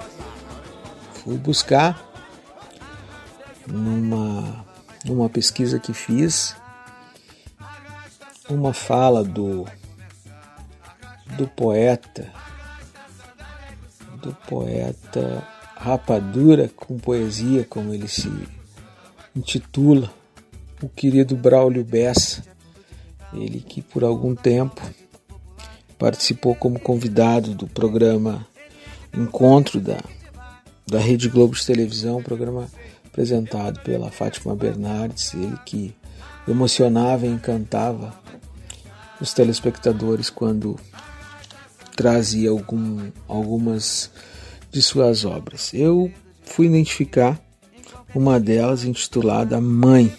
fui 1.15 1.39
buscar 1.39 1.99
numa, 3.67 4.67
numa 5.03 5.31
pesquisa 5.31 5.79
que 5.79 5.95
fiz 5.95 6.55
uma 8.51 8.75
fala 8.75 9.25
do, 9.25 9.67
do 11.39 11.49
poeta, 11.49 12.31
do 14.17 14.35
poeta 14.47 15.43
Rapadura 15.75 16.71
com 16.77 16.99
poesia, 16.99 17.65
como 17.65 17.95
ele 17.95 18.09
se 18.09 18.31
intitula, 19.35 20.13
o 20.83 20.89
querido 20.89 21.37
Braulio 21.37 21.85
Bessa, 21.85 22.43
ele 23.33 23.61
que 23.61 23.81
por 23.81 24.03
algum 24.03 24.35
tempo 24.35 24.83
participou 25.99 26.55
como 26.55 26.81
convidado 26.81 27.55
do 27.55 27.67
programa 27.67 28.47
Encontro 29.15 29.81
da, 29.81 29.99
da 30.87 30.99
Rede 30.99 31.29
Globo 31.29 31.55
de 31.55 31.65
Televisão, 31.65 32.23
programa 32.23 32.69
apresentado 33.07 33.81
pela 33.81 34.11
Fátima 34.11 34.57
Bernardes, 34.57 35.35
ele 35.35 35.57
que 35.65 35.95
emocionava 36.49 37.27
e 37.27 37.31
encantava 37.31 38.13
os 39.21 39.33
telespectadores 39.33 40.29
quando 40.29 40.77
trazia 41.95 42.51
algum, 42.51 43.11
algumas 43.29 44.11
de 44.71 44.83
suas 44.83 45.25
obras. 45.25 45.73
Eu 45.73 46.11
fui 46.43 46.67
identificar 46.67 47.41
uma 48.15 48.41
delas 48.41 48.85
intitulada 48.85 49.61
Mãe, 49.61 50.13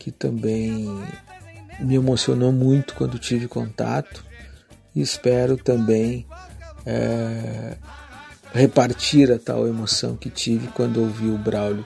que 0.00 0.10
também 0.10 0.88
me 1.78 1.94
emocionou 1.94 2.50
muito 2.50 2.94
quando 2.94 3.18
tive 3.18 3.46
contato 3.46 4.24
e 4.96 5.00
espero 5.02 5.58
também 5.58 6.26
é, 6.86 7.76
repartir 8.52 9.30
a 9.30 9.38
tal 9.38 9.68
emoção 9.68 10.16
que 10.16 10.30
tive 10.30 10.68
quando 10.68 11.02
ouvi 11.02 11.28
o 11.28 11.36
Braulio 11.36 11.84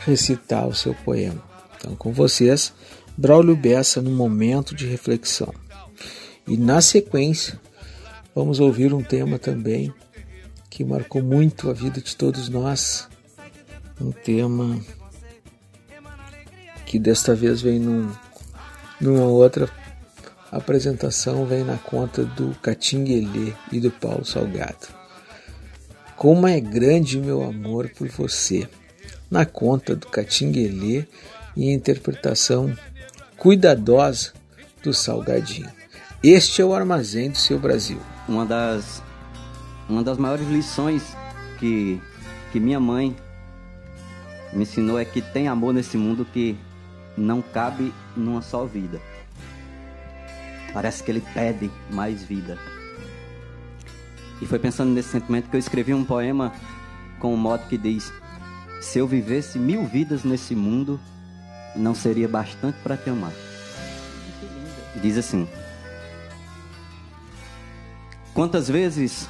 recitar 0.00 0.68
o 0.68 0.74
seu 0.74 0.94
poema. 0.94 1.42
Então, 1.76 1.96
com 1.96 2.12
vocês, 2.12 2.72
Braulio 3.16 3.56
Bessa 3.56 4.02
no 4.02 4.10
momento 4.10 4.74
de 4.74 4.86
reflexão. 4.86 5.52
E 6.46 6.56
na 6.58 6.80
sequência, 6.82 7.58
vamos 8.34 8.60
ouvir 8.60 8.92
um 8.92 9.02
tema 9.02 9.38
também 9.38 9.92
que 10.68 10.84
marcou 10.84 11.22
muito 11.22 11.70
a 11.70 11.72
vida 11.72 12.00
de 12.00 12.14
todos 12.14 12.48
nós. 12.50 13.08
Um 14.00 14.12
tema 14.12 14.78
que 16.88 16.98
desta 16.98 17.34
vez 17.34 17.60
vem 17.60 17.78
num, 17.78 18.10
numa 18.98 19.26
outra 19.26 19.68
apresentação, 20.50 21.44
vem 21.44 21.62
na 21.62 21.76
conta 21.76 22.24
do 22.24 22.54
Catinguelê 22.62 23.52
e 23.70 23.78
do 23.78 23.90
Paulo 23.90 24.24
Salgado. 24.24 24.88
Como 26.16 26.46
é 26.46 26.58
grande 26.58 27.20
meu 27.20 27.42
amor 27.42 27.90
por 27.90 28.08
você, 28.08 28.66
na 29.30 29.44
conta 29.44 29.94
do 29.94 30.06
Catinguelê 30.06 31.04
e 31.54 31.70
interpretação 31.70 32.74
cuidadosa 33.36 34.32
do 34.82 34.94
Salgadinho. 34.94 35.70
Este 36.22 36.62
é 36.62 36.64
o 36.64 36.74
armazém 36.74 37.30
do 37.30 37.36
seu 37.36 37.58
Brasil. 37.58 38.00
Uma 38.26 38.46
das, 38.46 39.02
uma 39.86 40.02
das 40.02 40.16
maiores 40.16 40.48
lições 40.48 41.02
que, 41.58 42.00
que 42.50 42.58
minha 42.58 42.80
mãe 42.80 43.14
me 44.54 44.62
ensinou 44.62 44.98
é 44.98 45.04
que 45.04 45.20
tem 45.20 45.48
amor 45.48 45.74
nesse 45.74 45.98
mundo 45.98 46.24
que 46.24 46.56
não 47.18 47.42
cabe 47.42 47.92
numa 48.16 48.40
só 48.40 48.64
vida. 48.64 49.00
Parece 50.72 51.02
que 51.02 51.10
ele 51.10 51.22
pede 51.34 51.70
mais 51.90 52.22
vida. 52.22 52.58
E 54.40 54.46
foi 54.46 54.58
pensando 54.58 54.92
nesse 54.92 55.08
sentimento 55.08 55.50
que 55.50 55.56
eu 55.56 55.60
escrevi 55.60 55.92
um 55.92 56.04
poema 56.04 56.52
com 57.18 57.34
um 57.34 57.36
modo 57.36 57.66
que 57.68 57.76
diz: 57.76 58.12
Se 58.80 58.98
eu 58.98 59.06
vivesse 59.06 59.58
mil 59.58 59.84
vidas 59.84 60.22
nesse 60.24 60.54
mundo, 60.54 61.00
não 61.74 61.94
seria 61.94 62.28
bastante 62.28 62.78
para 62.82 62.96
te 62.96 63.10
amar. 63.10 63.32
Diz 65.02 65.18
assim: 65.18 65.48
Quantas 68.32 68.68
vezes 68.68 69.28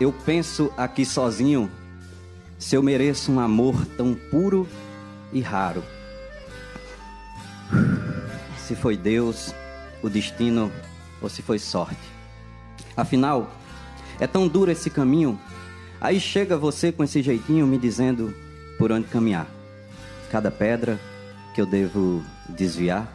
eu 0.00 0.12
penso 0.12 0.72
aqui 0.76 1.04
sozinho 1.04 1.70
se 2.58 2.76
eu 2.76 2.82
mereço 2.82 3.32
um 3.32 3.40
amor 3.40 3.84
tão 3.96 4.14
puro 4.14 4.68
e 5.32 5.40
raro? 5.40 5.82
Se 8.58 8.74
foi 8.74 8.96
Deus, 8.96 9.54
o 10.02 10.08
destino 10.08 10.70
ou 11.20 11.28
se 11.28 11.42
foi 11.42 11.58
sorte. 11.58 11.96
Afinal, 12.96 13.50
é 14.20 14.26
tão 14.26 14.46
duro 14.46 14.70
esse 14.70 14.90
caminho. 14.90 15.38
Aí 16.00 16.20
chega 16.20 16.56
você 16.56 16.92
com 16.92 17.02
esse 17.02 17.22
jeitinho 17.22 17.66
me 17.66 17.78
dizendo 17.78 18.34
por 18.78 18.92
onde 18.92 19.06
caminhar. 19.08 19.46
Cada 20.30 20.50
pedra 20.50 21.00
que 21.54 21.60
eu 21.60 21.66
devo 21.66 22.22
desviar, 22.48 23.08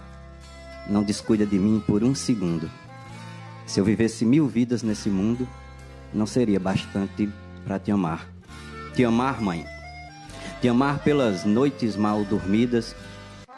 não 0.88 1.04
descuida 1.04 1.46
de 1.46 1.60
mim 1.60 1.84
por 1.86 2.04
um 2.04 2.16
segundo. 2.16 2.70
Se 3.66 3.80
eu 3.80 3.86
vivesse 3.86 4.26
mil 4.26 4.48
vidas 4.48 4.82
nesse 4.82 5.10
mundo, 5.10 5.48
não 6.14 6.26
seria 6.26 6.60
bastante 6.60 7.30
para 7.64 7.78
te 7.78 7.92
amar. 7.92 8.28
Te 8.96 9.04
amar, 9.04 9.42
mãe. 9.42 9.66
Te 10.60 10.68
amar 10.68 11.00
pelas 11.00 11.46
noites 11.46 11.96
mal 11.96 12.24
dormidas, 12.26 12.96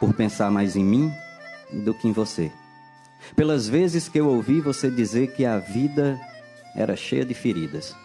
por 0.02 0.16
pensar 0.16 0.50
mais 0.50 0.76
em 0.76 0.84
mim 0.84 1.14
do 1.72 1.94
que 1.94 2.08
em 2.08 2.12
você. 2.12 2.52
Pelas 3.36 3.68
vezes 3.68 4.10
que 4.10 4.20
eu 4.20 4.28
ouvi 4.28 4.60
você 4.60 4.90
dizer 4.90 5.36
que 5.36 5.46
a 5.46 5.60
vida 5.60 6.20
era 6.76 6.96
cheia 6.96 7.24
de 7.24 7.36
feridas 7.36 7.96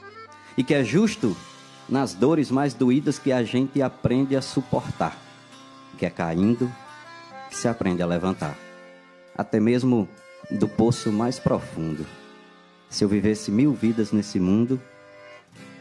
e 0.58 0.62
que 0.62 0.74
é 0.74 0.84
justo 0.84 1.34
nas 1.88 2.12
dores 2.12 2.50
mais 2.50 2.74
doídas 2.74 3.18
que 3.18 3.32
a 3.32 3.42
gente 3.42 3.80
aprende 3.80 4.36
a 4.36 4.42
suportar, 4.42 5.16
que 5.96 6.04
é 6.04 6.10
caindo 6.10 6.70
que 7.48 7.56
se 7.56 7.66
aprende 7.66 8.02
a 8.02 8.06
levantar, 8.06 8.58
até 9.34 9.58
mesmo 9.58 10.06
do 10.50 10.68
poço 10.68 11.10
mais 11.10 11.38
profundo. 11.38 12.04
Se 12.90 13.04
eu 13.04 13.08
vivesse 13.08 13.50
mil 13.50 13.72
vidas 13.72 14.12
nesse 14.12 14.38
mundo, 14.38 14.78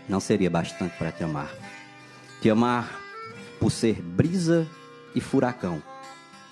não 0.07 0.21
seria 0.21 0.49
bastante 0.49 0.97
para 0.97 1.11
te 1.11 1.25
amar. 1.25 1.53
Te 2.41 2.49
amar 2.49 3.01
por 3.59 3.69
ser 3.69 4.01
brisa 4.01 4.65
e 5.13 5.19
furacão, 5.19 5.81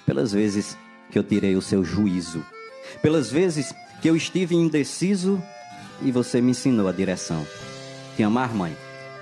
pelas 0.05 0.31
vezes 0.31 0.77
que 1.11 1.17
eu 1.17 1.23
tirei 1.23 1.55
o 1.55 1.61
seu 1.61 1.83
juízo, 1.83 2.45
pelas 3.01 3.31
vezes 3.31 3.73
que 4.01 4.09
eu 4.09 4.15
estive 4.15 4.55
indeciso 4.55 5.41
e 6.01 6.11
você 6.11 6.41
me 6.41 6.51
ensinou 6.51 6.87
a 6.87 6.91
direção. 6.91 7.45
Te 8.15 8.23
amar, 8.23 8.53
mãe, 8.53 8.75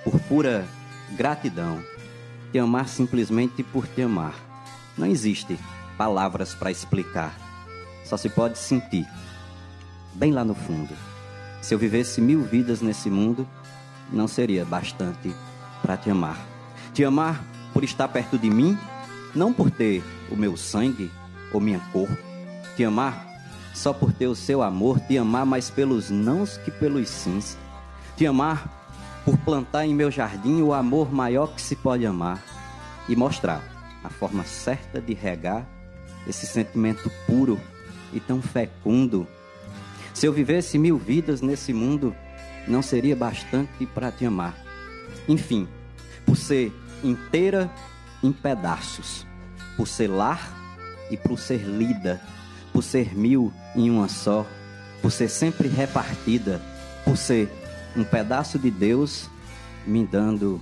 por 0.03 0.19
pura 0.21 0.65
gratidão. 1.11 1.83
Te 2.51 2.59
amar 2.59 2.87
simplesmente 2.87 3.63
por 3.63 3.87
te 3.87 4.01
amar. 4.01 4.35
Não 4.97 5.07
existe 5.07 5.57
palavras 5.97 6.53
para 6.53 6.71
explicar. 6.71 7.33
Só 8.03 8.17
se 8.17 8.29
pode 8.29 8.57
sentir. 8.57 9.07
Bem 10.13 10.31
lá 10.31 10.43
no 10.43 10.55
fundo. 10.55 10.93
Se 11.61 11.73
eu 11.73 11.79
vivesse 11.79 12.19
mil 12.19 12.41
vidas 12.41 12.81
nesse 12.81 13.09
mundo, 13.09 13.47
não 14.11 14.27
seria 14.27 14.65
bastante 14.65 15.33
para 15.81 15.95
te 15.95 16.09
amar. 16.09 16.37
Te 16.93 17.05
amar 17.05 17.41
por 17.73 17.83
estar 17.83 18.07
perto 18.07 18.37
de 18.37 18.49
mim, 18.49 18.77
não 19.33 19.53
por 19.53 19.69
ter 19.71 20.03
o 20.29 20.35
meu 20.35 20.55
sangue 20.57 21.11
ou 21.51 21.59
minha 21.59 21.79
cor. 21.91 22.09
Te 22.75 22.83
amar 22.83 23.27
só 23.73 23.93
por 23.93 24.11
ter 24.11 24.27
o 24.27 24.35
seu 24.35 24.61
amor, 24.61 24.99
te 24.99 25.17
amar 25.17 25.45
mais 25.45 25.69
pelos 25.69 26.09
nãos 26.09 26.57
que 26.57 26.71
pelos 26.71 27.09
sims. 27.09 27.57
Te 28.17 28.25
amar 28.25 28.81
por 29.23 29.37
plantar 29.37 29.85
em 29.85 29.93
meu 29.93 30.11
jardim 30.11 30.61
o 30.61 30.73
amor 30.73 31.13
maior 31.13 31.53
que 31.53 31.61
se 31.61 31.75
pode 31.75 32.05
amar 32.05 32.43
e 33.07 33.15
mostrar 33.15 33.63
a 34.03 34.09
forma 34.09 34.43
certa 34.43 34.99
de 35.01 35.13
regar 35.13 35.65
esse 36.27 36.45
sentimento 36.45 37.11
puro 37.25 37.59
e 38.13 38.19
tão 38.19 38.41
fecundo. 38.41 39.27
Se 40.13 40.25
eu 40.25 40.33
vivesse 40.33 40.77
mil 40.77 40.97
vidas 40.97 41.41
nesse 41.41 41.73
mundo, 41.73 42.15
não 42.67 42.81
seria 42.81 43.15
bastante 43.15 43.85
para 43.85 44.11
te 44.11 44.25
amar. 44.25 44.55
Enfim, 45.27 45.67
por 46.25 46.35
ser 46.35 46.71
inteira 47.03 47.71
em 48.23 48.31
pedaços, 48.31 49.25
por 49.75 49.87
ser 49.87 50.07
lar 50.07 50.41
e 51.09 51.17
por 51.17 51.37
ser 51.39 51.61
lida, 51.61 52.21
por 52.71 52.83
ser 52.83 53.15
mil 53.15 53.51
em 53.75 53.89
uma 53.89 54.07
só, 54.07 54.45
por 55.01 55.11
ser 55.11 55.29
sempre 55.29 55.67
repartida, 55.67 56.61
por 57.03 57.17
ser 57.17 57.49
um 57.95 58.03
pedaço 58.03 58.57
de 58.57 58.71
Deus 58.71 59.29
me 59.85 60.05
dando 60.05 60.61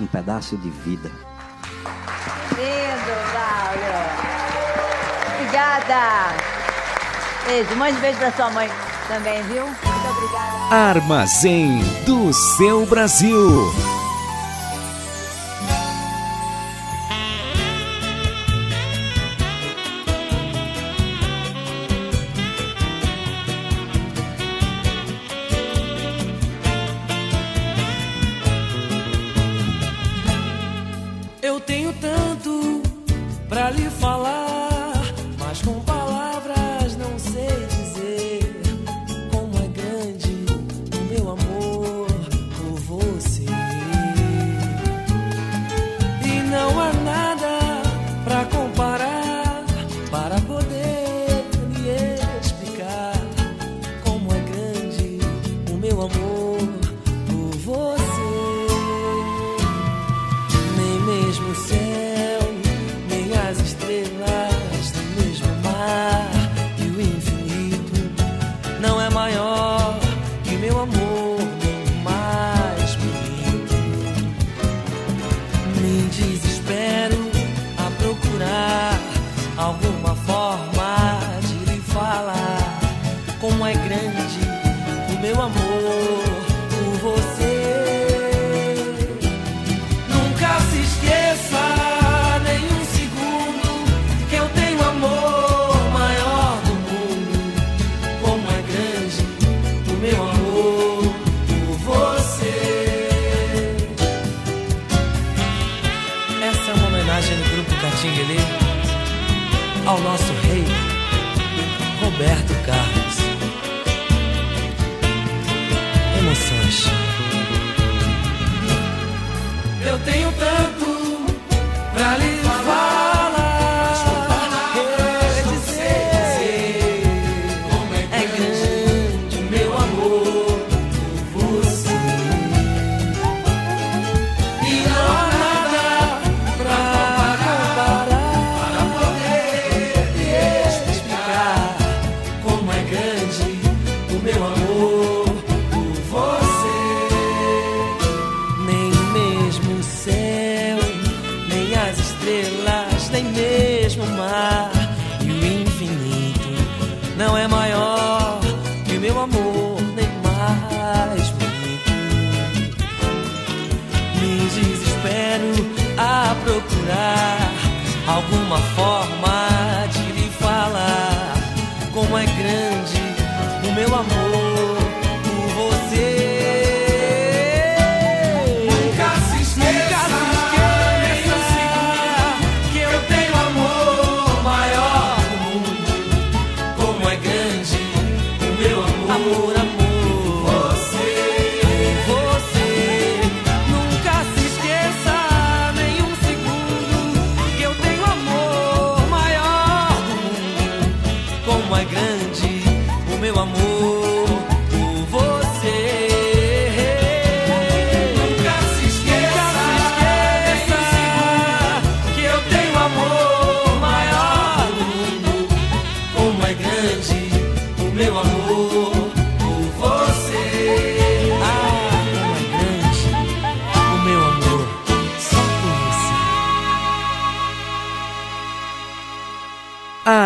um 0.00 0.06
pedaço 0.06 0.56
de 0.56 0.70
vida. 0.70 1.10
Lindo, 2.50 3.14
Braulio. 3.30 4.02
Obrigada. 5.36 6.34
Beijo, 7.46 7.76
mande 7.76 8.00
beijo 8.00 8.18
pra 8.18 8.32
sua 8.32 8.50
mãe 8.50 8.68
também, 9.08 9.42
viu? 9.44 9.64
Muito 9.64 10.08
obrigada. 10.08 10.74
Armazém 10.74 11.80
do 12.06 12.32
seu 12.32 12.86
Brasil. 12.86 13.91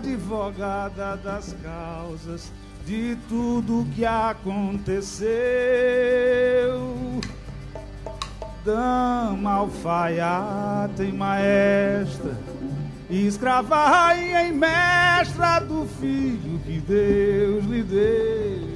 advogada 0.00 1.16
das 1.16 1.54
causas 1.62 2.50
de 2.86 3.16
tudo 3.28 3.86
que 3.94 4.04
aconteceu. 4.04 5.28
Dama, 8.64 9.52
alfaiata 9.52 11.04
e 11.04 11.12
maestra, 11.12 12.36
escrava, 13.08 13.88
rainha 13.88 14.46
e 14.46 14.52
mestra 14.52 15.60
do 15.60 15.86
filho 15.86 16.58
que 16.64 16.80
Deus 16.80 17.64
lhe 17.64 17.82
deu. 17.82 18.69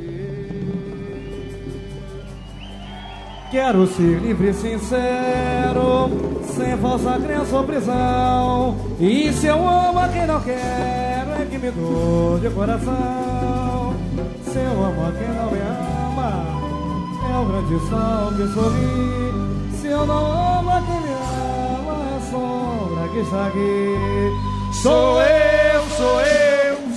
Quero 3.55 3.86
ser 3.86 4.18
livre 4.18 4.48
e 4.48 4.52
sincero, 4.52 6.10
sem 6.56 6.76
falsa 6.76 7.20
crença 7.20 7.56
ou 7.56 7.62
prisão. 7.62 8.76
E 8.98 9.32
se 9.32 9.47
eu 9.47 9.68
amo 9.68 9.97
a 9.97 10.09
quem 10.09 10.26
não 10.26 10.40
quero, 10.40 11.31
é 11.40 11.47
que 11.48 11.59
me 11.59 11.70
dou 11.70 12.36
de 12.40 12.51
coração. 12.51 13.94
Se 14.43 14.59
eu 14.59 14.85
amo 14.85 15.06
a 15.06 15.12
quem 15.12 15.28
não 15.28 15.52
me 15.52 15.60
ama, 15.60 16.32
é 17.31 17.39
o 17.39 17.44
grande 17.44 17.78
sol 17.89 18.32
que 18.32 18.55
sorri. 18.55 19.81
Se 19.81 19.86
eu 19.86 20.05
não 20.05 20.59
amo 20.59 20.70
a 20.70 20.82
quem 20.82 21.01
me 21.01 21.12
ama, 21.12 22.10
é 22.10 22.16
a 22.16 22.20
sombra 22.32 23.09
que 23.12 23.18
está 23.20 23.47
aqui. 23.47 24.72
Sou 24.82 25.22
eu, 25.22 25.82
sou 25.97 26.20
eu. 26.22 26.53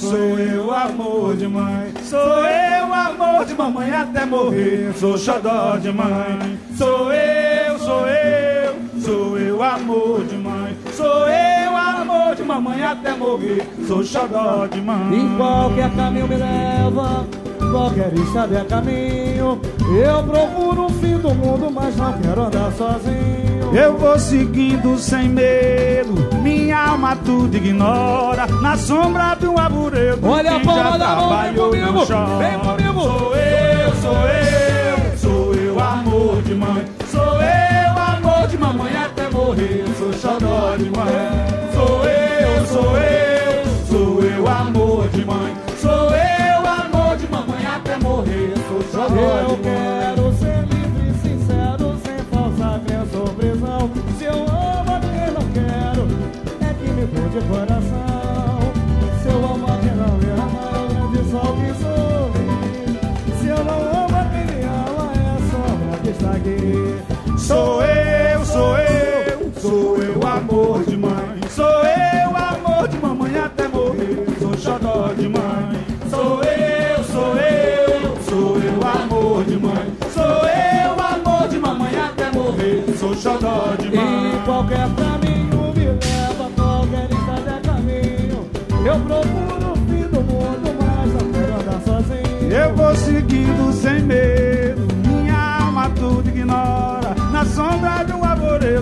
Sou 0.10 0.40
eu, 0.40 0.74
amor 0.74 1.36
de 1.36 1.48
mãe. 1.48 1.92
Sou 2.04 2.20
eu, 2.20 2.94
amor 2.94 3.44
de 3.46 3.54
mamãe 3.54 3.92
até 3.92 4.26
morrer. 4.26 4.94
Sou 4.96 5.18
xodó 5.18 5.76
de 5.76 5.92
mãe. 5.92 6.58
Sou 6.78 7.12
eu, 7.12 7.78
sou 7.80 8.08
eu. 8.08 8.76
Sou 9.02 9.38
eu, 9.38 9.62
amor 9.62 10.24
de 10.24 10.38
mãe. 10.38 10.78
Sou 10.94 11.28
eu, 11.28 11.76
amor 11.76 12.36
de 12.36 12.44
mamãe 12.44 12.84
até 12.84 13.14
morrer. 13.16 13.68
Sou 13.86 14.02
xodó 14.02 14.66
de 14.68 14.80
mãe. 14.80 15.14
em 15.14 15.36
qualquer 15.36 15.94
caminho 15.94 16.28
me 16.28 16.38
leva 16.38 17.28
qualquer 17.72 18.14
estrada 18.14 18.60
é 18.60 18.64
caminho. 18.64 19.60
Eu 20.04 20.24
procuro 20.24 20.86
o 20.86 20.90
fim 20.90 21.18
do 21.18 21.34
mundo, 21.34 21.72
mas 21.72 21.96
não 21.96 22.14
quero 22.14 22.42
andar 22.44 22.72
sozinho. 22.74 23.48
Eu 23.74 23.98
vou 23.98 24.18
seguindo 24.18 24.98
sem 24.98 25.28
medo, 25.28 26.14
minha 26.42 26.78
alma 26.78 27.16
tudo 27.18 27.56
ignora. 27.56 28.48
Na 28.62 28.78
sombra 28.78 29.36
do 29.36 29.58
arvoredo, 29.58 30.26
Olha 30.26 30.56
a 30.56 30.60
palma 30.60 30.98
da 30.98 31.16
mão, 31.16 31.42
vem 31.42 31.54
comigo, 31.54 32.06
vem 32.38 32.60
comigo. 32.60 33.02
Sou 33.02 33.36
eu, 33.36 33.96
sou 34.02 34.18
eu, 34.30 35.18
sou 35.18 35.56
eu, 35.56 35.80
amor 35.80 36.42
de 36.44 36.56
mãe. 36.56 36.86
Sou 37.12 37.42
eu, 37.42 38.00
amor 38.00 38.48
de 38.48 38.58
mamãe 38.58 38.96
até 38.96 39.30
morrer. 39.30 39.86
Sou 39.98 40.14
xodó 40.14 40.76
de 40.78 40.90
mãe. 40.90 41.68
Sou 41.74 42.06
eu, 42.06 42.66
sou 42.68 42.98
eu, 42.98 43.66
sou 43.90 44.24
eu, 44.24 44.48
amor 44.48 45.10
de 45.10 45.26
mãe. 45.26 45.67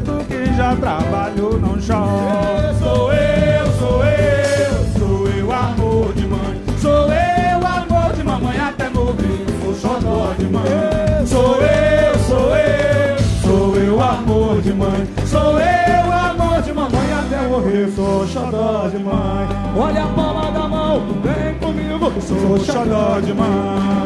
Arvoredo, 0.06 0.26
quem 0.28 0.54
já 0.56 0.76
trabalhou 0.76 1.60
não 1.60 1.78
chora. 1.82 2.74
Sou 2.76 3.12
eu, 3.14 3.72
sou 3.80 4.06
eu, 4.06 5.00
sou 5.00 5.28
eu, 5.28 5.52
amor 5.52 6.14
de 6.14 6.28
mãe. 6.28 6.62
Sou 6.80 7.12
eu, 7.12 7.68
amor 7.68 8.14
de 8.16 8.24
mamãe 8.24 8.60
até 8.60 8.90
morrer. 8.90 9.46
Sou 9.62 9.76
xodó 9.76 10.34
de 10.38 10.46
mãe. 10.46 11.26
Sou 11.26 11.58
eu, 11.58 12.20
sou 12.28 12.56
eu, 12.56 13.18
sou 13.44 13.76
eu, 13.78 14.02
amor 14.02 14.62
de 14.62 14.74
mãe. 14.74 15.08
Sou 15.26 15.60
eu, 15.60 16.14
amor 16.14 16.62
de 16.62 16.74
mamãe 16.74 17.14
até 17.14 17.48
morrer. 17.48 17.92
Sou 17.96 18.28
xodó 18.28 18.88
de 18.90 18.98
mãe. 19.00 19.48
Olha 19.78 20.04
a 20.04 20.08
palma 20.08 20.52
da 20.52 20.68
mão, 20.68 21.02
vem 21.24 21.56
comigo. 21.56 22.22
Sou 22.22 22.60
xodó 22.60 23.20
de 23.20 23.34
mãe. 23.34 24.06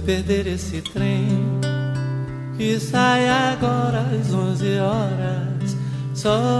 Eu 0.00 0.06
perder 0.06 0.46
esse 0.46 0.80
trem 0.80 1.60
que 2.56 2.78
sai 2.78 3.28
agora 3.28 4.00
às 4.00 4.32
11 4.32 4.78
horas, 4.78 5.76
só 6.14 6.59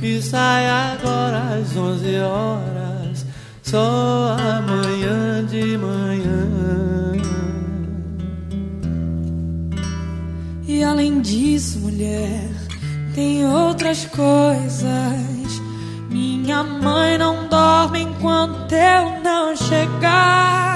que 0.00 0.20
sai 0.20 0.68
agora 0.68 1.58
às 1.60 1.76
11 1.76 2.18
horas, 2.18 3.26
só 3.62 4.36
amanhã 4.38 5.44
de 5.44 5.76
manhã. 5.78 6.56
E 10.68 10.82
além 10.82 11.20
disso, 11.20 11.78
mulher, 11.78 12.50
tem 13.14 13.46
outras 13.46 14.04
coisas. 14.06 15.62
Minha 16.10 16.62
mãe 16.62 17.16
não 17.16 17.48
dorme 17.48 18.02
enquanto 18.02 18.72
eu 18.72 19.22
não 19.22 19.56
chegar. 19.56 20.75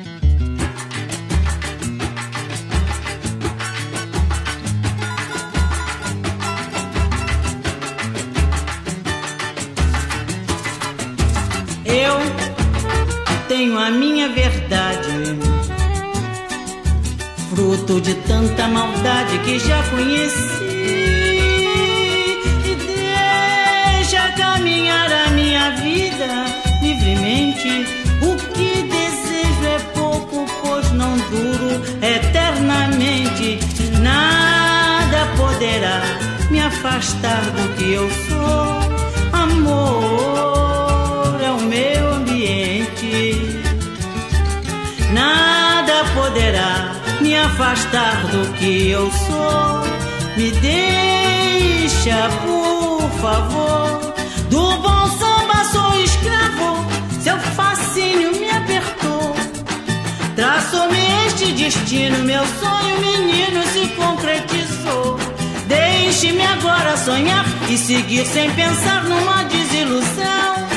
Afastar 47.91 48.25
do 48.27 48.53
que 48.53 48.89
eu 48.89 49.11
sou. 49.11 49.81
Me 50.37 50.51
deixa, 50.51 52.29
por 52.43 53.09
favor. 53.21 54.13
Do 54.49 54.77
bom 54.77 55.07
samba 55.19 55.63
sou 55.65 56.03
escravo. 56.03 56.85
Seu 57.21 57.37
fascínio 57.37 58.31
me 58.31 58.49
apertou. 58.49 59.35
Traçou-me 60.35 60.99
este 61.27 61.51
destino. 61.51 62.19
Meu 62.19 62.43
sonho, 62.59 62.99
menino, 63.01 63.61
se 63.73 63.87
concretizou. 63.95 65.19
Deixe-me 65.67 66.45
agora 66.45 66.97
sonhar 66.97 67.45
e 67.69 67.77
seguir 67.77 68.25
sem 68.25 68.49
pensar 68.51 69.03
numa 69.03 69.43
desilusão. 69.43 70.71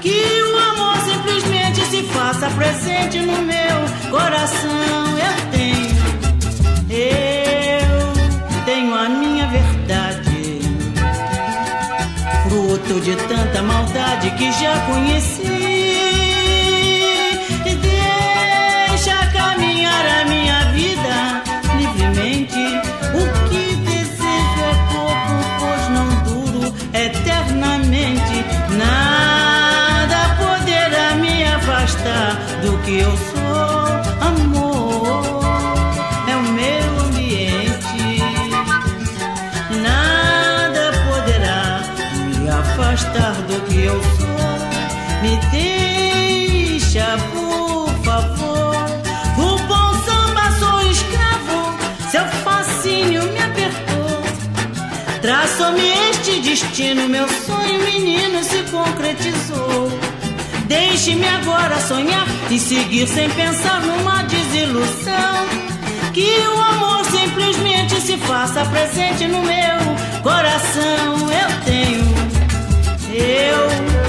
Que 0.00 0.42
o 0.42 0.58
amor 0.70 0.96
simplesmente 0.98 1.84
se 1.86 2.02
faça 2.04 2.48
presente 2.50 3.18
no 3.20 3.42
meu 3.42 4.10
coração. 4.10 5.18
Eu 5.18 5.34
tenho, 5.36 5.47
eu 6.98 8.64
tenho 8.64 8.94
a 8.94 9.08
minha 9.08 9.46
verdade, 9.46 10.60
fruto 12.42 13.00
de 13.00 13.16
tanta 13.16 13.62
maldade 13.62 14.30
que 14.32 14.52
já 14.52 14.78
conheci. 14.86 15.57
Destino. 56.58 57.08
Meu 57.08 57.26
sonho, 57.28 57.84
menino, 57.84 58.42
se 58.42 58.62
concretizou. 58.70 59.88
Deixe-me 60.66 61.26
agora 61.28 61.80
sonhar 61.80 62.26
e 62.50 62.58
seguir 62.58 63.06
sem 63.06 63.30
pensar 63.30 63.80
numa 63.82 64.22
desilusão. 64.24 65.46
Que 66.12 66.40
o 66.48 66.60
amor 66.60 67.04
simplesmente 67.04 68.00
se 68.00 68.16
faça 68.18 68.64
presente 68.66 69.28
no 69.28 69.42
meu 69.42 70.22
coração. 70.22 71.30
Eu 71.30 71.64
tenho, 71.64 72.04
eu 73.14 74.07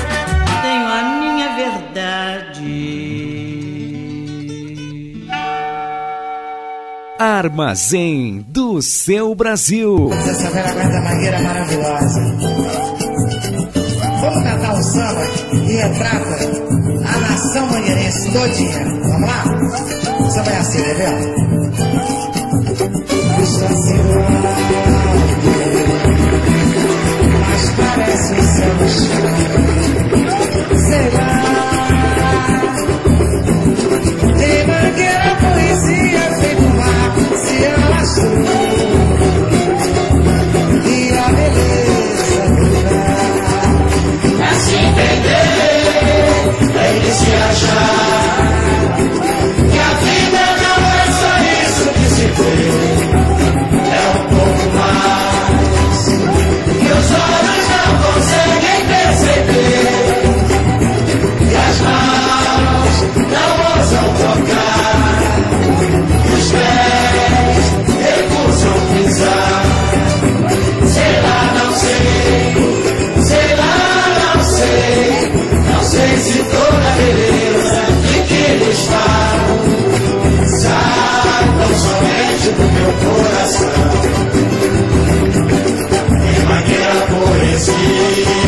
Armazém 7.19 8.45
do 8.47 8.81
seu 8.81 9.35
Brasil. 9.35 10.09
Essa 10.13 10.49
velha 10.51 10.71
guarda 10.73 11.01
mangueira 11.01 11.41
maravilhosa. 11.41 12.21
Vamos 14.21 14.43
cantar 14.43 14.73
um 14.73 14.83
samba 14.83 15.27
que 15.49 15.57
retrata 15.57 16.37
a 17.03 17.17
nação 17.19 17.67
mangueirense 17.67 18.31
todinha. 18.31 18.85
Vamos 19.01 19.27
lá? 19.27 19.43
O 20.17 20.31
samba 20.31 20.49
é 20.49 20.57
assim, 20.59 20.79
entendeu? 20.79 21.11
Estou 23.43 23.67
mas 27.49 27.69
parece 27.75 28.33
um 28.33 28.43
céu 28.47 28.79
chão. 28.87 29.27
Sei 30.87 31.09
lá. 31.17 31.49
Pra 44.37 44.53
se 44.55 44.75
entender, 44.75 45.39
tem 46.73 47.01
que 47.01 47.11
se 47.11 47.33
achar. 47.33 48.08
meu 82.63 82.91
coração. 82.93 83.69
Em 86.29 86.45
maneira 86.45 87.07
poesia. 87.07 88.38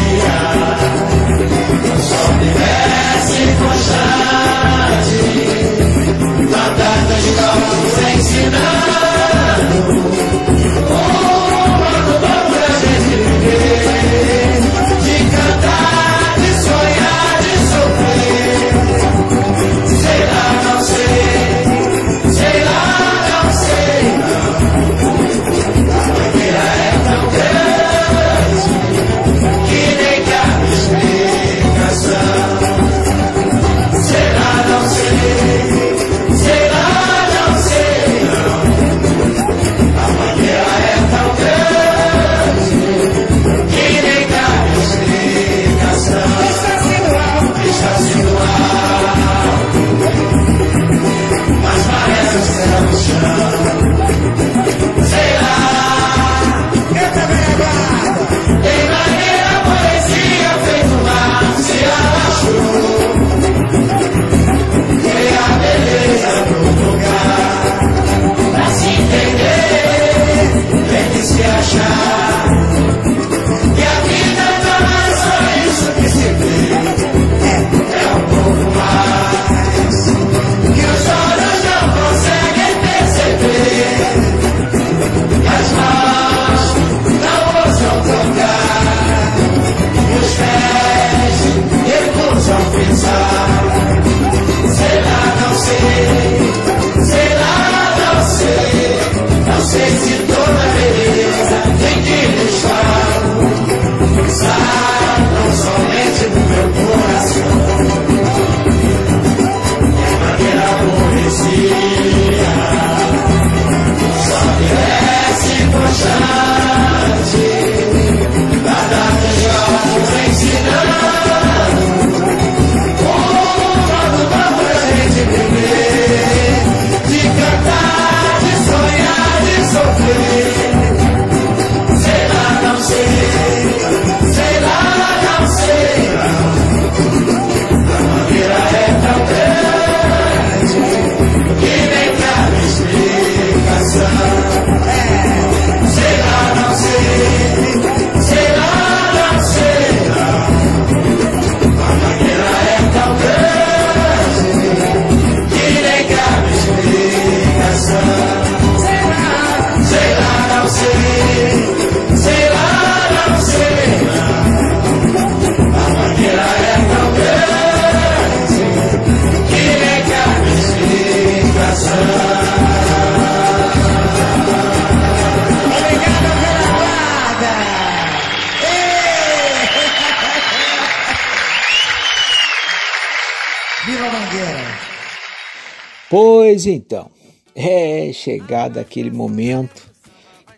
Então, 186.72 187.10
é 187.56 188.12
chegado 188.14 188.80
aquele 188.80 189.12
momento 189.12 189.90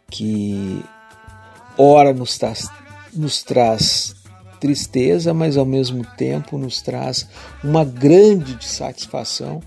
que 0.09 0.83
ora 1.77 2.13
nos 2.13 2.37
traz, 2.37 2.69
nos 3.13 3.43
traz 3.43 4.15
tristeza, 4.59 5.33
mas 5.33 5.57
ao 5.57 5.65
mesmo 5.65 6.05
tempo 6.15 6.57
nos 6.57 6.81
traz 6.81 7.27
uma 7.63 7.83
grande 7.83 8.63
satisfação 8.65 9.61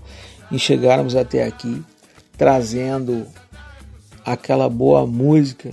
em 0.51 0.57
chegarmos 0.57 1.15
até 1.15 1.43
aqui 1.43 1.83
trazendo 2.37 3.27
aquela 4.23 4.69
boa 4.69 5.05
música 5.05 5.71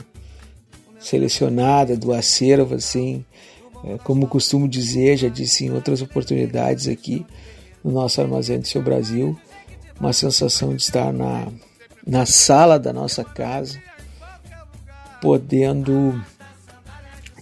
selecionada 0.98 1.96
do 1.96 2.12
acervo, 2.12 2.74
assim, 2.74 3.24
é, 3.84 3.98
como 3.98 4.26
costumo 4.26 4.66
dizer, 4.66 5.18
já 5.18 5.28
disse 5.28 5.66
em 5.66 5.72
outras 5.72 6.00
oportunidades 6.00 6.88
aqui 6.88 7.24
no 7.84 7.92
nosso 7.92 8.20
Armazém 8.20 8.58
do 8.58 8.66
Seu 8.66 8.82
Brasil, 8.82 9.38
uma 9.98 10.12
sensação 10.12 10.74
de 10.74 10.82
estar 10.82 11.12
na, 11.12 11.48
na 12.06 12.26
sala 12.26 12.78
da 12.78 12.92
nossa 12.92 13.24
casa, 13.24 13.80
podendo 15.20 16.20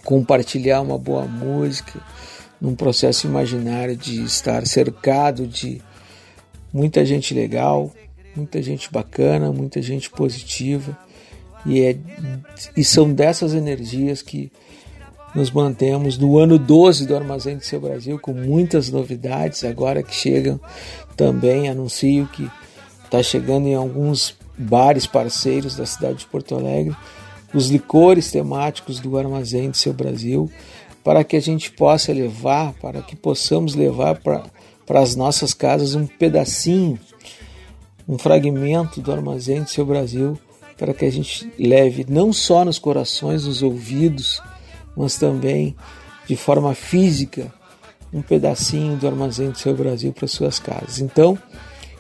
compartilhar 0.05 0.81
uma 0.81 0.99
boa 0.99 1.25
música, 1.27 2.01
num 2.61 2.75
processo 2.75 3.27
imaginário 3.27 3.97
de 3.97 4.23
estar 4.23 4.67
cercado 4.67 5.47
de 5.47 5.83
muita 6.73 7.05
gente 7.05 7.35
legal, 7.35 7.93
muita 8.37 8.63
gente 8.63 8.91
bacana, 8.91 9.53
muita 9.53 9.83
gente 9.83 10.09
positiva. 10.09 10.97
E, 11.67 11.83
é, 11.83 11.97
e 12.77 12.85
são 12.85 13.13
dessas 13.13 13.55
energias 13.55 14.23
que 14.23 14.51
nos 15.35 15.51
mantemos 15.51 16.19
no 16.19 16.39
ano 16.39 16.59
12 16.59 17.07
do 17.07 17.17
Armazém 17.17 17.57
do 17.57 17.65
Seu 17.65 17.81
Brasil, 17.81 18.19
com 18.19 18.33
muitas 18.33 18.91
novidades. 18.91 19.65
Agora 19.65 20.03
que 20.03 20.15
chegam 20.15 20.61
também, 21.17 21.69
anuncio 21.69 22.29
que 22.33 22.51
está 23.05 23.23
chegando 23.23 23.67
em 23.67 23.75
alguns 23.75 24.37
bares 24.57 25.07
parceiros 25.07 25.77
da 25.77 25.87
cidade 25.87 26.21
de 26.21 26.27
Porto 26.27 26.55
Alegre 26.55 26.95
os 27.55 27.69
licores 27.69 28.31
temáticos 28.31 28.99
do 28.99 29.19
Armazém 29.19 29.71
do 29.71 29.77
Seu 29.77 29.93
Brasil, 29.93 30.51
para 31.05 31.23
que 31.25 31.37
a 31.37 31.41
gente 31.41 31.71
possa 31.71 32.13
levar, 32.13 32.73
para 32.75 33.03
que 33.03 33.15
possamos 33.15 33.75
levar 33.75 34.21
para 34.21 35.01
as 35.01 35.15
nossas 35.15 35.53
casas 35.53 35.95
um 35.95 36.07
pedacinho, 36.07 36.99
um 38.09 38.17
fragmento 38.17 39.01
do 39.01 39.13
Armazém 39.13 39.63
do 39.63 39.71
Seu 39.71 39.85
Brasil, 39.85 40.39
para 40.79 40.95
que 40.95 41.05
a 41.05 41.13
gente 41.13 41.53
leve 41.59 42.07
não 42.09 42.33
só 42.33 42.65
nos 42.65 42.79
corações, 42.79 43.45
nos 43.45 43.63
ouvidos, 43.63 44.41
mas 44.97 45.17
também 45.17 45.75
de 46.27 46.37
forma 46.37 46.75
física 46.75 47.53
um 48.13 48.21
pedacinho 48.21 48.97
do 48.97 49.07
Armazém 49.07 49.51
do 49.51 49.59
Seu 49.59 49.75
Brasil 49.75 50.13
para 50.13 50.29
suas 50.29 50.59
casas. 50.59 50.99
Então, 51.01 51.39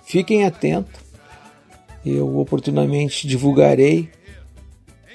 fiquem 0.05 0.44
atentos, 0.44 1.01
eu 2.05 2.39
oportunamente 2.39 3.27
divulgarei 3.27 4.10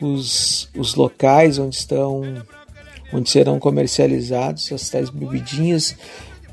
os, 0.01 0.69
os 0.75 0.95
locais 0.95 1.59
onde 1.59 1.75
estão 1.75 2.21
onde 3.13 3.29
serão 3.29 3.59
comercializados 3.59 4.71
as 4.71 4.89
tais 4.89 5.09
bebidinhas. 5.09 5.95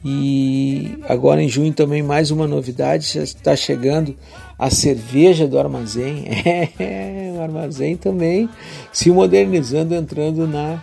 E 0.04 0.98
agora 1.08 1.42
em 1.42 1.48
junho 1.48 1.72
também 1.72 2.02
mais 2.02 2.30
uma 2.30 2.46
novidade 2.46 3.18
está 3.18 3.56
chegando 3.56 4.14
a 4.58 4.70
cerveja 4.70 5.48
do 5.48 5.58
armazém. 5.58 6.24
É, 6.78 7.32
o 7.36 7.42
armazém 7.42 7.96
também 7.96 8.48
se 8.92 9.10
modernizando 9.10 9.94
entrando 9.94 10.46
na 10.46 10.82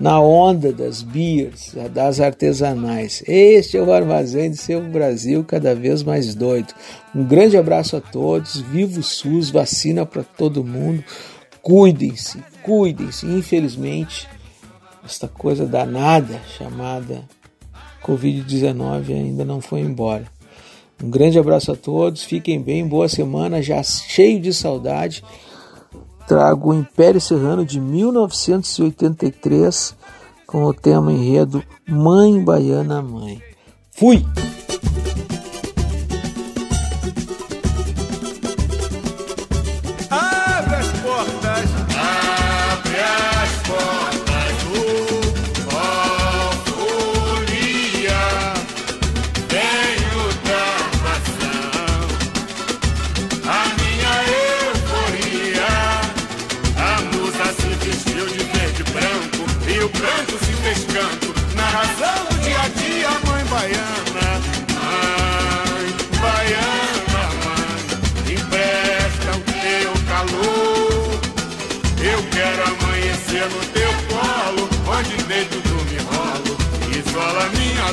na 0.00 0.18
onda 0.18 0.72
das 0.72 1.02
beers, 1.02 1.74
das 1.92 2.20
artesanais. 2.20 3.22
Este 3.28 3.76
é 3.76 3.82
o 3.82 3.92
armazém 3.92 4.50
de 4.50 4.56
seu 4.56 4.80
Brasil 4.80 5.44
cada 5.44 5.74
vez 5.74 6.02
mais 6.02 6.34
doido. 6.34 6.72
Um 7.14 7.22
grande 7.22 7.58
abraço 7.58 7.96
a 7.98 8.00
todos, 8.00 8.62
viva 8.62 8.98
o 8.98 9.02
SUS, 9.02 9.50
vacina 9.50 10.06
para 10.06 10.22
todo 10.22 10.64
mundo. 10.64 11.04
Cuidem-se, 11.60 12.42
cuidem-se. 12.62 13.26
Infelizmente, 13.26 14.26
esta 15.04 15.28
coisa 15.28 15.66
danada 15.66 16.40
chamada 16.56 17.22
Covid-19 18.02 19.10
ainda 19.10 19.44
não 19.44 19.60
foi 19.60 19.80
embora. 19.80 20.24
Um 21.02 21.10
grande 21.10 21.38
abraço 21.38 21.72
a 21.72 21.76
todos, 21.76 22.24
fiquem 22.24 22.60
bem, 22.60 22.86
boa 22.86 23.08
semana, 23.08 23.60
já 23.60 23.82
cheio 23.82 24.40
de 24.40 24.52
saudade. 24.52 25.22
Trago 26.30 26.70
o 26.70 26.74
Império 26.74 27.20
Serrano 27.20 27.64
de 27.64 27.80
1983 27.80 29.96
com 30.46 30.62
o 30.62 30.72
tema 30.72 31.12
enredo 31.12 31.60
Mãe 31.88 32.40
Baiana 32.44 33.02
Mãe. 33.02 33.42
Fui! 33.90 34.24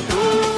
Isola 0.00 0.57